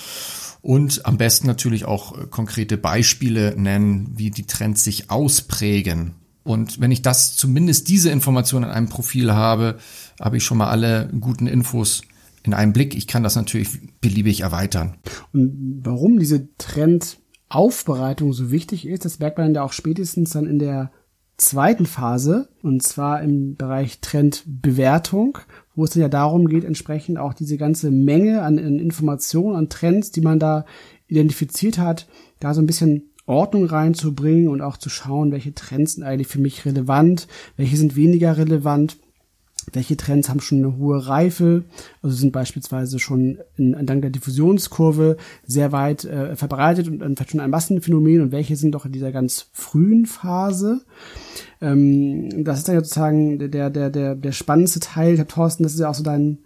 Und 0.62 1.06
am 1.06 1.18
besten 1.18 1.48
natürlich 1.48 1.86
auch 1.86 2.18
äh, 2.18 2.26
konkrete 2.28 2.78
Beispiele 2.78 3.56
nennen, 3.58 4.12
wie 4.16 4.32
die 4.32 4.46
Trends 4.46 4.84
sich 4.84 5.10
ausprägen. 5.10 6.16
Und 6.44 6.82
wenn 6.82 6.92
ich 6.92 7.02
das 7.02 7.36
zumindest 7.36 7.90
diese 7.90 8.10
Information 8.10 8.64
in 8.64 8.70
einem 8.70 8.90
Profil 8.90 9.34
habe, 9.34 9.78
habe 10.20 10.38
ich 10.38 10.44
schon 10.44 10.58
mal 10.58 10.70
alle 10.70 11.10
guten 11.20 11.48
Infos 11.48 12.02
in 12.44 12.54
einem 12.54 12.74
Blick. 12.74 12.96
Ich 12.96 13.08
kann 13.08 13.24
das 13.24 13.36
natürlich 13.36 13.70
beliebig 14.02 14.42
erweitern. 14.42 14.96
Und 15.34 15.82
warum 15.84 16.20
diese 16.20 16.50
Trendaufbereitung 16.58 18.34
so 18.34 18.52
wichtig 18.52 18.88
ist, 18.88 19.06
das 19.06 19.20
merkt 19.20 19.38
man 19.38 19.54
ja 19.54 19.64
auch 19.64 19.74
spätestens 19.74 20.32
dann 20.32 20.48
in 20.48 20.60
der 20.60 20.92
zweiten 21.40 21.86
Phase, 21.86 22.50
und 22.62 22.84
zwar 22.84 23.22
im 23.22 23.56
Bereich 23.56 24.00
Trendbewertung, 24.00 25.40
wo 25.76 25.86
es 25.86 25.92
dann 25.92 26.02
ja 26.02 26.10
darum 26.10 26.48
geht, 26.48 26.66
entsprechend 26.66 27.18
auch 27.18 27.34
diese 27.34 27.58
ganze 27.58 27.92
Menge 27.92 28.42
an, 28.42 28.60
an 28.60 28.80
Informationen, 28.80 29.56
an 29.56 29.70
Trends, 29.70 30.12
die 30.12 30.22
man 30.22 30.40
da 30.40 30.66
identifiziert 31.08 31.80
hat, 31.80 32.08
da 32.40 32.54
so 32.54 32.62
ein 32.62 32.68
bisschen 32.68 33.10
Ordnung 33.26 33.66
reinzubringen 33.66 34.48
und 34.48 34.62
auch 34.62 34.78
zu 34.78 34.90
schauen, 34.90 35.32
welche 35.32 35.54
Trends 35.54 35.94
sind 35.94 36.04
eigentlich 36.04 36.28
für 36.28 36.40
mich 36.40 36.66
relevant, 36.66 37.28
welche 37.58 37.78
sind 37.78 37.96
weniger 37.96 38.38
relevant, 38.38 38.98
welche 39.74 39.98
Trends 39.98 40.30
haben 40.30 40.40
schon 40.40 40.60
eine 40.60 40.78
hohe 40.78 41.08
Reife, 41.08 41.64
also 42.02 42.16
sind 42.16 42.32
beispielsweise 42.32 43.00
schon 43.00 43.40
in, 43.56 43.76
dank 43.86 44.02
der 44.02 44.12
Diffusionskurve 44.12 45.18
sehr 45.46 45.72
weit 45.72 46.06
äh, 46.06 46.36
verbreitet 46.36 46.88
und, 46.88 47.02
und 47.02 47.16
vielleicht 47.16 47.32
schon 47.32 47.40
ein 47.40 47.50
Massenphänomen 47.50 48.22
und 48.22 48.32
welche 48.32 48.56
sind 48.56 48.72
doch 48.72 48.86
in 48.86 48.92
dieser 48.92 49.12
ganz 49.12 49.48
frühen 49.52 50.06
Phase. 50.06 50.82
Ähm, 51.62 52.44
das 52.44 52.60
ist 52.60 52.68
dann 52.68 52.76
sozusagen 52.76 53.40
der, 53.40 53.70
der, 53.70 53.90
der, 53.90 54.16
der 54.16 54.32
spannendste 54.32 54.80
Teil. 54.80 55.14
Ich 55.14 55.20
habe 55.20 55.30
Thorsten, 55.30 55.64
das 55.64 55.74
ist 55.74 55.80
ja 55.80 55.90
auch 55.90 55.96
so 55.96 56.04
dein, 56.04 56.40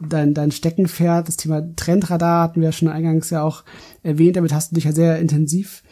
dein, 0.00 0.34
dein 0.34 0.50
Steckenpferd. 0.50 1.28
Das 1.28 1.36
Thema 1.36 1.62
Trendradar 1.76 2.44
hatten 2.44 2.60
wir 2.60 2.68
ja 2.68 2.72
schon 2.72 2.88
eingangs 2.88 3.30
ja 3.30 3.42
auch 3.42 3.64
erwähnt. 4.02 4.36
Damit 4.36 4.52
hast 4.52 4.70
du 4.70 4.74
dich 4.74 4.84
ja 4.84 4.92
sehr 4.92 5.18
intensiv 5.18 5.82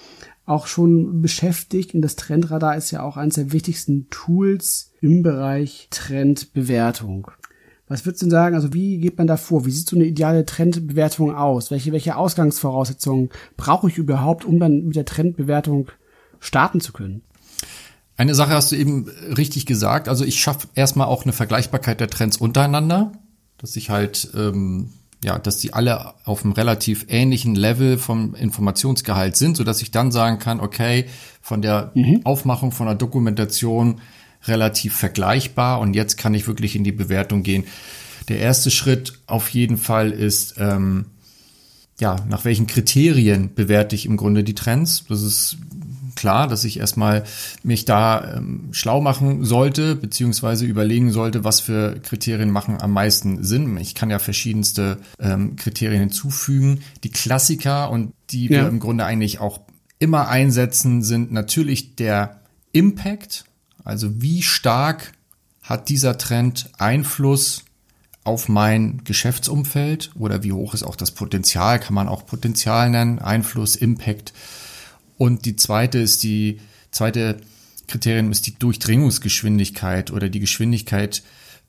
auch 0.48 0.66
schon 0.66 1.22
beschäftigt. 1.22 1.94
Und 1.94 2.02
das 2.02 2.16
Trendradar 2.16 2.76
ist 2.76 2.90
ja 2.90 3.02
auch 3.02 3.16
eines 3.16 3.34
der 3.34 3.52
wichtigsten 3.52 4.08
Tools 4.10 4.92
im 5.00 5.22
Bereich 5.22 5.88
Trendbewertung. 5.90 7.30
Was 7.88 8.04
würdest 8.04 8.22
du 8.22 8.26
denn 8.26 8.32
sagen? 8.32 8.54
Also 8.54 8.74
wie 8.74 8.98
geht 8.98 9.16
man 9.16 9.26
da 9.26 9.36
vor? 9.36 9.64
Wie 9.64 9.70
sieht 9.70 9.88
so 9.88 9.96
eine 9.96 10.04
ideale 10.04 10.44
Trendbewertung 10.44 11.34
aus? 11.34 11.70
Welche, 11.70 11.92
welche 11.92 12.16
Ausgangsvoraussetzungen 12.16 13.30
brauche 13.56 13.88
ich 13.88 13.96
überhaupt, 13.96 14.44
um 14.44 14.60
dann 14.60 14.84
mit 14.84 14.96
der 14.96 15.06
Trendbewertung 15.06 15.88
starten 16.38 16.80
zu 16.80 16.92
können? 16.92 17.22
Eine 18.16 18.34
Sache 18.34 18.52
hast 18.52 18.72
du 18.72 18.76
eben 18.76 19.08
richtig 19.36 19.64
gesagt. 19.64 20.08
Also 20.08 20.24
ich 20.24 20.40
schaffe 20.40 20.68
erstmal 20.74 21.06
auch 21.06 21.22
eine 21.22 21.32
Vergleichbarkeit 21.32 22.00
der 22.00 22.10
Trends 22.10 22.36
untereinander, 22.36 23.12
dass 23.58 23.76
ich 23.76 23.90
halt, 23.90 24.32
ähm, 24.36 24.90
ja, 25.24 25.38
dass 25.38 25.58
die 25.58 25.72
alle 25.72 26.14
auf 26.24 26.44
einem 26.44 26.52
relativ 26.52 27.06
ähnlichen 27.08 27.54
Level 27.54 27.98
vom 27.98 28.34
Informationsgehalt 28.34 29.36
sind, 29.36 29.56
so 29.56 29.64
dass 29.64 29.82
ich 29.82 29.90
dann 29.90 30.12
sagen 30.12 30.38
kann, 30.38 30.60
okay, 30.60 31.06
von 31.40 31.60
der 31.62 31.90
mhm. 31.94 32.20
Aufmachung 32.24 32.70
von 32.70 32.86
der 32.86 32.94
Dokumentation 32.94 34.00
relativ 34.44 34.94
vergleichbar 34.94 35.80
und 35.80 35.94
jetzt 35.94 36.16
kann 36.16 36.34
ich 36.34 36.46
wirklich 36.46 36.76
in 36.76 36.84
die 36.84 36.92
Bewertung 36.92 37.42
gehen. 37.42 37.64
Der 38.28 38.38
erste 38.38 38.70
Schritt 38.70 39.20
auf 39.26 39.48
jeden 39.50 39.76
Fall 39.76 40.12
ist, 40.12 40.54
ähm, 40.58 41.06
ja, 42.00 42.16
nach 42.28 42.44
welchen 42.44 42.68
Kriterien 42.68 43.54
bewerte 43.54 43.96
ich 43.96 44.06
im 44.06 44.16
Grunde 44.16 44.44
die 44.44 44.54
Trends? 44.54 45.04
Das 45.08 45.22
ist 45.22 45.56
klar, 46.18 46.48
dass 46.48 46.64
ich 46.64 46.80
erstmal 46.80 47.24
mich 47.62 47.84
da 47.84 48.36
ähm, 48.36 48.68
schlau 48.72 49.00
machen 49.00 49.44
sollte, 49.44 49.94
beziehungsweise 49.94 50.66
überlegen 50.66 51.12
sollte, 51.12 51.44
was 51.44 51.60
für 51.60 52.00
Kriterien 52.00 52.50
machen 52.50 52.80
am 52.80 52.92
meisten 52.92 53.44
Sinn. 53.44 53.76
Ich 53.76 53.94
kann 53.94 54.10
ja 54.10 54.18
verschiedenste 54.18 54.98
ähm, 55.20 55.54
Kriterien 55.54 56.00
hinzufügen. 56.00 56.80
Die 57.04 57.10
Klassiker 57.10 57.90
und 57.90 58.12
die 58.30 58.46
ja. 58.46 58.62
wir 58.62 58.68
im 58.68 58.80
Grunde 58.80 59.04
eigentlich 59.04 59.38
auch 59.38 59.60
immer 60.00 60.28
einsetzen, 60.28 61.02
sind 61.02 61.32
natürlich 61.32 61.94
der 61.94 62.40
Impact, 62.72 63.44
also 63.84 64.20
wie 64.20 64.42
stark 64.42 65.12
hat 65.62 65.88
dieser 65.88 66.18
Trend 66.18 66.70
Einfluss 66.78 67.64
auf 68.24 68.48
mein 68.48 69.02
Geschäftsumfeld 69.04 70.10
oder 70.18 70.42
wie 70.42 70.52
hoch 70.52 70.74
ist 70.74 70.82
auch 70.82 70.96
das 70.96 71.12
Potenzial, 71.12 71.78
kann 71.78 71.94
man 71.94 72.08
auch 72.08 72.26
Potenzial 72.26 72.90
nennen, 72.90 73.20
Einfluss, 73.20 73.76
Impact. 73.76 74.32
Und 75.18 75.44
die 75.44 75.56
zweite 75.56 75.98
ist 75.98 76.22
die, 76.22 76.60
zweite 76.90 77.36
Kriterium 77.88 78.30
ist 78.30 78.46
die 78.46 78.58
Durchdringungsgeschwindigkeit 78.58 80.10
oder 80.10 80.28
die 80.28 80.40
Geschwindigkeit, 80.40 81.22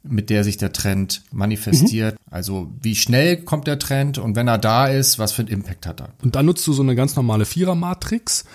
mit 0.03 0.29
der 0.29 0.43
sich 0.43 0.57
der 0.57 0.71
Trend 0.71 1.23
manifestiert. 1.31 2.13
Mhm. 2.13 2.33
Also 2.33 2.71
wie 2.81 2.95
schnell 2.95 3.37
kommt 3.37 3.67
der 3.67 3.79
Trend 3.79 4.17
und 4.17 4.35
wenn 4.35 4.47
er 4.47 4.57
da 4.57 4.87
ist, 4.87 5.19
was 5.19 5.33
für 5.33 5.41
einen 5.41 5.51
Impact 5.51 5.85
hat 5.85 6.01
er. 6.01 6.09
Und 6.21 6.35
dann 6.35 6.45
nutzt 6.45 6.65
du 6.67 6.73
so 6.73 6.83
eine 6.83 6.95
ganz 6.95 7.15
normale 7.15 7.45
Vierer-Matrix, 7.45 8.45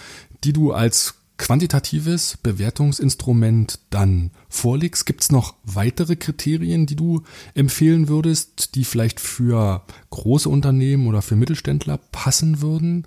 die 0.45 0.53
du 0.53 0.73
als 0.73 1.14
quantitatives 1.37 2.39
Bewertungsinstrument 2.43 3.81
dann 3.91 4.31
vorlegst. 4.49 5.05
Gibt 5.05 5.23
es 5.23 5.33
noch 5.33 5.55
weitere 5.64 6.16
Kriterien, 6.16 6.87
die 6.87 6.97
du 6.97 7.23
empfehlen 7.55 8.09
würdest, 8.09 8.75
die 8.77 8.85
vielleicht 8.85 9.21
für 9.21 9.83
große 10.11 10.49
Unternehmen 10.49 11.09
oder 11.09 11.23
für 11.23 11.37
Mittelständler 11.37 11.99
passen 12.12 12.62
würden? 12.62 13.05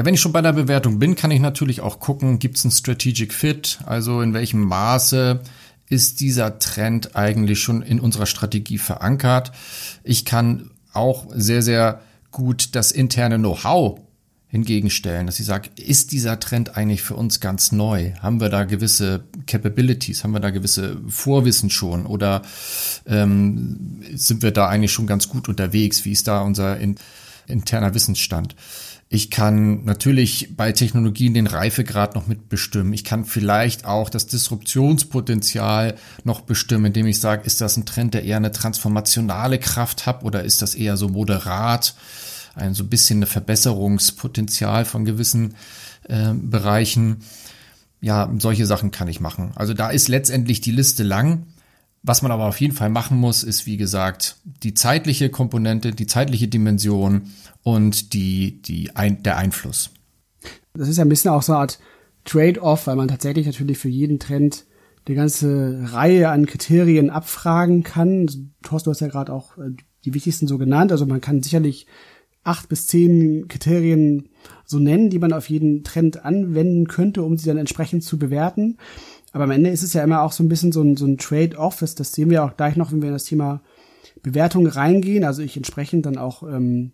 Ja, 0.00 0.06
wenn 0.06 0.14
ich 0.14 0.20
schon 0.22 0.32
bei 0.32 0.40
der 0.40 0.54
Bewertung 0.54 0.98
bin, 0.98 1.14
kann 1.14 1.30
ich 1.30 1.40
natürlich 1.40 1.82
auch 1.82 2.00
gucken, 2.00 2.38
gibt 2.38 2.56
es 2.56 2.64
einen 2.64 2.72
Strategic 2.72 3.34
Fit, 3.34 3.80
also 3.84 4.22
in 4.22 4.32
welchem 4.32 4.62
Maße 4.62 5.40
ist 5.90 6.20
dieser 6.20 6.58
Trend 6.58 7.16
eigentlich 7.16 7.60
schon 7.60 7.82
in 7.82 8.00
unserer 8.00 8.24
Strategie 8.24 8.78
verankert. 8.78 9.52
Ich 10.02 10.24
kann 10.24 10.70
auch 10.94 11.26
sehr, 11.34 11.60
sehr 11.60 12.00
gut 12.30 12.70
das 12.76 12.92
interne 12.92 13.36
Know-how 13.36 14.00
hingegen 14.48 14.88
stellen, 14.88 15.26
dass 15.26 15.38
ich 15.38 15.44
sage, 15.44 15.68
ist 15.76 16.12
dieser 16.12 16.40
Trend 16.40 16.78
eigentlich 16.78 17.02
für 17.02 17.16
uns 17.16 17.40
ganz 17.40 17.70
neu? 17.70 18.12
Haben 18.20 18.40
wir 18.40 18.48
da 18.48 18.64
gewisse 18.64 19.24
Capabilities? 19.46 20.24
Haben 20.24 20.32
wir 20.32 20.40
da 20.40 20.48
gewisse 20.48 20.96
Vorwissen 21.08 21.68
schon? 21.68 22.06
Oder 22.06 22.40
ähm, 23.06 24.00
sind 24.14 24.42
wir 24.42 24.52
da 24.52 24.66
eigentlich 24.66 24.92
schon 24.92 25.06
ganz 25.06 25.28
gut 25.28 25.50
unterwegs? 25.50 26.06
Wie 26.06 26.12
ist 26.12 26.26
da 26.26 26.40
unser 26.40 26.78
in, 26.78 26.94
interner 27.46 27.92
Wissensstand? 27.92 28.56
Ich 29.12 29.28
kann 29.28 29.84
natürlich 29.84 30.56
bei 30.56 30.70
Technologien 30.70 31.34
den 31.34 31.48
Reifegrad 31.48 32.14
noch 32.14 32.28
mitbestimmen. 32.28 32.92
Ich 32.92 33.02
kann 33.02 33.24
vielleicht 33.24 33.84
auch 33.84 34.08
das 34.08 34.28
Disruptionspotenzial 34.28 35.96
noch 36.22 36.42
bestimmen, 36.42 36.86
indem 36.86 37.06
ich 37.06 37.18
sage, 37.18 37.42
ist 37.44 37.60
das 37.60 37.76
ein 37.76 37.86
Trend, 37.86 38.14
der 38.14 38.24
eher 38.24 38.36
eine 38.36 38.52
transformationale 38.52 39.58
Kraft 39.58 40.06
hat 40.06 40.22
oder 40.22 40.44
ist 40.44 40.62
das 40.62 40.76
eher 40.76 40.96
so 40.96 41.08
moderat? 41.08 41.96
ein 42.54 42.74
so 42.74 42.84
ein 42.84 42.88
bisschen 42.88 43.18
eine 43.18 43.26
Verbesserungspotenzial 43.26 44.84
von 44.84 45.04
gewissen 45.04 45.54
äh, 46.08 46.32
Bereichen. 46.32 47.18
Ja, 48.00 48.32
solche 48.38 48.66
Sachen 48.66 48.90
kann 48.90 49.08
ich 49.08 49.20
machen. 49.20 49.52
Also 49.54 49.74
da 49.74 49.90
ist 49.90 50.08
letztendlich 50.08 50.60
die 50.60 50.72
Liste 50.72 51.02
lang. 51.02 51.46
Was 52.02 52.22
man 52.22 52.32
aber 52.32 52.46
auf 52.46 52.60
jeden 52.60 52.74
Fall 52.74 52.88
machen 52.88 53.18
muss, 53.18 53.42
ist, 53.42 53.66
wie 53.66 53.76
gesagt, 53.76 54.36
die 54.62 54.72
zeitliche 54.72 55.28
Komponente, 55.28 55.92
die 55.92 56.06
zeitliche 56.06 56.48
Dimension 56.48 57.30
und 57.62 58.14
die, 58.14 58.62
die 58.62 58.96
ein, 58.96 59.22
der 59.22 59.36
Einfluss. 59.36 59.90
Das 60.72 60.88
ist 60.88 60.96
ja 60.96 61.04
ein 61.04 61.10
bisschen 61.10 61.30
auch 61.30 61.42
so 61.42 61.52
eine 61.52 61.60
Art 61.60 61.78
Trade-off, 62.24 62.86
weil 62.86 62.96
man 62.96 63.08
tatsächlich 63.08 63.46
natürlich 63.46 63.78
für 63.78 63.88
jeden 63.88 64.18
Trend 64.18 64.64
eine 65.06 65.16
ganze 65.16 65.80
Reihe 65.92 66.30
an 66.30 66.46
Kriterien 66.46 67.10
abfragen 67.10 67.82
kann. 67.82 68.52
Thorsten, 68.62 68.88
du 68.88 68.90
hast 68.92 69.00
ja 69.00 69.08
gerade 69.08 69.32
auch 69.32 69.58
äh, 69.58 69.70
die 70.04 70.14
wichtigsten 70.14 70.46
so 70.46 70.58
genannt. 70.58 70.92
Also 70.92 71.06
man 71.06 71.20
kann 71.20 71.42
sicherlich 71.42 71.86
acht 72.42 72.68
bis 72.68 72.86
zehn 72.86 73.48
Kriterien 73.48 74.30
so 74.64 74.78
nennen, 74.78 75.10
die 75.10 75.18
man 75.18 75.32
auf 75.32 75.50
jeden 75.50 75.84
Trend 75.84 76.24
anwenden 76.24 76.86
könnte, 76.86 77.22
um 77.22 77.36
sie 77.36 77.46
dann 77.46 77.58
entsprechend 77.58 78.04
zu 78.04 78.18
bewerten. 78.18 78.78
Aber 79.32 79.44
am 79.44 79.50
Ende 79.50 79.70
ist 79.70 79.82
es 79.82 79.92
ja 79.92 80.02
immer 80.02 80.22
auch 80.22 80.32
so 80.32 80.42
ein 80.42 80.48
bisschen 80.48 80.72
so 80.72 80.82
ein, 80.82 80.96
so 80.96 81.06
ein 81.06 81.18
Trade-off. 81.18 81.78
Das, 81.78 82.12
sehen 82.12 82.30
wir 82.30 82.44
auch 82.44 82.56
gleich 82.56 82.76
noch, 82.76 82.92
wenn 82.92 83.00
wir 83.00 83.08
in 83.08 83.14
das 83.14 83.24
Thema 83.24 83.62
Bewertung 84.22 84.66
reingehen. 84.66 85.24
Also 85.24 85.42
ich 85.42 85.56
entsprechend 85.56 86.06
dann 86.06 86.18
auch 86.18 86.42
ähm, 86.42 86.92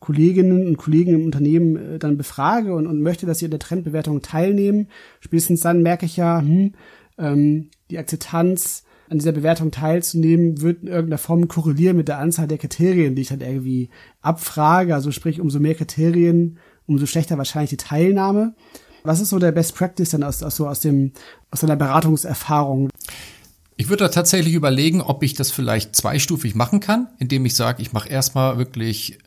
Kolleginnen 0.00 0.66
und 0.66 0.76
Kollegen 0.76 1.14
im 1.14 1.24
Unternehmen 1.24 1.76
äh, 1.76 1.98
dann 1.98 2.16
befrage 2.16 2.74
und, 2.74 2.86
und 2.86 3.00
möchte, 3.00 3.26
dass 3.26 3.38
sie 3.38 3.46
an 3.46 3.52
der 3.52 3.60
Trendbewertung 3.60 4.22
teilnehmen. 4.22 4.88
Spätestens 5.20 5.60
dann 5.60 5.82
merke 5.82 6.06
ich 6.06 6.16
ja, 6.16 6.40
hm, 6.40 6.74
ähm, 7.18 7.70
die 7.90 7.98
Akzeptanz 7.98 8.84
an 9.10 9.18
dieser 9.18 9.32
Bewertung 9.32 9.70
teilzunehmen, 9.70 10.60
wird 10.60 10.82
in 10.82 10.88
irgendeiner 10.88 11.18
Form 11.18 11.48
korrelieren 11.48 11.96
mit 11.96 12.08
der 12.08 12.18
Anzahl 12.18 12.46
der 12.46 12.58
Kriterien, 12.58 13.14
die 13.14 13.22
ich 13.22 13.28
dann 13.28 13.40
irgendwie 13.40 13.88
abfrage. 14.20 14.94
Also 14.94 15.10
sprich, 15.10 15.40
umso 15.40 15.60
mehr 15.60 15.74
Kriterien, 15.74 16.58
umso 16.86 17.06
schlechter 17.06 17.38
wahrscheinlich 17.38 17.70
die 17.70 17.78
Teilnahme. 17.78 18.54
Was 19.04 19.20
ist 19.20 19.30
so 19.30 19.38
der 19.38 19.52
Best 19.52 19.74
Practice 19.74 20.10
dann 20.10 20.22
aus, 20.22 20.42
aus, 20.42 20.56
so 20.56 20.68
aus, 20.68 20.80
dem, 20.80 21.12
aus 21.50 21.60
deiner 21.60 21.76
Beratungserfahrung? 21.76 22.90
Ich 23.76 23.88
würde 23.88 24.04
da 24.04 24.08
tatsächlich 24.08 24.54
überlegen, 24.54 25.00
ob 25.00 25.22
ich 25.22 25.34
das 25.34 25.50
vielleicht 25.50 25.94
zweistufig 25.94 26.54
machen 26.54 26.80
kann, 26.80 27.08
indem 27.18 27.46
ich 27.46 27.54
sage, 27.54 27.80
ich 27.80 27.92
mache 27.92 28.08
erstmal 28.08 28.58
wirklich 28.58 29.18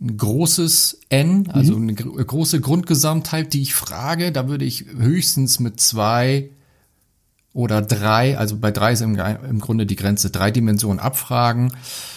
ein 0.00 0.16
großes 0.16 1.00
N, 1.08 1.48
also 1.52 1.76
mhm. 1.76 1.88
eine 1.88 1.94
große 1.94 2.60
Grundgesamtheit, 2.60 3.52
die 3.52 3.62
ich 3.62 3.74
frage. 3.74 4.32
Da 4.32 4.48
würde 4.48 4.64
ich 4.64 4.86
höchstens 4.96 5.60
mit 5.60 5.80
zwei 5.80 6.50
oder 7.52 7.80
drei, 7.80 8.36
also 8.36 8.56
bei 8.56 8.72
drei 8.72 8.92
ist 8.92 9.00
im, 9.00 9.16
im 9.16 9.60
Grunde 9.60 9.86
die 9.86 9.96
Grenze, 9.96 10.30
drei 10.30 10.50
Dimensionen 10.50 10.98
abfragen. 10.98 11.72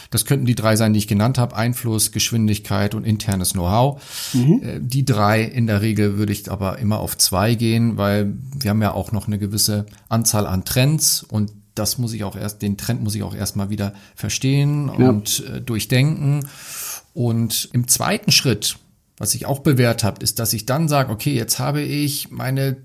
Das 0.09 0.25
könnten 0.25 0.45
die 0.45 0.55
drei 0.55 0.75
sein, 0.75 0.93
die 0.93 0.99
ich 0.99 1.07
genannt 1.07 1.37
habe, 1.37 1.55
Einfluss, 1.55 2.11
Geschwindigkeit 2.11 2.95
und 2.95 3.05
internes 3.05 3.53
Know-how. 3.53 4.01
Mhm. 4.33 4.61
Äh, 4.63 4.79
die 4.81 5.05
drei 5.05 5.43
in 5.43 5.67
der 5.67 5.81
Regel 5.81 6.17
würde 6.17 6.33
ich 6.33 6.49
aber 6.51 6.79
immer 6.79 6.99
auf 6.99 7.17
zwei 7.17 7.55
gehen, 7.55 7.97
weil 7.97 8.33
wir 8.57 8.69
haben 8.69 8.81
ja 8.81 8.91
auch 8.93 9.11
noch 9.11 9.27
eine 9.27 9.39
gewisse 9.39 9.85
Anzahl 10.09 10.47
an 10.47 10.65
Trends 10.65 11.23
und 11.23 11.51
das 11.75 11.97
muss 11.97 12.13
ich 12.13 12.23
auch 12.23 12.35
erst, 12.35 12.61
den 12.61 12.77
Trend 12.77 13.03
muss 13.03 13.15
ich 13.15 13.23
auch 13.23 13.35
erstmal 13.35 13.69
wieder 13.69 13.93
verstehen 14.15 14.91
ja. 14.97 15.09
und 15.09 15.43
äh, 15.47 15.61
durchdenken. 15.61 16.47
Und 17.13 17.69
im 17.73 17.87
zweiten 17.87 18.31
Schritt, 18.31 18.77
was 19.17 19.35
ich 19.35 19.45
auch 19.45 19.59
bewährt 19.59 20.03
habe, 20.03 20.23
ist, 20.23 20.39
dass 20.39 20.53
ich 20.53 20.65
dann 20.65 20.87
sage, 20.87 21.11
okay, 21.11 21.33
jetzt 21.33 21.59
habe 21.59 21.81
ich 21.81 22.31
meine 22.31 22.77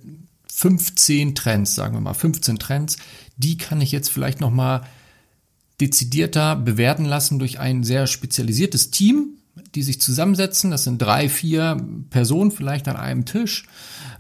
15 0.53 1.35
Trends, 1.35 1.75
sagen 1.75 1.95
wir 1.95 2.01
mal 2.01 2.15
15 2.15 2.59
Trends, 2.59 2.99
die 3.37 3.57
kann 3.57 3.81
ich 3.81 3.93
jetzt 3.93 4.11
vielleicht 4.11 4.41
noch 4.41 4.51
mal 4.51 4.83
dezidierter 5.83 6.57
bewerten 6.57 7.05
lassen 7.05 7.39
durch 7.39 7.59
ein 7.59 7.83
sehr 7.83 8.07
spezialisiertes 8.07 8.91
Team, 8.91 9.39
die 9.75 9.83
sich 9.83 10.01
zusammensetzen. 10.01 10.71
Das 10.71 10.85
sind 10.85 11.03
drei, 11.03 11.29
vier 11.29 11.77
Personen 12.11 12.53
vielleicht 12.53 12.89
an 12.89 12.97
einem 12.97 13.25
Tisch. 13.25 13.65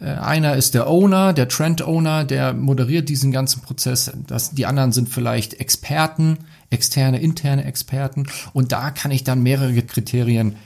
Äh, 0.00 0.06
einer 0.06 0.56
ist 0.56 0.74
der 0.74 0.88
Owner, 0.88 1.32
der 1.32 1.48
Trend-Owner, 1.48 2.24
der 2.24 2.52
moderiert 2.52 3.08
diesen 3.08 3.30
ganzen 3.30 3.62
Prozess. 3.62 4.10
Das, 4.26 4.50
die 4.50 4.66
anderen 4.66 4.92
sind 4.92 5.08
vielleicht 5.08 5.54
Experten, 5.54 6.38
externe, 6.70 7.20
interne 7.20 7.64
Experten. 7.64 8.26
Und 8.52 8.72
da 8.72 8.90
kann 8.90 9.12
ich 9.12 9.24
dann 9.24 9.42
mehrere 9.42 9.80
Kriterien 9.82 10.56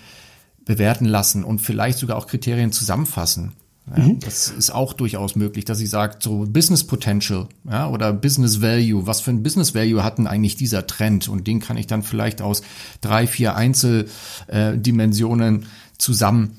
bewerten 0.64 1.04
lassen 1.04 1.44
und 1.44 1.60
vielleicht 1.60 1.98
sogar 1.98 2.16
auch 2.16 2.26
Kriterien 2.26 2.72
zusammenfassen. 2.72 3.52
Ja, 3.94 4.02
mhm. 4.02 4.20
Das 4.20 4.48
ist 4.48 4.70
auch 4.70 4.94
durchaus 4.94 5.36
möglich, 5.36 5.64
dass 5.64 5.78
ich 5.80 5.90
sage, 5.90 6.16
so 6.18 6.44
Business 6.48 6.84
Potential 6.84 7.46
ja, 7.70 7.88
oder 7.88 8.12
Business 8.12 8.60
Value, 8.60 9.06
was 9.06 9.20
für 9.20 9.30
ein 9.30 9.44
Business 9.44 9.76
Value 9.76 10.02
hat 10.02 10.18
denn 10.18 10.26
eigentlich 10.26 10.56
dieser 10.56 10.88
Trend? 10.88 11.28
Und 11.28 11.46
den 11.46 11.60
kann 11.60 11.76
ich 11.76 11.86
dann 11.86 12.02
vielleicht 12.02 12.42
aus 12.42 12.62
drei, 13.00 13.28
vier 13.28 13.54
Einzeldimensionen 13.54 15.66
zusammen 15.98 16.56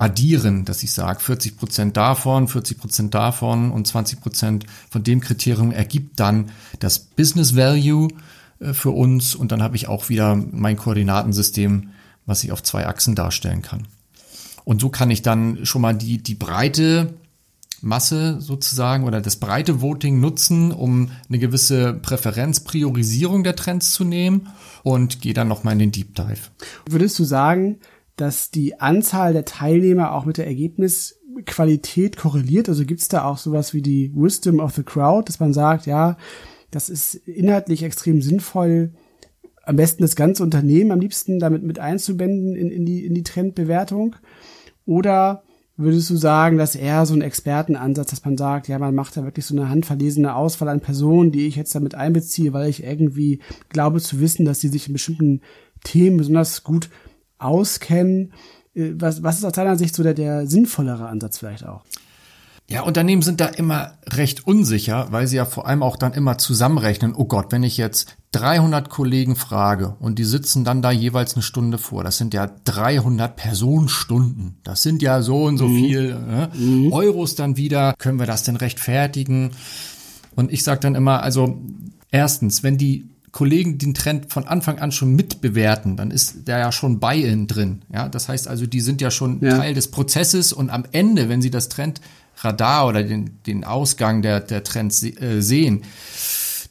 addieren, 0.00 0.64
dass 0.64 0.82
ich 0.82 0.92
sage, 0.92 1.20
40 1.20 1.58
Prozent 1.58 1.96
davon, 1.96 2.48
40 2.48 2.78
Prozent 2.78 3.14
davon 3.14 3.70
und 3.70 3.86
20 3.86 4.20
Prozent 4.20 4.66
von 4.88 5.02
dem 5.02 5.20
Kriterium 5.20 5.72
ergibt 5.72 6.18
dann 6.18 6.50
das 6.78 7.00
Business 7.00 7.54
Value 7.54 8.08
äh, 8.60 8.72
für 8.72 8.90
uns 8.90 9.34
und 9.34 9.52
dann 9.52 9.62
habe 9.62 9.76
ich 9.76 9.88
auch 9.88 10.08
wieder 10.08 10.36
mein 10.36 10.76
Koordinatensystem, 10.76 11.90
was 12.24 12.42
ich 12.44 12.52
auf 12.52 12.62
zwei 12.62 12.86
Achsen 12.86 13.14
darstellen 13.14 13.60
kann. 13.60 13.86
Und 14.64 14.80
so 14.80 14.88
kann 14.88 15.10
ich 15.10 15.22
dann 15.22 15.64
schon 15.64 15.82
mal 15.82 15.94
die, 15.94 16.18
die 16.18 16.34
breite 16.34 17.14
Masse 17.82 18.40
sozusagen 18.40 19.04
oder 19.04 19.20
das 19.20 19.36
breite 19.36 19.80
Voting 19.80 20.20
nutzen, 20.20 20.72
um 20.72 21.10
eine 21.28 21.38
gewisse 21.38 21.94
Präferenzpriorisierung 21.94 23.42
der 23.42 23.56
Trends 23.56 23.92
zu 23.92 24.04
nehmen 24.04 24.48
und 24.82 25.20
gehe 25.20 25.34
dann 25.34 25.48
nochmal 25.48 25.74
in 25.74 25.78
den 25.78 25.92
Deep 25.92 26.14
Dive. 26.14 26.50
Würdest 26.86 27.18
du 27.18 27.24
sagen, 27.24 27.78
dass 28.16 28.50
die 28.50 28.80
Anzahl 28.80 29.32
der 29.32 29.46
Teilnehmer 29.46 30.12
auch 30.12 30.26
mit 30.26 30.36
der 30.36 30.46
Ergebnisqualität 30.46 32.18
korreliert? 32.18 32.68
Also 32.68 32.84
gibt 32.84 33.00
es 33.00 33.08
da 33.08 33.24
auch 33.24 33.38
sowas 33.38 33.72
wie 33.72 33.82
die 33.82 34.12
Wisdom 34.14 34.60
of 34.60 34.74
the 34.74 34.82
Crowd, 34.82 35.26
dass 35.26 35.40
man 35.40 35.54
sagt, 35.54 35.86
ja, 35.86 36.18
das 36.70 36.88
ist 36.88 37.14
inhaltlich 37.14 37.82
extrem 37.82 38.20
sinnvoll, 38.20 38.92
am 39.62 39.76
besten 39.76 40.02
das 40.02 40.16
ganze 40.16 40.42
Unternehmen 40.42 40.90
am 40.90 41.00
liebsten 41.00 41.38
damit 41.38 41.62
mit 41.62 41.78
einzubinden 41.78 42.56
in, 42.56 42.70
in, 42.70 42.86
die, 42.86 43.04
in 43.04 43.14
die 43.14 43.22
Trendbewertung? 43.22 44.16
Oder 44.86 45.42
würdest 45.76 46.10
du 46.10 46.16
sagen, 46.16 46.58
dass 46.58 46.74
eher 46.74 47.06
so 47.06 47.14
ein 47.14 47.22
Expertenansatz, 47.22 48.10
dass 48.10 48.24
man 48.24 48.36
sagt, 48.36 48.68
ja, 48.68 48.78
man 48.78 48.94
macht 48.94 49.16
da 49.16 49.24
wirklich 49.24 49.46
so 49.46 49.56
eine 49.56 49.68
handverlesene 49.68 50.34
Auswahl 50.34 50.68
an 50.68 50.80
Personen, 50.80 51.32
die 51.32 51.46
ich 51.46 51.56
jetzt 51.56 51.74
damit 51.74 51.94
einbeziehe, 51.94 52.52
weil 52.52 52.68
ich 52.68 52.84
irgendwie 52.84 53.40
glaube 53.70 54.00
zu 54.00 54.20
wissen, 54.20 54.44
dass 54.44 54.60
sie 54.60 54.68
sich 54.68 54.88
in 54.88 54.92
bestimmten 54.92 55.40
Themen 55.84 56.18
besonders 56.18 56.64
gut 56.64 56.90
auskennen. 57.38 58.32
Äh, 58.74 58.92
was, 58.96 59.22
was 59.22 59.38
ist 59.38 59.44
aus 59.44 59.52
deiner 59.52 59.76
Sicht 59.76 59.94
so 59.94 60.02
der, 60.02 60.14
der 60.14 60.46
sinnvollere 60.46 61.08
Ansatz 61.08 61.38
vielleicht 61.38 61.66
auch? 61.66 61.84
Ja, 62.70 62.82
Unternehmen 62.82 63.22
sind 63.22 63.40
da 63.40 63.46
immer 63.46 63.94
recht 64.08 64.46
unsicher, 64.46 65.08
weil 65.10 65.26
sie 65.26 65.36
ja 65.36 65.44
vor 65.44 65.66
allem 65.66 65.82
auch 65.82 65.96
dann 65.96 66.12
immer 66.12 66.38
zusammenrechnen, 66.38 67.14
oh 67.16 67.24
Gott, 67.24 67.50
wenn 67.50 67.64
ich 67.64 67.76
jetzt 67.76 68.16
300 68.30 68.88
Kollegen 68.88 69.34
frage 69.34 69.96
und 69.98 70.20
die 70.20 70.24
sitzen 70.24 70.62
dann 70.62 70.80
da 70.80 70.92
jeweils 70.92 71.34
eine 71.34 71.42
Stunde 71.42 71.78
vor, 71.78 72.04
das 72.04 72.16
sind 72.16 72.32
ja 72.32 72.48
300 72.64 73.34
Personenstunden, 73.34 74.58
das 74.62 74.84
sind 74.84 75.02
ja 75.02 75.20
so 75.20 75.46
und 75.46 75.58
so 75.58 75.66
mhm. 75.66 75.76
viel 75.76 76.16
äh, 76.30 76.56
mhm. 76.56 76.92
Euros 76.92 77.34
dann 77.34 77.56
wieder, 77.56 77.94
können 77.98 78.20
wir 78.20 78.26
das 78.26 78.44
denn 78.44 78.54
rechtfertigen? 78.54 79.50
Und 80.36 80.52
ich 80.52 80.62
sage 80.62 80.78
dann 80.78 80.94
immer, 80.94 81.24
also 81.24 81.60
erstens, 82.12 82.62
wenn 82.62 82.78
die 82.78 83.10
Kollegen 83.32 83.78
den 83.78 83.94
Trend 83.94 84.32
von 84.32 84.46
Anfang 84.46 84.78
an 84.78 84.92
schon 84.92 85.14
mitbewerten, 85.14 85.96
dann 85.96 86.10
ist 86.10 86.48
da 86.48 86.58
ja 86.58 86.72
schon 86.72 86.98
Buy-in 86.98 87.46
drin. 87.46 87.82
Ja, 87.92 88.08
das 88.08 88.28
heißt 88.28 88.48
also, 88.48 88.66
die 88.66 88.80
sind 88.80 89.00
ja 89.00 89.10
schon 89.10 89.40
ja. 89.40 89.56
Teil 89.56 89.74
des 89.74 89.88
Prozesses 89.88 90.52
und 90.52 90.70
am 90.70 90.84
Ende, 90.92 91.28
wenn 91.28 91.42
sie 91.42 91.50
das 91.50 91.68
Trend 91.68 92.00
Radar 92.40 92.86
oder 92.86 93.02
den, 93.02 93.38
den 93.46 93.64
Ausgang 93.64 94.22
der, 94.22 94.40
der 94.40 94.64
Trends 94.64 95.02
äh, 95.02 95.40
sehen, 95.40 95.82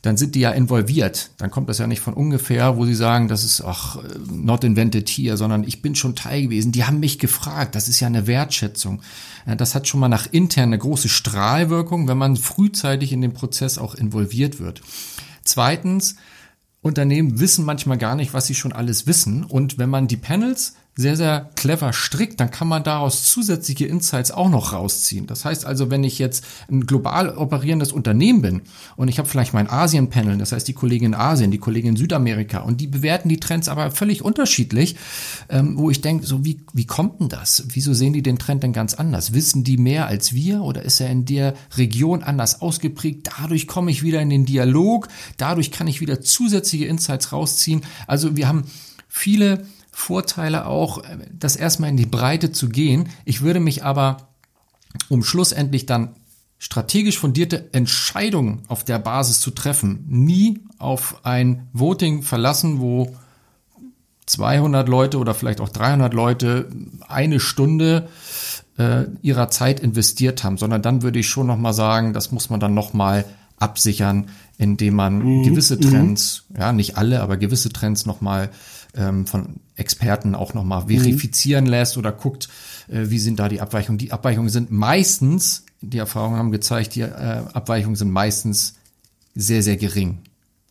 dann 0.01 0.15
sind 0.15 0.35
die 0.35 0.39
ja 0.39 0.51
involviert. 0.51 1.31
Dann 1.37 1.51
kommt 1.51 1.67
das 1.67 1.79
ja 1.79 1.87
nicht 1.87 1.99
von 1.99 2.13
ungefähr, 2.13 2.77
wo 2.77 2.85
sie 2.85 2.95
sagen, 2.95 3.27
das 3.27 3.43
ist 3.43 3.61
ach 3.61 3.97
not 4.31 4.63
invented 4.63 5.09
here, 5.09 5.35
sondern 5.35 5.65
ich 5.65 5.81
bin 5.81 5.93
schon 5.93 6.15
Teil 6.15 6.43
gewesen. 6.43 6.71
Die 6.71 6.85
haben 6.85 7.01
mich 7.01 7.19
gefragt. 7.19 7.75
Das 7.75 7.89
ist 7.89 7.99
ja 7.99 8.07
eine 8.07 8.25
Wertschätzung. 8.25 9.01
Das 9.57 9.75
hat 9.75 9.87
schon 9.87 9.99
mal 9.99 10.07
nach 10.07 10.27
intern 10.31 10.69
eine 10.69 10.77
große 10.77 11.09
Strahlwirkung, 11.09 12.07
wenn 12.07 12.17
man 12.17 12.37
frühzeitig 12.37 13.11
in 13.11 13.21
den 13.21 13.33
Prozess 13.33 13.77
auch 13.77 13.93
involviert 13.93 14.59
wird. 14.59 14.81
Zweitens, 15.43 16.15
Unternehmen 16.81 17.41
wissen 17.41 17.65
manchmal 17.65 17.97
gar 17.97 18.15
nicht, 18.15 18.33
was 18.33 18.47
sie 18.47 18.55
schon 18.55 18.71
alles 18.71 19.05
wissen. 19.05 19.43
Und 19.43 19.77
wenn 19.77 19.89
man 19.89 20.07
die 20.07 20.17
Panels 20.17 20.75
sehr, 20.99 21.15
sehr 21.15 21.49
clever 21.55 21.93
strickt, 21.93 22.41
dann 22.41 22.51
kann 22.51 22.67
man 22.67 22.83
daraus 22.83 23.23
zusätzliche 23.23 23.85
Insights 23.85 24.31
auch 24.31 24.49
noch 24.49 24.73
rausziehen. 24.73 25.27
Das 25.27 25.45
heißt 25.45 25.65
also, 25.65 25.89
wenn 25.89 26.03
ich 26.03 26.19
jetzt 26.19 26.43
ein 26.69 26.85
global 26.87 27.37
operierendes 27.37 27.93
Unternehmen 27.93 28.41
bin 28.41 28.61
und 28.97 29.07
ich 29.07 29.17
habe 29.17 29.29
vielleicht 29.29 29.53
mein 29.53 29.69
Asien-Panel, 29.69 30.37
das 30.37 30.51
heißt 30.51 30.67
die 30.67 30.73
Kollegen 30.73 31.05
in 31.05 31.15
Asien, 31.15 31.51
die 31.51 31.57
Kollegen 31.57 31.87
in 31.87 31.95
Südamerika 31.95 32.59
und 32.59 32.81
die 32.81 32.87
bewerten 32.87 33.29
die 33.29 33.39
Trends 33.39 33.69
aber 33.69 33.91
völlig 33.91 34.25
unterschiedlich, 34.25 34.97
ähm, 35.47 35.77
wo 35.77 35.89
ich 35.89 36.01
denke, 36.01 36.25
so 36.25 36.43
wie, 36.43 36.59
wie 36.73 36.85
kommt 36.85 37.21
denn 37.21 37.29
das? 37.29 37.63
Wieso 37.69 37.93
sehen 37.93 38.11
die 38.11 38.21
den 38.21 38.37
Trend 38.37 38.63
denn 38.63 38.73
ganz 38.73 38.93
anders? 38.93 39.31
Wissen 39.31 39.63
die 39.63 39.77
mehr 39.77 40.07
als 40.07 40.33
wir 40.33 40.63
oder 40.63 40.81
ist 40.81 40.99
er 40.99 41.09
in 41.09 41.23
der 41.23 41.53
Region 41.77 42.23
anders 42.23 42.61
ausgeprägt? 42.61 43.29
Dadurch 43.39 43.67
komme 43.67 43.89
ich 43.89 44.03
wieder 44.03 44.19
in 44.19 44.29
den 44.29 44.45
Dialog, 44.45 45.07
dadurch 45.37 45.71
kann 45.71 45.87
ich 45.87 46.01
wieder 46.01 46.19
zusätzliche 46.19 46.87
Insights 46.87 47.31
rausziehen. 47.31 47.83
Also 48.05 48.35
wir 48.35 48.49
haben 48.49 48.65
viele 49.07 49.65
Vorteile 49.99 50.65
auch, 50.65 51.03
das 51.37 51.57
erstmal 51.57 51.89
in 51.89 51.97
die 51.97 52.05
Breite 52.05 52.53
zu 52.53 52.69
gehen. 52.69 53.09
Ich 53.25 53.41
würde 53.41 53.59
mich 53.59 53.83
aber, 53.83 54.29
um 55.09 55.23
schlussendlich 55.23 55.85
dann 55.85 56.15
strategisch 56.57 57.19
fundierte 57.19 57.73
Entscheidungen 57.73 58.63
auf 58.69 58.85
der 58.85 58.97
Basis 58.97 59.41
zu 59.41 59.51
treffen, 59.51 60.05
nie 60.07 60.61
auf 60.77 61.25
ein 61.25 61.67
Voting 61.73 62.23
verlassen, 62.23 62.79
wo 62.79 63.13
200 64.25 64.87
Leute 64.87 65.17
oder 65.17 65.33
vielleicht 65.33 65.59
auch 65.59 65.69
300 65.69 66.13
Leute 66.13 66.69
eine 67.07 67.41
Stunde 67.41 68.07
äh, 68.77 69.03
ihrer 69.21 69.49
Zeit 69.49 69.81
investiert 69.81 70.45
haben, 70.45 70.57
sondern 70.57 70.81
dann 70.81 71.01
würde 71.01 71.19
ich 71.19 71.27
schon 71.27 71.47
noch 71.47 71.57
mal 71.57 71.73
sagen, 71.73 72.13
das 72.13 72.31
muss 72.31 72.49
man 72.49 72.61
dann 72.61 72.73
noch 72.73 72.93
mal 72.93 73.25
absichern, 73.57 74.27
indem 74.57 74.95
man 74.95 75.19
mhm. 75.19 75.43
gewisse. 75.43 75.77
Trends, 75.77 76.45
mhm. 76.49 76.59
ja 76.59 76.71
nicht 76.71 76.97
alle, 76.97 77.21
aber 77.21 77.35
gewisse 77.35 77.69
Trends 77.69 78.05
noch 78.05 78.21
mal 78.21 78.49
ähm, 78.95 79.25
von 79.25 79.61
Experten 79.75 80.35
auch 80.35 80.53
nochmal 80.53 80.87
verifizieren 80.87 81.65
mhm. 81.65 81.69
lässt 81.69 81.97
oder 81.97 82.11
guckt, 82.11 82.49
äh, 82.87 83.09
wie 83.09 83.19
sind 83.19 83.39
da 83.39 83.49
die 83.49 83.61
Abweichungen. 83.61 83.97
Die 83.97 84.11
Abweichungen 84.11 84.49
sind 84.49 84.71
meistens, 84.71 85.65
die 85.81 85.97
Erfahrungen 85.97 86.37
haben 86.37 86.51
gezeigt, 86.51 86.95
die 86.95 87.01
äh, 87.01 87.43
Abweichungen 87.53 87.95
sind 87.95 88.11
meistens 88.11 88.75
sehr, 89.35 89.63
sehr 89.63 89.77
gering. 89.77 90.19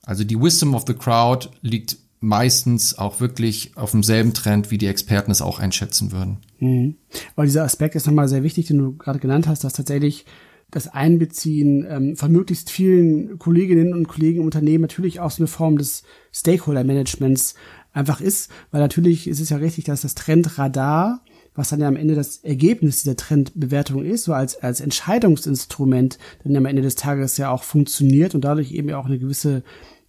Also 0.03 0.25
die 0.25 0.41
Wisdom 0.41 0.75
of 0.75 0.85
the 0.87 0.95
Crowd 0.95 1.49
liegt 1.63 1.97
meistens 2.21 2.99
auch 2.99 3.21
wirklich 3.21 3.77
auf 3.77 3.93
demselben 3.93 4.35
Trend, 4.35 4.71
wie 4.71 4.79
die 4.79 4.87
Experten 4.87 5.31
es 5.31 5.43
auch 5.43 5.61
einschätzen 5.61 6.13
würden. 6.13 6.39
Mhm. 6.59 6.97
Aber 7.37 7.47
dieser 7.47 7.63
Aspekt 7.63 7.95
ist 7.95 8.07
nochmal 8.07 8.29
sehr 8.29 8.43
wichtig, 8.43 8.67
den 8.67 8.79
du 8.79 8.97
gerade 8.97 9.21
genannt 9.21 9.47
hast, 9.47 9.65
dass 9.65 9.75
tatsächlich 9.75 10.27
das 10.71 10.89
Einbeziehen 10.89 11.87
ähm, 11.89 12.17
von 12.17 12.31
möglichst 12.31 12.71
vielen 12.71 13.39
Kolleginnen 13.39 13.95
und 13.95 14.07
Kollegen 14.07 14.41
im 14.41 14.45
Unternehmen 14.45 14.83
natürlich 14.83 15.21
auch 15.21 15.31
so 15.31 15.43
eine 15.43 15.47
Form 15.47 15.79
des 15.79 16.03
Stakeholder-Managements 16.33 17.55
einfach 17.99 18.21
ist, 18.21 18.51
weil 18.71 18.81
natürlich 18.81 19.27
ist 19.27 19.41
es 19.41 19.51
ja 19.51 19.57
richtig, 19.57 19.85
dass 19.85 20.03
das 20.03 20.15
Trendradar, 20.15 21.23
was 21.55 21.71
dann 21.71 21.81
ja 21.81 21.89
am 21.89 21.97
Ende 21.97 22.15
das 22.15 22.39
Ergebnis 22.39 23.03
dieser 23.03 23.17
Trendbewertung 23.17 24.05
ist, 24.05 24.25
so 24.25 24.33
als, 24.33 24.57
als 24.57 24.81
Entscheidungsinstrument, 24.81 26.19
dann 26.45 26.57
am 26.57 26.67
Ende 26.67 26.83
des 26.83 26.95
Tages 26.95 27.37
ja 27.37 27.51
auch 27.51 27.65
funktioniert 27.65 28.35
und 28.35 28.43
dadurch 28.43 28.73
eben 28.73 28.93
auch 28.93 29.07
eine 29.07 29.19
gewisse 29.19 29.65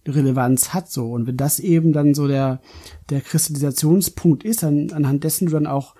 Relevanz 0.06 0.72
hat 0.72 0.90
so. 0.90 1.10
Und 1.10 1.26
wenn 1.26 1.36
das 1.36 1.58
eben 1.58 1.92
dann 1.92 2.14
so 2.14 2.28
der, 2.28 2.60
der 3.10 3.20
Kristallisationspunkt 3.20 4.44
ist, 4.44 4.62
dann, 4.62 4.92
anhand 4.92 5.24
dessen 5.24 5.46
du 5.46 5.52
dann 5.52 5.66
auch 5.66 5.94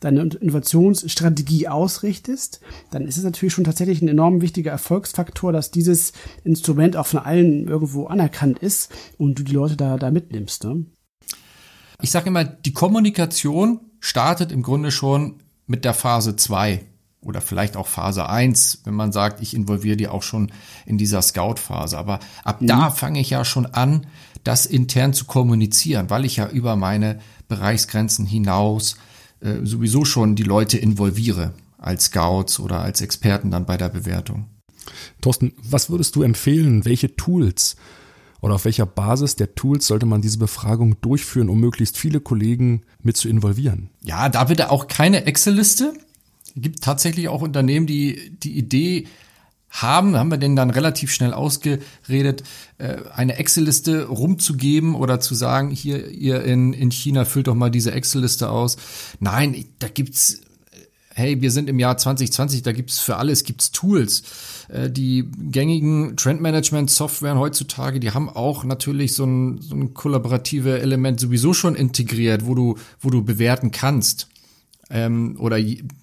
deine 0.00 0.22
Innovationsstrategie 0.22 1.68
ausrichtest, 1.68 2.60
dann 2.90 3.06
ist 3.06 3.16
es 3.16 3.24
natürlich 3.24 3.54
schon 3.54 3.64
tatsächlich 3.64 4.02
ein 4.02 4.08
enorm 4.08 4.42
wichtiger 4.42 4.70
Erfolgsfaktor, 4.70 5.52
dass 5.52 5.70
dieses 5.70 6.12
Instrument 6.44 6.96
auch 6.96 7.06
von 7.06 7.20
allen 7.20 7.68
irgendwo 7.68 8.06
anerkannt 8.06 8.58
ist 8.58 8.92
und 9.18 9.38
du 9.38 9.42
die 9.44 9.54
Leute 9.54 9.76
da, 9.76 9.96
da 9.96 10.10
mitnimmst. 10.10 10.64
Ne? 10.64 10.84
Ich 12.04 12.10
sage 12.10 12.28
immer, 12.28 12.44
die 12.44 12.74
Kommunikation 12.74 13.80
startet 13.98 14.52
im 14.52 14.62
Grunde 14.62 14.90
schon 14.90 15.36
mit 15.66 15.86
der 15.86 15.94
Phase 15.94 16.36
2 16.36 16.84
oder 17.22 17.40
vielleicht 17.40 17.78
auch 17.78 17.86
Phase 17.86 18.28
1, 18.28 18.82
wenn 18.84 18.92
man 18.92 19.10
sagt, 19.10 19.40
ich 19.40 19.54
involviere 19.54 19.96
die 19.96 20.08
auch 20.08 20.22
schon 20.22 20.52
in 20.84 20.98
dieser 20.98 21.22
Scout-Phase. 21.22 21.96
Aber 21.96 22.20
ab 22.44 22.60
mhm. 22.60 22.66
da 22.66 22.90
fange 22.90 23.20
ich 23.20 23.30
ja 23.30 23.42
schon 23.46 23.64
an, 23.64 24.06
das 24.42 24.66
intern 24.66 25.14
zu 25.14 25.24
kommunizieren, 25.24 26.10
weil 26.10 26.26
ich 26.26 26.36
ja 26.36 26.46
über 26.46 26.76
meine 26.76 27.20
Bereichsgrenzen 27.48 28.26
hinaus 28.26 28.98
äh, 29.40 29.64
sowieso 29.64 30.04
schon 30.04 30.36
die 30.36 30.42
Leute 30.42 30.76
involviere 30.76 31.54
als 31.78 32.04
Scouts 32.04 32.60
oder 32.60 32.80
als 32.80 33.00
Experten 33.00 33.50
dann 33.50 33.64
bei 33.64 33.78
der 33.78 33.88
Bewertung. 33.88 34.44
Thorsten, 35.22 35.54
was 35.62 35.88
würdest 35.88 36.16
du 36.16 36.22
empfehlen? 36.22 36.84
Welche 36.84 37.16
Tools 37.16 37.76
oder 38.44 38.56
auf 38.56 38.66
welcher 38.66 38.84
Basis 38.84 39.36
der 39.36 39.54
Tools 39.54 39.86
sollte 39.86 40.04
man 40.04 40.20
diese 40.20 40.36
Befragung 40.36 41.00
durchführen, 41.00 41.48
um 41.48 41.60
möglichst 41.60 41.96
viele 41.96 42.20
Kollegen 42.20 42.82
mit 43.00 43.16
zu 43.16 43.26
involvieren? 43.26 43.88
Ja, 44.02 44.28
da 44.28 44.44
bitte 44.44 44.70
auch 44.70 44.86
keine 44.86 45.24
Excel-Liste. 45.24 45.94
Es 46.44 46.52
gibt 46.54 46.84
tatsächlich 46.84 47.28
auch 47.28 47.40
Unternehmen, 47.40 47.86
die 47.86 48.36
die 48.42 48.58
Idee 48.58 49.06
haben, 49.70 50.14
haben 50.14 50.30
wir 50.30 50.36
denn 50.36 50.56
dann 50.56 50.68
relativ 50.68 51.10
schnell 51.10 51.32
ausgeredet, 51.32 52.42
äh, 52.76 52.98
eine 53.14 53.38
Excel-Liste 53.38 54.08
rumzugeben 54.08 54.94
oder 54.94 55.20
zu 55.20 55.34
sagen, 55.34 55.70
hier, 55.70 56.10
ihr 56.10 56.44
in, 56.44 56.74
in 56.74 56.90
China 56.90 57.24
füllt 57.24 57.46
doch 57.46 57.54
mal 57.54 57.70
diese 57.70 57.92
Excel-Liste 57.92 58.50
aus. 58.50 58.76
Nein, 59.20 59.64
da 59.78 59.88
gibt's 59.88 60.42
hey, 61.14 61.40
wir 61.40 61.50
sind 61.50 61.70
im 61.70 61.78
Jahr 61.78 61.96
2020, 61.96 62.62
da 62.62 62.72
gibt's 62.72 62.98
für 62.98 63.16
alles 63.16 63.44
gibt's 63.44 63.70
Tools. 63.70 64.22
Äh, 64.68 64.90
die 64.90 65.28
gängigen 65.50 66.16
Trendmanagement-Softwaren 66.16 67.38
heutzutage, 67.38 68.00
die 68.00 68.12
haben 68.12 68.28
auch 68.28 68.64
natürlich 68.64 69.14
so 69.14 69.24
ein, 69.24 69.60
so 69.60 69.74
ein 69.74 69.94
kollaborative 69.94 70.80
Element 70.80 71.20
sowieso 71.20 71.52
schon 71.52 71.74
integriert, 71.74 72.46
wo 72.46 72.54
du, 72.54 72.76
wo 73.00 73.10
du 73.10 73.22
bewerten 73.24 73.70
kannst. 73.70 74.28
Ähm, 74.90 75.36
oder 75.38 75.58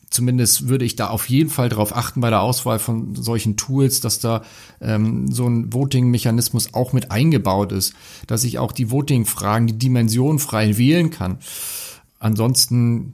zumindest 0.09 0.67
würde 0.67 0.85
ich 0.85 0.95
da 0.95 1.07
auf 1.07 1.29
jeden 1.29 1.49
Fall 1.49 1.69
darauf 1.69 1.95
achten 1.95 2.21
bei 2.21 2.29
der 2.29 2.41
Auswahl 2.41 2.79
von 2.79 3.15
solchen 3.15 3.55
Tools, 3.55 4.01
dass 4.01 4.19
da 4.19 4.43
ähm, 4.81 5.31
so 5.31 5.47
ein 5.47 5.71
Voting-Mechanismus 5.71 6.73
auch 6.73 6.91
mit 6.93 7.11
eingebaut 7.11 7.71
ist, 7.71 7.93
dass 8.27 8.43
ich 8.43 8.59
auch 8.59 8.71
die 8.71 8.91
Voting-Fragen, 8.91 9.67
die 9.67 9.77
Dimension 9.77 10.39
frei 10.39 10.77
wählen 10.77 11.09
kann. 11.09 11.37
Ansonsten 12.19 13.13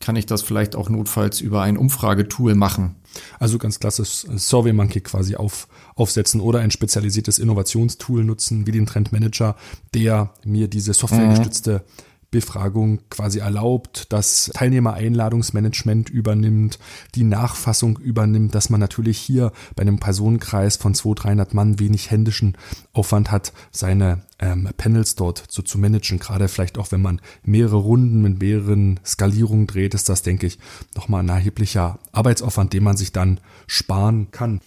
kann 0.00 0.16
ich 0.16 0.26
das 0.26 0.42
vielleicht 0.42 0.74
auch 0.74 0.88
notfalls 0.88 1.40
über 1.40 1.62
ein 1.62 1.76
Umfragetool 1.76 2.54
machen. 2.54 2.96
Also 3.38 3.58
ganz 3.58 3.80
klassisch 3.80 4.24
SurveyMonkey 4.34 5.00
quasi 5.00 5.36
auf, 5.36 5.68
aufsetzen 5.94 6.40
oder 6.40 6.60
ein 6.60 6.70
spezialisiertes 6.70 7.38
Innovationstool 7.38 8.24
nutzen, 8.24 8.66
wie 8.66 8.72
den 8.72 8.86
Trendmanager, 8.86 9.56
der 9.94 10.32
mir 10.44 10.68
diese 10.68 10.94
softwaregestützte 10.94 11.84
mhm 11.86 12.10
Befragung 12.30 13.00
quasi 13.10 13.40
erlaubt, 13.40 14.06
das 14.10 14.50
Teilnehmereinladungsmanagement 14.54 16.10
übernimmt, 16.10 16.78
die 17.14 17.24
Nachfassung 17.24 17.98
übernimmt, 17.98 18.54
dass 18.54 18.70
man 18.70 18.80
natürlich 18.80 19.18
hier 19.18 19.52
bei 19.74 19.82
einem 19.82 19.98
Personenkreis 19.98 20.76
von 20.76 20.94
200, 20.94 21.24
300 21.24 21.54
Mann 21.54 21.78
wenig 21.80 22.10
händischen 22.10 22.56
Aufwand 22.92 23.32
hat, 23.32 23.52
seine 23.72 24.22
ähm, 24.40 24.68
Panels 24.76 25.14
dort 25.14 25.44
so 25.48 25.62
zu 25.62 25.78
managen. 25.78 26.18
Gerade 26.18 26.48
vielleicht 26.48 26.78
auch, 26.78 26.90
wenn 26.92 27.02
man 27.02 27.20
mehrere 27.44 27.76
Runden 27.76 28.22
mit 28.22 28.40
mehreren 28.40 28.98
Skalierungen 29.04 29.66
dreht, 29.66 29.94
ist 29.94 30.08
das, 30.08 30.22
denke 30.22 30.46
ich, 30.46 30.58
nochmal 30.96 31.22
ein 31.22 31.28
erheblicher 31.28 31.98
Arbeitsaufwand, 32.12 32.72
den 32.72 32.82
man 32.82 32.96
sich 32.96 33.12
dann 33.12 33.40
sparen 33.66 34.30
kann. 34.30 34.60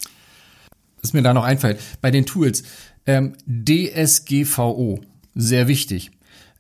Was 1.02 1.14
mir 1.14 1.22
da 1.22 1.34
noch 1.34 1.44
einfällt, 1.44 1.80
bei 2.02 2.12
den 2.12 2.26
Tools, 2.26 2.64
ähm, 3.06 3.34
DSGVO, 3.48 5.02
sehr 5.36 5.68
wichtig 5.68 6.12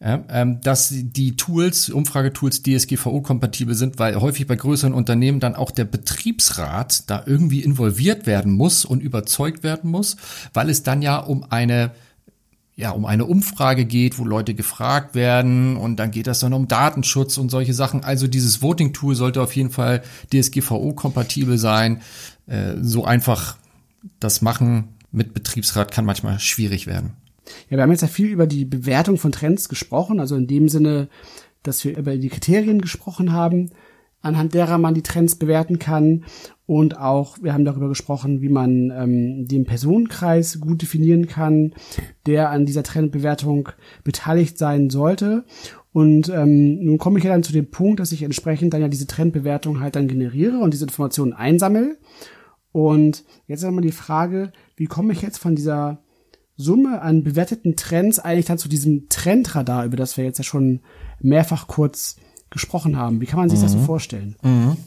ja, 0.04 0.22
ähm, 0.30 0.60
dass 0.62 0.90
die 0.92 1.38
Tools, 1.38 1.90
Umfragetools 1.90 2.62
DSGVO-kompatibel 2.62 3.74
sind, 3.74 4.00
weil 4.00 4.20
häufig 4.20 4.48
bei 4.48 4.58
größeren 4.58 4.94
Unternehmen 4.94 5.40
dann 5.40 5.56
auch 5.56 5.72
der 5.72 5.86
Betriebsrat 5.86 7.10
da 7.10 7.24
irgendwie 7.26 7.62
involviert 7.62 8.26
werden 8.26 8.52
muss 8.52 8.84
und 8.84 9.02
überzeugt 9.02 9.64
werden 9.64 9.90
muss, 9.90 10.18
weil 10.54 10.70
es 10.70 10.84
dann 10.84 11.02
ja 11.02 11.20
um 11.20 11.46
eine 11.50 11.92
ja, 12.76 12.92
um 12.92 13.06
eine 13.06 13.26
Umfrage 13.26 13.86
geht, 13.86 14.18
wo 14.18 14.26
Leute 14.26 14.56
gefragt 14.56 15.14
werden 15.14 15.78
und 15.78 15.98
dann 15.98 16.12
geht 16.12 16.28
das 16.28 16.40
dann 16.40 16.54
um 16.54 16.68
Datenschutz 16.68 17.38
und 17.38 17.50
solche 17.50 17.74
Sachen. 17.74 18.04
Also 18.04 18.28
dieses 18.28 18.62
Voting-Tool 18.62 19.16
sollte 19.16 19.42
auf 19.42 19.56
jeden 19.56 19.70
Fall 19.70 20.02
DSGVO-kompatibel 20.32 21.58
sein. 21.58 22.02
Äh, 22.48 22.76
so 22.82 23.06
einfach 23.06 23.58
das 24.20 24.42
machen 24.42 24.90
mit 25.12 25.34
Betriebsrat 25.34 25.92
kann 25.92 26.06
manchmal 26.06 26.40
schwierig 26.40 26.88
werden. 26.88 27.14
Ja, 27.70 27.78
wir 27.78 27.84
haben 27.84 27.92
jetzt 27.92 28.02
ja 28.02 28.08
viel 28.08 28.28
über 28.28 28.48
die 28.48 28.66
Bewertung 28.66 29.18
von 29.18 29.32
Trends 29.32 29.70
gesprochen, 29.70 30.20
also 30.20 30.36
in 30.36 30.48
dem 30.48 30.70
Sinne, 30.70 31.08
dass 31.62 31.84
wir 31.86 31.96
über 31.96 32.18
die 32.18 32.30
Kriterien 32.30 32.82
gesprochen 32.82 33.32
haben. 33.32 33.72
Anhand 34.24 34.56
derer 34.56 34.80
man 34.80 34.96
die 34.96 35.04
Trends 35.04 35.36
bewerten 35.36 35.78
kann. 35.78 36.26
Und 36.66 36.98
auch, 36.98 37.38
wir 37.42 37.54
haben 37.54 37.66
darüber 37.66 37.90
gesprochen, 37.90 38.42
wie 38.42 38.50
man 38.50 38.90
ähm, 38.90 39.46
den 39.48 39.66
Personenkreis 39.66 40.60
gut 40.60 40.82
definieren 40.82 41.28
kann, 41.28 41.74
der 42.26 42.50
an 42.50 42.66
dieser 42.66 42.84
Trendbewertung 42.84 43.70
beteiligt 44.04 44.58
sein 44.58 44.90
sollte. 44.90 45.44
Und 45.92 46.30
ähm, 46.30 46.80
nun 46.84 46.98
komme 46.98 47.20
ich 47.20 47.26
ja 47.26 47.32
dann 47.32 47.44
zu 47.44 47.54
dem 47.54 47.70
Punkt, 47.70 48.00
dass 48.00 48.14
ich 48.14 48.24
entsprechend 48.24 48.74
dann 48.74 48.82
ja 48.82 48.88
diese 48.88 49.06
Trendbewertung 49.06 49.82
halt 49.82 49.96
dann 49.96 50.08
generiere 50.08 50.58
und 50.58 50.74
diese 50.74 50.86
Informationen 50.86 51.34
einsammle. 51.34 51.98
Und 52.72 53.26
jetzt 53.48 53.60
ist 53.60 53.66
einmal 53.66 53.84
die 53.84 53.92
Frage, 53.92 54.52
wie 54.76 54.86
komme 54.86 55.14
ich 55.14 55.22
jetzt 55.22 55.38
von 55.38 55.56
dieser 55.56 56.02
Summe 56.56 57.02
an 57.02 57.24
bewerteten 57.24 57.76
Trends 57.76 58.20
eigentlich 58.20 58.46
dann 58.46 58.58
zu 58.58 58.70
diesem 58.70 59.10
Trendradar, 59.10 59.86
über 59.86 59.98
das 59.98 60.18
wir 60.18 60.24
jetzt 60.24 60.38
ja 60.38 60.44
schon 60.44 60.80
mehrfach 61.20 61.68
kurz 61.68 62.16
gesprochen 62.54 62.96
haben. 62.96 63.20
Wie 63.20 63.26
kann 63.26 63.40
man 63.40 63.50
sich 63.50 63.60
mhm. 63.60 63.64
das 63.64 63.72
so 63.74 63.80
mhm. 63.80 63.86
vorstellen? 63.86 64.36
Mhm. 64.42 64.78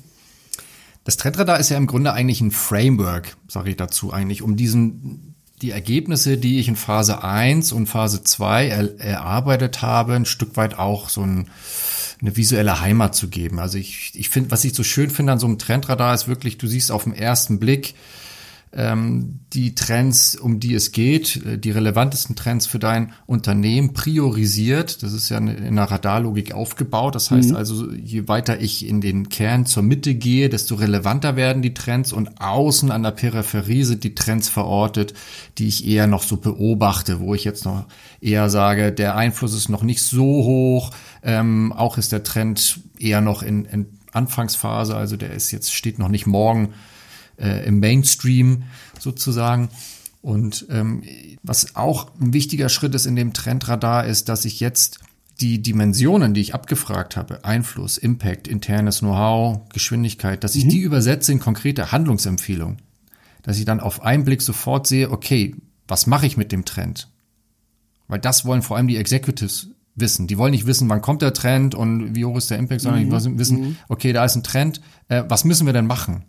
Das 1.04 1.16
Trendradar 1.16 1.60
ist 1.60 1.68
ja 1.68 1.76
im 1.76 1.86
Grunde 1.86 2.12
eigentlich 2.12 2.40
ein 2.40 2.50
Framework, 2.50 3.36
sage 3.46 3.70
ich 3.70 3.76
dazu 3.76 4.12
eigentlich, 4.12 4.42
um 4.42 4.56
diesen 4.56 5.34
die 5.62 5.70
Ergebnisse, 5.70 6.36
die 6.36 6.58
ich 6.58 6.68
in 6.68 6.76
Phase 6.76 7.22
1 7.22 7.72
und 7.72 7.86
Phase 7.86 8.22
2 8.22 8.68
er, 8.68 9.00
erarbeitet 9.00 9.80
habe, 9.80 10.14
ein 10.14 10.26
Stück 10.26 10.56
weit 10.56 10.78
auch 10.78 11.08
so 11.08 11.22
ein, 11.22 11.48
eine 12.20 12.36
visuelle 12.36 12.80
Heimat 12.80 13.14
zu 13.14 13.28
geben. 13.28 13.58
Also 13.58 13.78
ich, 13.78 14.12
ich 14.14 14.28
finde, 14.28 14.50
was 14.50 14.64
ich 14.64 14.74
so 14.74 14.82
schön 14.82 15.08
finde 15.08 15.32
an 15.32 15.38
so 15.38 15.46
einem 15.46 15.58
Trendradar 15.58 16.14
ist 16.14 16.28
wirklich, 16.28 16.58
du 16.58 16.66
siehst 16.66 16.90
auf 16.90 17.04
den 17.04 17.14
ersten 17.14 17.58
Blick, 17.58 17.94
ähm, 18.72 19.40
die 19.52 19.74
Trends, 19.74 20.36
um 20.36 20.60
die 20.60 20.74
es 20.74 20.92
geht, 20.92 21.44
äh, 21.46 21.58
die 21.58 21.70
relevantesten 21.70 22.36
Trends 22.36 22.66
für 22.66 22.78
dein 22.78 23.12
Unternehmen 23.24 23.94
priorisiert. 23.94 25.02
Das 25.02 25.12
ist 25.12 25.28
ja 25.28 25.38
in 25.38 25.48
einer 25.48 25.84
Radarlogik 25.84 26.52
aufgebaut. 26.52 27.14
Das 27.14 27.30
heißt 27.30 27.50
mhm. 27.50 27.56
also, 27.56 27.90
je 27.92 28.28
weiter 28.28 28.60
ich 28.60 28.86
in 28.86 29.00
den 29.00 29.28
Kern 29.28 29.64
zur 29.64 29.82
Mitte 29.82 30.14
gehe, 30.14 30.48
desto 30.48 30.74
relevanter 30.74 31.36
werden 31.36 31.62
die 31.62 31.74
Trends 31.74 32.12
und 32.12 32.40
außen 32.40 32.90
an 32.90 33.02
der 33.02 33.12
Peripherie 33.12 33.84
sind 33.84 34.04
die 34.04 34.14
Trends 34.14 34.48
verortet, 34.48 35.14
die 35.58 35.68
ich 35.68 35.86
eher 35.86 36.06
noch 36.06 36.22
so 36.22 36.36
beobachte, 36.36 37.20
wo 37.20 37.34
ich 37.34 37.44
jetzt 37.44 37.64
noch 37.64 37.86
eher 38.20 38.50
sage, 38.50 38.92
der 38.92 39.16
Einfluss 39.16 39.54
ist 39.54 39.68
noch 39.68 39.82
nicht 39.82 40.02
so 40.02 40.24
hoch. 40.24 40.90
Ähm, 41.22 41.72
auch 41.72 41.96
ist 41.98 42.12
der 42.12 42.24
Trend 42.24 42.80
eher 42.98 43.20
noch 43.20 43.42
in, 43.42 43.64
in 43.64 43.86
Anfangsphase, 44.12 44.96
also 44.96 45.16
der 45.16 45.32
ist 45.32 45.50
jetzt 45.50 45.72
steht 45.72 45.98
noch 45.98 46.08
nicht 46.08 46.26
morgen 46.26 46.74
äh, 47.38 47.66
im 47.66 47.80
Mainstream 47.80 48.64
sozusagen. 48.98 49.68
Und 50.22 50.66
ähm, 50.70 51.02
was 51.42 51.76
auch 51.76 52.10
ein 52.20 52.32
wichtiger 52.32 52.68
Schritt 52.68 52.94
ist 52.94 53.06
in 53.06 53.16
dem 53.16 53.32
Trendradar, 53.32 54.06
ist, 54.06 54.28
dass 54.28 54.44
ich 54.44 54.60
jetzt 54.60 54.98
die 55.40 55.60
Dimensionen, 55.60 56.34
die 56.34 56.40
ich 56.40 56.54
abgefragt 56.54 57.16
habe, 57.16 57.44
Einfluss, 57.44 57.98
Impact, 57.98 58.48
internes 58.48 59.00
Know-how, 59.00 59.68
Geschwindigkeit, 59.68 60.42
dass 60.42 60.54
ich 60.54 60.64
mhm. 60.64 60.70
die 60.70 60.80
übersetze 60.80 61.32
in 61.32 61.40
konkrete 61.40 61.92
Handlungsempfehlungen. 61.92 62.78
Dass 63.42 63.58
ich 63.58 63.64
dann 63.64 63.80
auf 63.80 64.02
einen 64.02 64.24
Blick 64.24 64.42
sofort 64.42 64.86
sehe, 64.86 65.10
okay, 65.10 65.54
was 65.86 66.06
mache 66.06 66.26
ich 66.26 66.36
mit 66.36 66.52
dem 66.52 66.64
Trend? 66.64 67.08
Weil 68.08 68.18
das 68.18 68.44
wollen 68.44 68.62
vor 68.62 68.76
allem 68.76 68.88
die 68.88 68.96
Executives 68.96 69.68
wissen. 69.94 70.26
Die 70.26 70.38
wollen 70.38 70.50
nicht 70.50 70.66
wissen, 70.66 70.88
wann 70.88 71.02
kommt 71.02 71.22
der 71.22 71.32
Trend 71.32 71.74
und 71.74 72.14
wie 72.14 72.24
hoch 72.24 72.36
ist 72.36 72.50
der 72.50 72.58
Impact, 72.58 72.80
sondern 72.80 73.02
mhm. 73.02 73.06
die 73.06 73.12
wollen 73.12 73.38
wissen, 73.38 73.60
mhm. 73.60 73.76
okay, 73.88 74.12
da 74.12 74.24
ist 74.24 74.36
ein 74.36 74.42
Trend, 74.42 74.80
äh, 75.08 75.24
was 75.28 75.44
müssen 75.44 75.66
wir 75.66 75.72
denn 75.72 75.86
machen? 75.86 76.24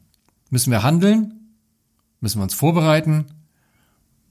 Müssen 0.50 0.72
wir 0.72 0.84
handeln? 0.84 1.34
Müssen 2.20 2.40
wir 2.40 2.44
uns 2.44 2.54
vorbereiten? 2.54 3.26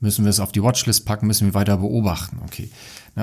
Müssen 0.01 0.25
wir 0.25 0.31
es 0.31 0.41
auf 0.41 0.53
die 0.53 0.62
Watchlist 0.62 1.07
packen? 1.07 1.27
Müssen 1.27 1.49
wir 1.49 1.55
weiter 1.55 1.79
beobachten? 1.79 2.41
Okay. 2.45 2.71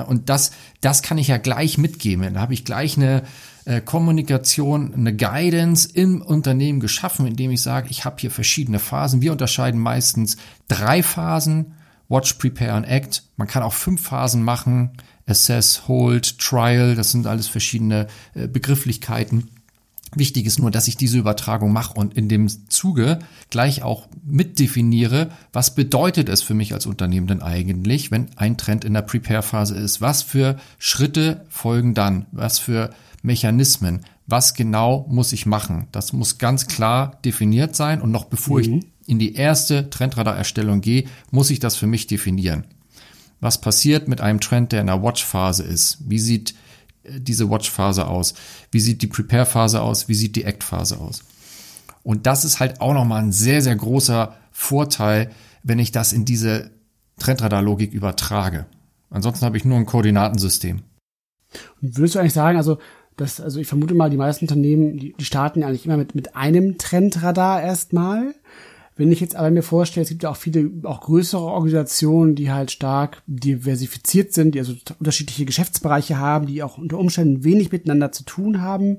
und 0.06 0.28
das, 0.28 0.50
das 0.80 1.02
kann 1.02 1.18
ich 1.18 1.28
ja 1.28 1.36
gleich 1.36 1.78
mitgeben. 1.78 2.34
Da 2.34 2.40
habe 2.40 2.52
ich 2.52 2.64
gleich 2.64 2.96
eine 2.96 3.22
äh, 3.64 3.80
Kommunikation, 3.80 4.92
eine 4.92 5.14
Guidance 5.14 5.88
im 5.92 6.20
Unternehmen 6.20 6.80
geschaffen, 6.80 7.26
indem 7.26 7.52
ich 7.52 7.62
sage, 7.62 7.88
ich 7.90 8.04
habe 8.04 8.16
hier 8.18 8.30
verschiedene 8.30 8.80
Phasen. 8.80 9.22
Wir 9.22 9.32
unterscheiden 9.32 9.80
meistens 9.80 10.36
drei 10.66 11.02
Phasen. 11.02 11.74
Watch, 12.08 12.34
Prepare 12.34 12.76
und 12.76 12.84
Act. 12.84 13.22
Man 13.36 13.48
kann 13.48 13.62
auch 13.62 13.72
fünf 13.72 14.02
Phasen 14.02 14.42
machen. 14.42 14.90
Assess, 15.26 15.88
Hold, 15.88 16.38
Trial. 16.38 16.96
Das 16.96 17.12
sind 17.12 17.26
alles 17.26 17.46
verschiedene 17.46 18.08
äh, 18.34 18.48
Begrifflichkeiten. 18.48 19.48
Wichtig 20.16 20.46
ist 20.46 20.58
nur, 20.58 20.70
dass 20.70 20.88
ich 20.88 20.96
diese 20.96 21.18
Übertragung 21.18 21.72
mache 21.72 21.94
und 21.94 22.14
in 22.14 22.28
dem 22.28 22.48
Zuge 22.68 23.18
gleich 23.50 23.82
auch 23.82 24.08
mitdefiniere, 24.24 25.30
was 25.52 25.74
bedeutet 25.74 26.28
es 26.28 26.42
für 26.42 26.54
mich 26.54 26.72
als 26.72 26.86
Unternehmen 26.86 27.26
denn 27.26 27.42
eigentlich, 27.42 28.10
wenn 28.10 28.28
ein 28.36 28.56
Trend 28.56 28.84
in 28.84 28.94
der 28.94 29.02
Prepare-Phase 29.02 29.74
ist? 29.74 30.00
Was 30.00 30.22
für 30.22 30.56
Schritte 30.78 31.44
folgen 31.48 31.94
dann? 31.94 32.26
Was 32.32 32.58
für 32.58 32.90
Mechanismen? 33.22 34.00
Was 34.26 34.54
genau 34.54 35.06
muss 35.08 35.32
ich 35.32 35.46
machen? 35.46 35.88
Das 35.92 36.12
muss 36.12 36.38
ganz 36.38 36.66
klar 36.66 37.18
definiert 37.24 37.74
sein 37.74 38.00
und 38.00 38.10
noch 38.10 38.26
bevor 38.26 38.58
mhm. 38.58 38.64
ich 38.78 38.86
in 39.06 39.18
die 39.18 39.34
erste 39.34 39.90
Trendradar-Erstellung 39.90 40.80
gehe, 40.80 41.04
muss 41.30 41.50
ich 41.50 41.58
das 41.58 41.76
für 41.76 41.86
mich 41.86 42.06
definieren. 42.06 42.64
Was 43.40 43.60
passiert 43.60 44.08
mit 44.08 44.20
einem 44.20 44.40
Trend, 44.40 44.72
der 44.72 44.80
in 44.80 44.86
der 44.86 45.02
Watch-Phase 45.02 45.64
ist? 45.64 45.98
Wie 46.08 46.18
sieht 46.18 46.54
diese 47.08 47.50
Watch-Phase 47.50 48.06
aus? 48.06 48.34
Wie 48.70 48.80
sieht 48.80 49.02
die 49.02 49.06
Prepare-Phase 49.06 49.82
aus? 49.82 50.08
Wie 50.08 50.14
sieht 50.14 50.36
die 50.36 50.44
Act-Phase 50.44 50.98
aus? 50.98 51.22
Und 52.02 52.26
das 52.26 52.44
ist 52.44 52.60
halt 52.60 52.80
auch 52.80 52.94
nochmal 52.94 53.22
ein 53.22 53.32
sehr, 53.32 53.62
sehr 53.62 53.76
großer 53.76 54.36
Vorteil, 54.52 55.30
wenn 55.62 55.78
ich 55.78 55.92
das 55.92 56.12
in 56.12 56.24
diese 56.24 56.70
Trendradar-Logik 57.18 57.92
übertrage. 57.92 58.66
Ansonsten 59.10 59.44
habe 59.44 59.56
ich 59.56 59.64
nur 59.64 59.78
ein 59.78 59.86
Koordinatensystem. 59.86 60.82
Und 61.80 61.96
würdest 61.96 62.14
du 62.14 62.18
eigentlich 62.18 62.32
sagen, 62.32 62.58
also 62.58 62.78
das, 63.16 63.40
also 63.40 63.60
ich 63.60 63.68
vermute 63.68 63.94
mal, 63.94 64.10
die 64.10 64.16
meisten 64.16 64.44
Unternehmen, 64.44 64.98
die, 64.98 65.14
die 65.18 65.24
starten 65.24 65.62
eigentlich 65.62 65.86
immer 65.86 65.96
mit, 65.96 66.14
mit 66.14 66.36
einem 66.36 66.78
Trendradar 66.78 67.62
erstmal. 67.62 68.34
Wenn 68.96 69.10
ich 69.10 69.20
jetzt 69.20 69.34
aber 69.34 69.50
mir 69.50 69.62
vorstelle, 69.62 70.04
es 70.04 70.10
gibt 70.10 70.22
ja 70.22 70.30
auch 70.30 70.36
viele, 70.36 70.70
auch 70.84 71.00
größere 71.00 71.42
Organisationen, 71.42 72.36
die 72.36 72.52
halt 72.52 72.70
stark 72.70 73.22
diversifiziert 73.26 74.32
sind, 74.32 74.54
die 74.54 74.60
also 74.60 74.74
unterschiedliche 75.00 75.44
Geschäftsbereiche 75.44 76.18
haben, 76.18 76.46
die 76.46 76.62
auch 76.62 76.78
unter 76.78 76.98
Umständen 76.98 77.42
wenig 77.42 77.72
miteinander 77.72 78.12
zu 78.12 78.24
tun 78.24 78.60
haben. 78.60 78.98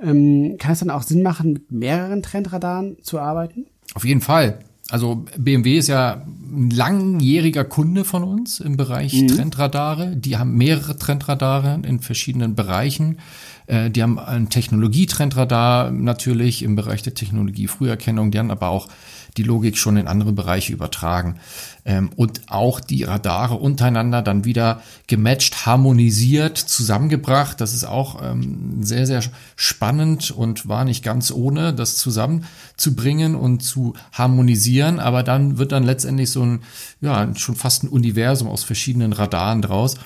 Ähm, 0.00 0.56
kann 0.58 0.72
es 0.72 0.80
dann 0.80 0.90
auch 0.90 1.02
Sinn 1.02 1.22
machen, 1.22 1.52
mit 1.52 1.70
mehreren 1.70 2.22
Trendradaren 2.22 2.96
zu 3.02 3.20
arbeiten? 3.20 3.66
Auf 3.94 4.04
jeden 4.04 4.20
Fall. 4.20 4.58
Also 4.90 5.24
BMW 5.36 5.78
ist 5.78 5.86
ja 5.86 6.22
ein 6.26 6.70
langjähriger 6.70 7.64
Kunde 7.64 8.04
von 8.04 8.24
uns 8.24 8.58
im 8.58 8.76
Bereich 8.76 9.14
mhm. 9.14 9.28
Trendradare. 9.28 10.16
Die 10.16 10.36
haben 10.36 10.56
mehrere 10.56 10.96
Trendradare 10.96 11.80
in 11.86 12.00
verschiedenen 12.00 12.56
Bereichen. 12.56 13.18
Äh, 13.66 13.90
die 13.90 14.02
haben 14.02 14.18
ein 14.18 14.50
Technologietrendradar 14.50 15.92
natürlich 15.92 16.62
im 16.62 16.74
Bereich 16.74 17.02
der 17.02 17.14
Technologie-Früherkennung. 17.14 18.32
Die 18.32 18.38
haben 18.38 18.50
aber 18.50 18.68
auch 18.68 18.88
die 19.36 19.42
Logik 19.42 19.76
schon 19.76 19.96
in 19.96 20.08
andere 20.08 20.32
Bereiche 20.32 20.72
übertragen. 20.72 21.36
Ähm, 21.84 22.10
und 22.16 22.42
auch 22.48 22.80
die 22.80 23.04
Radare 23.04 23.54
untereinander 23.54 24.22
dann 24.22 24.44
wieder 24.44 24.82
gematcht, 25.06 25.66
harmonisiert, 25.66 26.58
zusammengebracht. 26.58 27.60
Das 27.60 27.72
ist 27.74 27.84
auch 27.84 28.22
ähm, 28.22 28.82
sehr, 28.82 29.06
sehr 29.06 29.22
spannend 29.56 30.30
und 30.30 30.68
war 30.68 30.84
nicht 30.84 31.02
ganz 31.02 31.30
ohne, 31.30 31.72
das 31.72 31.96
zusammenzubringen 31.96 33.34
und 33.34 33.62
zu 33.62 33.94
harmonisieren. 34.12 34.98
Aber 34.98 35.22
dann 35.22 35.58
wird 35.58 35.72
dann 35.72 35.84
letztendlich 35.84 36.30
so 36.30 36.42
ein, 36.42 36.60
ja, 37.00 37.34
schon 37.36 37.56
fast 37.56 37.84
ein 37.84 37.88
Universum 37.88 38.48
aus 38.48 38.64
verschiedenen 38.64 39.12
Radaren 39.12 39.62
draus. 39.62 39.96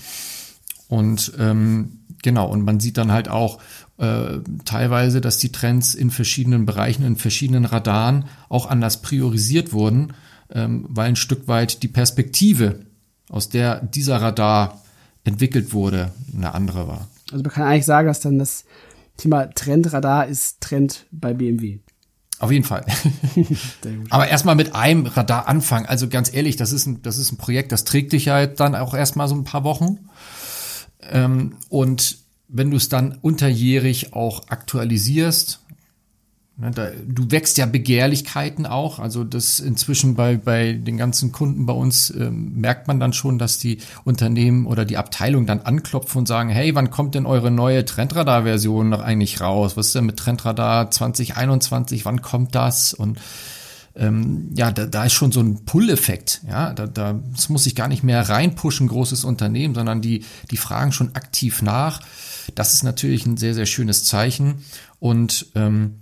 Und 0.88 1.32
ähm, 1.38 2.00
genau, 2.22 2.46
und 2.48 2.64
man 2.64 2.80
sieht 2.80 2.98
dann 2.98 3.12
halt 3.12 3.28
auch, 3.28 3.58
äh, 3.98 4.40
teilweise, 4.64 5.20
dass 5.20 5.38
die 5.38 5.52
Trends 5.52 5.94
in 5.94 6.10
verschiedenen 6.10 6.66
Bereichen, 6.66 7.04
in 7.04 7.16
verschiedenen 7.16 7.64
Radaren 7.64 8.24
auch 8.48 8.66
anders 8.66 9.02
priorisiert 9.02 9.72
wurden, 9.72 10.14
ähm, 10.50 10.86
weil 10.88 11.08
ein 11.08 11.16
Stück 11.16 11.46
weit 11.46 11.82
die 11.82 11.88
Perspektive, 11.88 12.80
aus 13.30 13.48
der 13.48 13.80
dieser 13.80 14.20
Radar 14.20 14.82
entwickelt 15.24 15.72
wurde, 15.72 16.12
eine 16.34 16.54
andere 16.54 16.88
war. 16.88 17.08
Also 17.32 17.42
man 17.42 17.52
kann 17.52 17.66
eigentlich 17.66 17.86
sagen, 17.86 18.08
dass 18.08 18.20
dann 18.20 18.38
das 18.38 18.64
Thema 19.16 19.46
Trendradar 19.46 20.26
ist 20.26 20.60
Trend 20.60 21.06
bei 21.10 21.32
BMW. 21.32 21.78
Auf 22.40 22.50
jeden 22.50 22.64
Fall. 22.64 22.84
Aber 24.10 24.28
erstmal 24.28 24.56
mit 24.56 24.74
einem 24.74 25.06
Radar 25.06 25.46
anfangen. 25.48 25.86
Also 25.86 26.08
ganz 26.08 26.34
ehrlich, 26.34 26.56
das 26.56 26.72
ist 26.72 26.86
ein, 26.86 27.00
das 27.02 27.16
ist 27.16 27.32
ein 27.32 27.36
Projekt, 27.36 27.70
das 27.70 27.84
trägt 27.84 28.12
dich 28.12 28.24
ja 28.24 28.46
dann 28.46 28.74
auch 28.74 28.92
erstmal 28.92 29.28
so 29.28 29.34
ein 29.36 29.44
paar 29.44 29.64
Wochen. 29.64 30.08
Ähm, 31.00 31.56
und 31.68 32.23
wenn 32.54 32.70
du 32.70 32.76
es 32.76 32.88
dann 32.88 33.18
unterjährig 33.20 34.14
auch 34.14 34.44
aktualisierst, 34.48 35.58
ne, 36.56 36.70
du 37.04 37.30
wächst 37.32 37.58
ja 37.58 37.66
Begehrlichkeiten 37.66 38.64
auch. 38.64 39.00
Also 39.00 39.24
das 39.24 39.58
inzwischen 39.58 40.14
bei, 40.14 40.36
bei 40.36 40.72
den 40.72 40.96
ganzen 40.96 41.32
Kunden 41.32 41.66
bei 41.66 41.72
uns 41.72 42.10
äh, 42.10 42.30
merkt 42.30 42.86
man 42.86 43.00
dann 43.00 43.12
schon, 43.12 43.40
dass 43.40 43.58
die 43.58 43.78
Unternehmen 44.04 44.66
oder 44.66 44.84
die 44.84 44.96
Abteilung 44.96 45.46
dann 45.46 45.62
anklopfen 45.62 46.20
und 46.20 46.28
sagen, 46.28 46.48
hey, 46.48 46.76
wann 46.76 46.90
kommt 46.90 47.16
denn 47.16 47.26
eure 47.26 47.50
neue 47.50 47.84
Trendradar-Version 47.84 48.88
noch 48.88 49.00
eigentlich 49.00 49.40
raus? 49.40 49.76
Was 49.76 49.88
ist 49.88 49.96
denn 49.96 50.06
mit 50.06 50.16
Trendradar 50.16 50.92
2021? 50.92 52.04
Wann 52.04 52.22
kommt 52.22 52.54
das? 52.54 52.94
Und 52.94 53.18
ähm, 53.96 54.50
ja, 54.56 54.72
da, 54.72 54.86
da 54.86 55.04
ist 55.04 55.12
schon 55.12 55.32
so 55.32 55.40
ein 55.40 55.64
Pull-Effekt. 55.64 56.42
Ja, 56.48 56.72
da, 56.72 56.86
da 56.86 57.20
das 57.32 57.48
muss 57.48 57.66
ich 57.66 57.74
gar 57.74 57.88
nicht 57.88 58.02
mehr 58.02 58.28
reinpushen, 58.28 58.88
großes 58.88 59.24
Unternehmen, 59.24 59.74
sondern 59.74 60.00
die, 60.00 60.24
die 60.50 60.56
fragen 60.56 60.92
schon 60.92 61.14
aktiv 61.14 61.62
nach. 61.62 62.00
Das 62.54 62.74
ist 62.74 62.82
natürlich 62.82 63.26
ein 63.26 63.36
sehr, 63.36 63.54
sehr 63.54 63.66
schönes 63.66 64.04
Zeichen. 64.04 64.64
Und 64.98 65.46
ähm, 65.54 66.00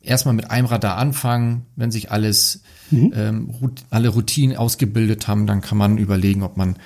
erstmal 0.00 0.34
mit 0.34 0.50
einem 0.50 0.66
Radar 0.66 0.96
anfangen, 0.96 1.66
wenn 1.76 1.90
sich 1.90 2.10
alles, 2.10 2.62
mhm. 2.90 3.12
ähm, 3.14 3.72
alle 3.90 4.08
Routinen 4.08 4.56
ausgebildet 4.56 5.26
haben, 5.26 5.46
dann 5.46 5.60
kann 5.60 5.78
man 5.78 5.98
überlegen, 5.98 6.42
ob 6.42 6.56
man 6.56 6.76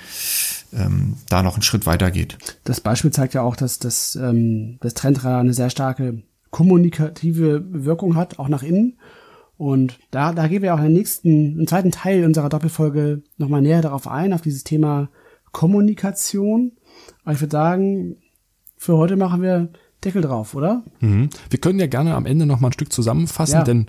ähm, 0.73 1.17
da 1.29 1.43
noch 1.43 1.53
einen 1.53 1.63
Schritt 1.63 1.85
weiter 1.85 2.11
geht. 2.11 2.37
Das 2.63 2.81
Beispiel 2.81 3.11
zeigt 3.11 3.33
ja 3.33 3.41
auch, 3.41 3.55
dass 3.55 3.79
das, 3.79 4.15
ähm, 4.15 4.77
das 4.81 4.93
Trendradar 4.93 5.41
eine 5.41 5.53
sehr 5.53 5.69
starke 5.69 6.23
kommunikative 6.49 7.65
Wirkung 7.71 8.15
hat, 8.15 8.39
auch 8.39 8.47
nach 8.47 8.63
innen. 8.63 8.97
Und 9.57 9.99
da, 10.11 10.33
da 10.33 10.47
gehen 10.47 10.61
wir 10.61 10.75
auch 10.75 10.79
im 10.79 10.93
nächsten, 10.93 11.59
im 11.59 11.67
zweiten 11.67 11.91
Teil 11.91 12.25
unserer 12.25 12.49
Doppelfolge 12.49 13.23
nochmal 13.37 13.61
näher 13.61 13.81
darauf 13.81 14.07
ein, 14.07 14.33
auf 14.33 14.41
dieses 14.41 14.63
Thema 14.63 15.09
Kommunikation. 15.51 16.73
Aber 17.23 17.33
ich 17.33 17.41
würde 17.41 17.51
sagen, 17.51 18.17
für 18.77 18.97
heute 18.97 19.15
machen 19.15 19.41
wir 19.41 19.69
Deckel 20.03 20.21
drauf, 20.21 20.53
oder? 20.53 20.83
Mhm. 20.99 21.29
Wir 21.49 21.59
können 21.59 21.79
ja 21.79 21.87
gerne 21.87 22.13
am 22.13 22.27
Ende 22.27 22.45
nochmal 22.45 22.69
ein 22.69 22.73
Stück 22.73 22.93
zusammenfassen, 22.93 23.55
ja. 23.55 23.63
denn 23.63 23.87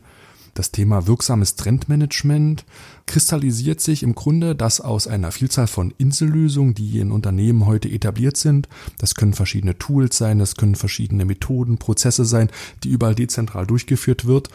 das 0.55 0.73
Thema 0.73 1.07
wirksames 1.07 1.55
Trendmanagement 1.55 2.65
kristallisiert 3.07 3.81
sich 3.81 4.03
im 4.03 4.15
Grunde 4.15 4.57
das 4.57 4.81
aus 4.81 5.07
einer 5.07 5.31
Vielzahl 5.31 5.67
von 5.67 5.95
Insellösungen, 5.99 6.75
die 6.75 6.99
in 6.99 7.13
Unternehmen 7.13 7.67
heute 7.67 7.89
etabliert 7.89 8.37
sind. 8.37 8.69
Das 8.99 9.15
können 9.15 9.35
verschiedene 9.35 9.79
Tools 9.79 10.17
sein, 10.17 10.39
das 10.39 10.57
können 10.57 10.75
verschiedene 10.75 11.27
Methoden, 11.27 11.79
Prozesse 11.79 12.25
sein, 12.25 12.49
die 12.83 12.89
überall 12.89 13.15
dezentral 13.15 13.67
durchgeführt 13.67 14.27
wird 14.27 14.49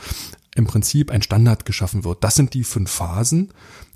im 0.55 0.65
Prinzip 0.65 1.11
ein 1.11 1.21
Standard 1.21 1.65
geschaffen 1.65 2.03
wird. 2.03 2.23
Das 2.23 2.35
sind 2.35 2.53
die 2.53 2.63
fünf 2.63 2.91
Phasen, 2.91 3.51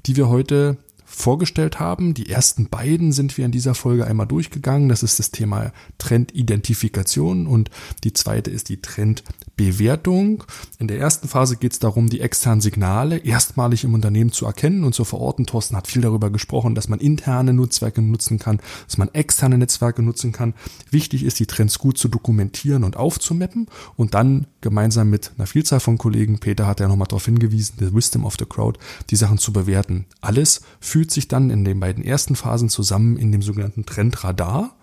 die 0.05 0.15
wir 0.15 0.29
heute 0.29 0.77
vorgestellt 1.17 1.79
haben. 1.79 2.13
Die 2.13 2.29
ersten 2.29 2.69
beiden 2.69 3.11
sind 3.11 3.37
wir 3.37 3.45
in 3.45 3.51
dieser 3.51 3.73
Folge 3.73 4.05
einmal 4.05 4.27
durchgegangen. 4.27 4.87
Das 4.87 5.01
ist 5.01 5.17
das 5.17 5.31
Thema 5.31 5.71
Trendidentifikation 5.97 7.47
und 7.47 7.71
die 8.03 8.13
zweite 8.13 8.51
ist 8.51 8.69
die 8.69 8.81
Trendbewertung. 8.81 10.43
In 10.77 10.87
der 10.87 10.99
ersten 10.99 11.27
Phase 11.27 11.57
geht 11.57 11.73
es 11.73 11.79
darum, 11.79 12.07
die 12.09 12.21
externen 12.21 12.61
Signale 12.61 13.17
erstmalig 13.17 13.83
im 13.83 13.95
Unternehmen 13.95 14.31
zu 14.31 14.45
erkennen 14.45 14.83
und 14.83 14.93
zu 14.93 15.05
verorten. 15.05 15.47
Thorsten 15.47 15.75
hat 15.75 15.87
viel 15.87 16.03
darüber 16.03 16.29
gesprochen, 16.29 16.75
dass 16.75 16.87
man 16.87 16.99
interne 16.99 17.51
Netzwerke 17.51 18.03
nutzen 18.03 18.37
kann, 18.37 18.59
dass 18.85 18.99
man 18.99 19.11
externe 19.13 19.57
Netzwerke 19.57 20.03
nutzen 20.03 20.31
kann. 20.31 20.53
Wichtig 20.91 21.23
ist, 21.23 21.39
die 21.39 21.47
Trends 21.47 21.79
gut 21.79 21.97
zu 21.97 22.09
dokumentieren 22.09 22.83
und 22.83 22.95
aufzumappen 22.95 23.65
und 23.95 24.13
dann 24.13 24.45
gemeinsam 24.61 25.09
mit 25.09 25.31
einer 25.35 25.47
Vielzahl 25.47 25.79
von 25.79 25.97
Kollegen, 25.97 26.37
Peter 26.37 26.67
hat 26.67 26.79
ja 26.79 26.87
nochmal 26.87 27.07
darauf 27.07 27.25
hingewiesen, 27.25 27.77
the 27.79 27.93
Wisdom 27.93 28.23
of 28.23 28.35
the 28.37 28.45
Crowd, 28.45 28.79
die 29.09 29.15
Sachen 29.15 29.39
zu 29.39 29.51
bewerten. 29.51 30.05
Alles 30.21 30.61
für 30.79 31.06
fügt 31.07 31.11
sich 31.11 31.29
dann 31.29 31.49
in 31.49 31.63
den 31.63 31.79
beiden 31.79 32.03
ersten 32.03 32.35
Phasen 32.35 32.67
zusammen 32.67 33.15
in 33.15 33.31
dem 33.31 33.41
sogenannten 33.41 33.85
Trendradar, 33.85 34.75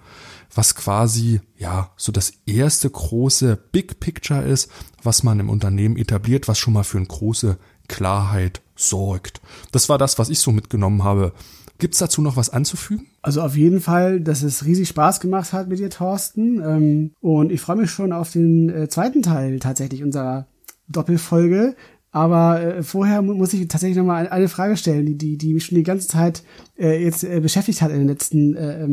was 0.54 0.74
quasi 0.74 1.42
ja 1.58 1.90
so 1.98 2.12
das 2.12 2.32
erste 2.46 2.88
große 2.88 3.58
Big 3.72 4.00
Picture 4.00 4.42
ist, 4.42 4.70
was 5.02 5.22
man 5.22 5.38
im 5.38 5.50
Unternehmen 5.50 5.98
etabliert, 5.98 6.48
was 6.48 6.58
schon 6.58 6.72
mal 6.72 6.82
für 6.82 6.96
eine 6.96 7.08
große 7.08 7.58
Klarheit 7.88 8.62
sorgt. 8.74 9.42
Das 9.70 9.90
war 9.90 9.98
das, 9.98 10.18
was 10.18 10.30
ich 10.30 10.38
so 10.38 10.50
mitgenommen 10.50 11.04
habe. 11.04 11.34
Gibt's 11.76 11.98
dazu 11.98 12.22
noch 12.22 12.38
was 12.38 12.48
anzufügen? 12.48 13.08
Also 13.20 13.42
auf 13.42 13.54
jeden 13.54 13.82
Fall, 13.82 14.20
dass 14.20 14.42
es 14.42 14.64
riesig 14.64 14.88
Spaß 14.88 15.20
gemacht 15.20 15.52
hat 15.52 15.68
mit 15.68 15.78
dir, 15.78 15.90
Thorsten. 15.90 16.62
Ähm, 16.62 17.10
und 17.20 17.52
ich 17.52 17.60
freue 17.60 17.76
mich 17.76 17.90
schon 17.90 18.14
auf 18.14 18.30
den 18.30 18.70
äh, 18.70 18.88
zweiten 18.88 19.20
Teil 19.20 19.58
tatsächlich 19.58 20.02
unserer 20.02 20.46
Doppelfolge, 20.88 21.76
aber 22.14 22.62
äh, 22.62 22.82
vorher 22.84 23.22
muss 23.22 23.52
ich 23.52 23.66
tatsächlich 23.66 23.98
noch 23.98 24.04
mal 24.04 24.28
eine 24.28 24.48
Frage 24.48 24.76
stellen, 24.76 25.18
die, 25.18 25.36
die, 25.36 25.52
mich 25.52 25.64
schon 25.64 25.74
die 25.74 25.82
ganze 25.82 26.06
Zeit 26.06 26.44
äh, 26.78 27.02
jetzt 27.02 27.24
äh, 27.24 27.40
beschäftigt 27.40 27.82
hat 27.82 27.90
in 27.90 27.98
den 27.98 28.06
letzten 28.06 28.54
äh, 28.54 28.86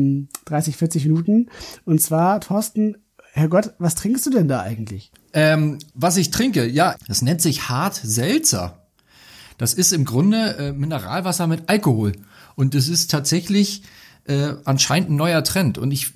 30, 0.46 0.74
ähm, 0.74 0.78
40 0.78 1.04
Minuten. 1.04 1.48
Und 1.84 2.02
zwar, 2.02 2.40
Thorsten, 2.40 2.96
Herrgott, 3.32 3.74
was 3.78 3.94
trinkst 3.94 4.26
du 4.26 4.30
denn 4.30 4.48
da 4.48 4.62
eigentlich? 4.62 5.12
Ähm, 5.34 5.78
was 5.94 6.16
ich 6.16 6.32
trinke, 6.32 6.66
ja, 6.66 6.96
das 7.06 7.22
nennt 7.22 7.40
sich 7.40 7.68
Hart 7.68 7.94
Seltzer. 7.94 8.88
Das 9.56 9.72
ist 9.72 9.92
im 9.92 10.04
Grunde 10.04 10.56
äh, 10.58 10.72
Mineralwasser 10.72 11.46
mit 11.46 11.68
Alkohol. 11.68 12.14
Und 12.56 12.74
das 12.74 12.88
ist 12.88 13.12
tatsächlich 13.12 13.84
äh, 14.24 14.54
anscheinend 14.64 15.10
ein 15.10 15.16
neuer 15.16 15.44
Trend. 15.44 15.78
Und 15.78 15.92
ich, 15.92 16.10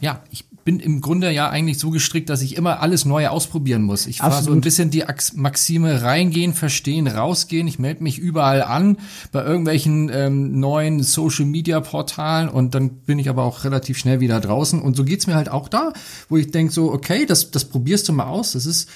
ja, 0.00 0.22
ich 0.30 0.44
bin 0.70 0.78
im 0.78 1.00
Grunde 1.00 1.32
ja 1.32 1.50
eigentlich 1.50 1.80
so 1.80 1.90
gestrickt, 1.90 2.30
dass 2.30 2.42
ich 2.42 2.56
immer 2.56 2.78
alles 2.78 3.04
Neue 3.04 3.32
ausprobieren 3.32 3.82
muss. 3.82 4.06
Ich 4.06 4.18
fahre 4.18 4.40
so 4.40 4.52
ein 4.52 4.60
bisschen 4.60 4.92
die 4.92 5.02
Maxime 5.34 6.02
reingehen, 6.02 6.54
verstehen, 6.54 7.08
rausgehen. 7.08 7.66
Ich 7.66 7.80
melde 7.80 8.04
mich 8.04 8.18
überall 8.18 8.62
an 8.62 8.96
bei 9.32 9.42
irgendwelchen 9.42 10.12
ähm, 10.14 10.60
neuen 10.60 11.02
Social-Media-Portalen 11.02 12.48
und 12.48 12.76
dann 12.76 12.90
bin 13.00 13.18
ich 13.18 13.28
aber 13.28 13.42
auch 13.42 13.64
relativ 13.64 13.98
schnell 13.98 14.20
wieder 14.20 14.38
draußen. 14.40 14.80
Und 14.80 14.96
so 14.96 15.02
geht's 15.02 15.26
mir 15.26 15.34
halt 15.34 15.48
auch 15.48 15.68
da, 15.68 15.92
wo 16.28 16.36
ich 16.36 16.52
denk 16.52 16.70
so, 16.70 16.92
okay, 16.92 17.26
das, 17.26 17.50
das 17.50 17.64
probierst 17.64 18.08
du 18.08 18.12
mal 18.12 18.26
aus. 18.26 18.52
Das 18.52 18.64
ist 18.64 18.88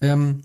ähm, 0.00 0.42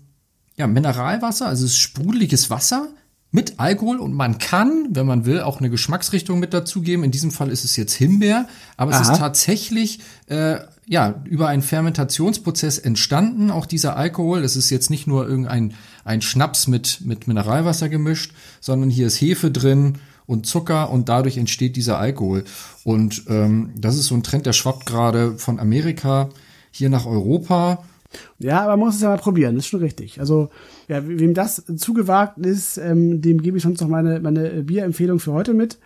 ja 0.56 0.66
Mineralwasser, 0.66 1.46
also 1.46 1.66
es 1.66 1.70
ist 1.70 1.78
sprudeliges 1.78 2.50
Wasser 2.50 2.88
mit 3.34 3.58
Alkohol 3.58 3.98
und 3.98 4.14
man 4.14 4.38
kann, 4.38 4.86
wenn 4.90 5.06
man 5.06 5.24
will, 5.26 5.40
auch 5.40 5.58
eine 5.58 5.68
Geschmacksrichtung 5.68 6.38
mit 6.38 6.54
dazugeben. 6.54 7.02
In 7.02 7.10
diesem 7.10 7.32
Fall 7.32 7.50
ist 7.50 7.64
es 7.64 7.74
jetzt 7.74 7.92
Himbeer, 7.94 8.46
aber 8.76 8.92
Aha. 8.92 9.02
es 9.02 9.08
ist 9.08 9.18
tatsächlich 9.18 9.98
äh, 10.28 10.58
ja 10.86 11.20
über 11.24 11.48
einen 11.48 11.62
Fermentationsprozess 11.62 12.78
entstanden. 12.78 13.50
Auch 13.50 13.66
dieser 13.66 13.96
Alkohol, 13.96 14.44
es 14.44 14.54
ist 14.54 14.70
jetzt 14.70 14.88
nicht 14.88 15.08
nur 15.08 15.26
irgendein 15.26 15.74
ein 16.04 16.22
Schnaps 16.22 16.68
mit 16.68 17.00
mit 17.04 17.26
Mineralwasser 17.26 17.88
gemischt, 17.88 18.32
sondern 18.60 18.88
hier 18.88 19.08
ist 19.08 19.20
Hefe 19.20 19.50
drin 19.50 19.98
und 20.26 20.46
Zucker 20.46 20.90
und 20.90 21.08
dadurch 21.08 21.36
entsteht 21.36 21.74
dieser 21.74 21.98
Alkohol. 21.98 22.44
Und 22.84 23.24
ähm, 23.28 23.70
das 23.76 23.96
ist 23.96 24.06
so 24.06 24.14
ein 24.14 24.22
Trend, 24.22 24.46
der 24.46 24.52
schwappt 24.52 24.86
gerade 24.86 25.38
von 25.38 25.58
Amerika 25.58 26.28
hier 26.70 26.88
nach 26.88 27.04
Europa 27.04 27.82
ja, 28.38 28.60
aber 28.62 28.76
man 28.76 28.86
muss 28.86 28.96
es 28.96 29.02
ja 29.02 29.08
mal 29.08 29.18
probieren, 29.18 29.54
das 29.54 29.64
ist 29.64 29.70
schon 29.70 29.80
richtig. 29.80 30.20
Also, 30.20 30.50
ja, 30.88 31.06
wem 31.06 31.34
das 31.34 31.64
zugewagt 31.76 32.38
ist, 32.38 32.78
ähm, 32.78 33.20
dem 33.20 33.42
gebe 33.42 33.56
ich 33.56 33.62
sonst 33.62 33.80
noch 33.80 33.88
meine, 33.88 34.20
meine 34.20 34.62
Bierempfehlung 34.62 35.18
für 35.18 35.32
heute 35.32 35.54
mit. 35.54 35.78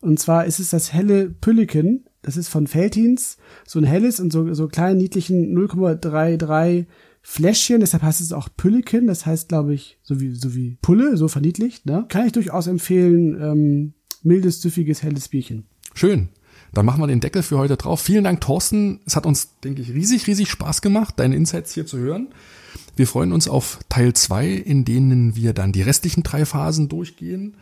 Und 0.00 0.18
zwar 0.18 0.46
ist 0.46 0.60
es 0.60 0.70
das 0.70 0.92
helle 0.92 1.28
Pülliken. 1.28 2.04
Das 2.22 2.36
ist 2.36 2.48
von 2.48 2.66
Feltins. 2.66 3.36
So 3.66 3.78
ein 3.78 3.84
helles 3.84 4.20
und 4.20 4.32
so, 4.32 4.52
so 4.54 4.68
kleinen, 4.68 4.98
niedlichen 4.98 5.56
0,33 5.56 6.86
Fläschchen. 7.22 7.80
Deshalb 7.80 8.02
heißt 8.02 8.20
es 8.20 8.32
auch 8.32 8.48
Pülliken. 8.56 9.06
Das 9.06 9.26
heißt, 9.26 9.48
glaube 9.48 9.74
ich, 9.74 9.98
so 10.02 10.20
wie, 10.20 10.34
so 10.34 10.54
wie 10.54 10.78
Pulle, 10.80 11.16
so 11.16 11.28
verniedlicht, 11.28 11.86
ne? 11.86 12.06
Kann 12.08 12.26
ich 12.26 12.32
durchaus 12.32 12.66
empfehlen. 12.66 13.38
Ähm, 13.40 13.92
mildes, 14.22 14.60
süffiges, 14.62 15.02
helles 15.02 15.28
Bierchen. 15.28 15.64
Schön. 15.94 16.28
Dann 16.72 16.86
machen 16.86 17.00
wir 17.00 17.06
den 17.06 17.20
Deckel 17.20 17.42
für 17.42 17.58
heute 17.58 17.76
drauf. 17.76 18.00
Vielen 18.00 18.24
Dank, 18.24 18.40
Thorsten. 18.40 19.00
Es 19.06 19.16
hat 19.16 19.26
uns, 19.26 19.48
denke 19.64 19.82
ich, 19.82 19.92
riesig, 19.92 20.26
riesig 20.26 20.50
Spaß 20.50 20.82
gemacht, 20.82 21.14
deine 21.16 21.36
Insights 21.36 21.74
hier 21.74 21.86
zu 21.86 21.98
hören. 21.98 22.28
Wir 22.96 23.06
freuen 23.06 23.32
uns 23.32 23.48
auf 23.48 23.78
Teil 23.88 24.12
zwei, 24.14 24.48
in 24.48 24.84
denen 24.84 25.34
wir 25.34 25.52
dann 25.52 25.72
die 25.72 25.82
restlichen 25.82 26.22
drei 26.22 26.44
Phasen 26.44 26.88
durchgehen. 26.88 27.54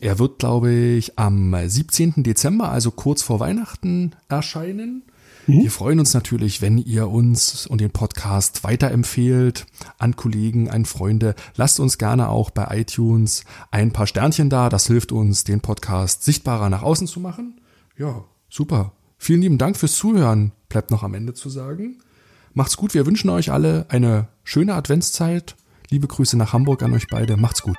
Er 0.00 0.18
wird, 0.18 0.40
glaube 0.40 0.72
ich, 0.72 1.18
am 1.18 1.54
17. 1.54 2.22
Dezember, 2.24 2.70
also 2.70 2.90
kurz 2.90 3.22
vor 3.22 3.38
Weihnachten, 3.38 4.12
erscheinen. 4.28 5.02
Mhm. 5.46 5.62
Wir 5.62 5.70
freuen 5.70 6.00
uns 6.00 6.14
natürlich, 6.14 6.60
wenn 6.62 6.78
ihr 6.78 7.08
uns 7.08 7.66
und 7.66 7.80
den 7.80 7.90
Podcast 7.90 8.64
weiterempfehlt 8.64 9.66
an 9.98 10.16
Kollegen, 10.16 10.68
an 10.68 10.84
Freunde. 10.84 11.34
Lasst 11.56 11.80
uns 11.80 11.98
gerne 11.98 12.28
auch 12.28 12.50
bei 12.50 12.66
iTunes 12.80 13.44
ein 13.70 13.92
paar 13.92 14.06
Sternchen 14.06 14.50
da. 14.50 14.68
Das 14.68 14.86
hilft 14.86 15.12
uns, 15.12 15.44
den 15.44 15.60
Podcast 15.60 16.24
sichtbarer 16.24 16.68
nach 16.68 16.82
außen 16.82 17.06
zu 17.06 17.20
machen. 17.20 17.54
Ja, 17.96 18.24
super. 18.48 18.92
Vielen 19.18 19.42
lieben 19.42 19.58
Dank 19.58 19.76
fürs 19.76 19.96
Zuhören. 19.96 20.52
Bleibt 20.68 20.90
noch 20.90 21.02
am 21.02 21.14
Ende 21.14 21.34
zu 21.34 21.50
sagen. 21.50 21.98
Macht's 22.54 22.76
gut. 22.76 22.94
Wir 22.94 23.06
wünschen 23.06 23.30
euch 23.30 23.52
alle 23.52 23.86
eine 23.88 24.28
schöne 24.44 24.74
Adventszeit. 24.74 25.56
Liebe 25.90 26.06
Grüße 26.06 26.36
nach 26.36 26.52
Hamburg 26.52 26.82
an 26.82 26.92
euch 26.92 27.06
beide. 27.08 27.36
Macht's 27.36 27.62
gut. 27.62 27.76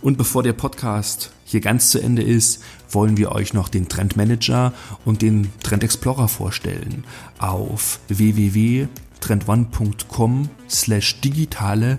Und 0.00 0.16
bevor 0.16 0.44
der 0.44 0.52
Podcast 0.52 1.32
hier 1.44 1.60
ganz 1.60 1.90
zu 1.90 2.00
Ende 2.00 2.22
ist, 2.22 2.62
wollen 2.90 3.16
wir 3.16 3.32
euch 3.32 3.52
noch 3.52 3.68
den 3.68 3.88
Trend 3.88 4.16
Manager 4.16 4.72
und 5.04 5.22
den 5.22 5.50
Trend 5.62 5.82
Explorer 5.82 6.28
vorstellen. 6.28 7.02
Auf 7.38 7.98
www.trendone.com 8.08 10.48
slash 10.68 11.20
digitale 11.20 11.98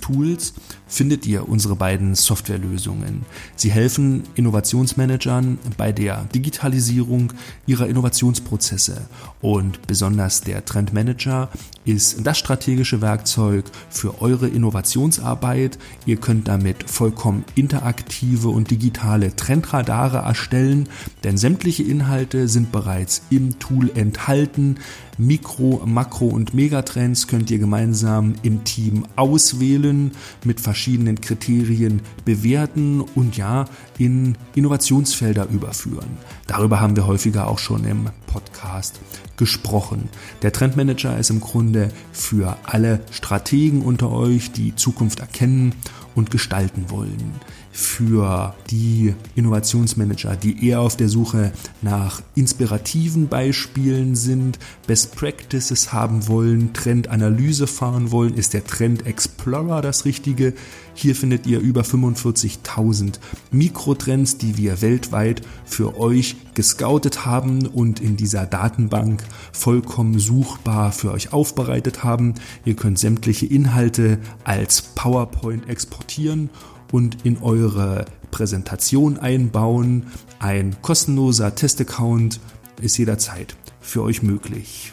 Tools 0.00 0.52
findet 0.92 1.26
ihr 1.26 1.48
unsere 1.48 1.74
beiden 1.74 2.14
Softwarelösungen. 2.14 3.24
Sie 3.56 3.70
helfen 3.70 4.24
Innovationsmanagern 4.34 5.58
bei 5.78 5.90
der 5.90 6.24
Digitalisierung 6.34 7.32
ihrer 7.66 7.86
Innovationsprozesse 7.86 9.00
und 9.40 9.86
besonders 9.86 10.42
der 10.42 10.64
Trendmanager 10.64 11.48
ist 11.84 12.24
das 12.26 12.38
strategische 12.38 13.00
Werkzeug 13.00 13.64
für 13.90 14.20
eure 14.20 14.48
Innovationsarbeit. 14.48 15.78
Ihr 16.06 16.16
könnt 16.16 16.46
damit 16.46 16.88
vollkommen 16.88 17.44
interaktive 17.54 18.50
und 18.50 18.70
digitale 18.70 19.34
Trendradare 19.34 20.18
erstellen, 20.18 20.88
denn 21.24 21.38
sämtliche 21.38 21.82
Inhalte 21.82 22.48
sind 22.48 22.70
bereits 22.70 23.22
im 23.30 23.58
Tool 23.58 23.90
enthalten. 23.94 24.76
Mikro, 25.18 25.82
Makro 25.84 26.26
und 26.26 26.54
Megatrends 26.54 27.26
könnt 27.26 27.50
ihr 27.50 27.58
gemeinsam 27.58 28.34
im 28.42 28.64
Team 28.64 29.04
auswählen, 29.16 30.12
mit 30.44 30.60
verschiedenen 30.60 30.81
Kriterien 31.20 32.02
bewerten 32.24 33.00
und 33.00 33.36
ja, 33.36 33.66
in 33.98 34.36
Innovationsfelder 34.54 35.48
überführen. 35.48 36.18
Darüber 36.46 36.80
haben 36.80 36.96
wir 36.96 37.06
häufiger 37.06 37.48
auch 37.48 37.58
schon 37.58 37.84
im 37.84 38.10
Podcast 38.26 39.00
gesprochen. 39.36 40.08
Der 40.42 40.52
Trendmanager 40.52 41.16
ist 41.18 41.30
im 41.30 41.40
Grunde 41.40 41.90
für 42.12 42.56
alle 42.64 43.00
Strategen 43.10 43.82
unter 43.82 44.10
euch, 44.10 44.52
die 44.52 44.74
Zukunft 44.74 45.20
erkennen 45.20 45.74
und 46.14 46.30
gestalten 46.30 46.86
wollen 46.88 47.32
für 47.74 48.54
die 48.70 49.14
Innovationsmanager, 49.34 50.36
die 50.36 50.68
eher 50.68 50.80
auf 50.80 50.96
der 50.96 51.08
Suche 51.08 51.52
nach 51.80 52.20
inspirativen 52.34 53.28
Beispielen 53.28 54.14
sind, 54.14 54.58
Best 54.86 55.16
Practices 55.16 55.90
haben 55.90 56.28
wollen, 56.28 56.74
Trendanalyse 56.74 57.66
fahren 57.66 58.10
wollen, 58.10 58.34
ist 58.34 58.52
der 58.52 58.64
Trend 58.64 59.06
Explorer 59.06 59.80
das 59.80 60.04
Richtige. 60.04 60.52
Hier 60.94 61.16
findet 61.16 61.46
ihr 61.46 61.60
über 61.60 61.80
45.000 61.80 63.14
Mikrotrends, 63.50 64.36
die 64.36 64.58
wir 64.58 64.82
weltweit 64.82 65.40
für 65.64 65.98
euch 65.98 66.36
gescoutet 66.54 67.24
haben 67.24 67.66
und 67.66 68.00
in 68.00 68.18
dieser 68.18 68.44
Datenbank 68.44 69.24
vollkommen 69.52 70.18
suchbar 70.18 70.92
für 70.92 71.12
euch 71.12 71.32
aufbereitet 71.32 72.04
haben. 72.04 72.34
Ihr 72.66 72.76
könnt 72.76 72.98
sämtliche 72.98 73.46
Inhalte 73.46 74.18
als 74.44 74.82
PowerPoint 74.82 75.66
exportieren 75.70 76.50
und 76.92 77.26
in 77.26 77.38
eure 77.38 78.04
Präsentation 78.30 79.18
einbauen. 79.18 80.04
Ein 80.38 80.76
kostenloser 80.82 81.56
Testaccount 81.56 82.38
ist 82.80 82.96
jederzeit 82.98 83.56
für 83.80 84.02
euch 84.02 84.22
möglich. 84.22 84.92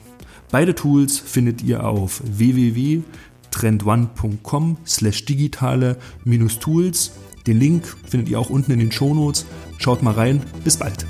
Beide 0.52 0.74
Tools 0.74 1.20
findet 1.20 1.62
ihr 1.62 1.86
auf 1.86 2.24
www.trendone.com 2.26 4.78
slash 4.86 5.26
digitale 5.26 5.98
Tools. 6.60 7.12
Den 7.46 7.60
Link 7.60 7.86
findet 8.08 8.30
ihr 8.30 8.40
auch 8.40 8.50
unten 8.50 8.72
in 8.72 8.80
den 8.80 8.92
Shownotes. 8.92 9.46
Schaut 9.78 10.02
mal 10.02 10.16
rein. 10.16 10.42
Bis 10.64 10.78
bald. 10.78 11.06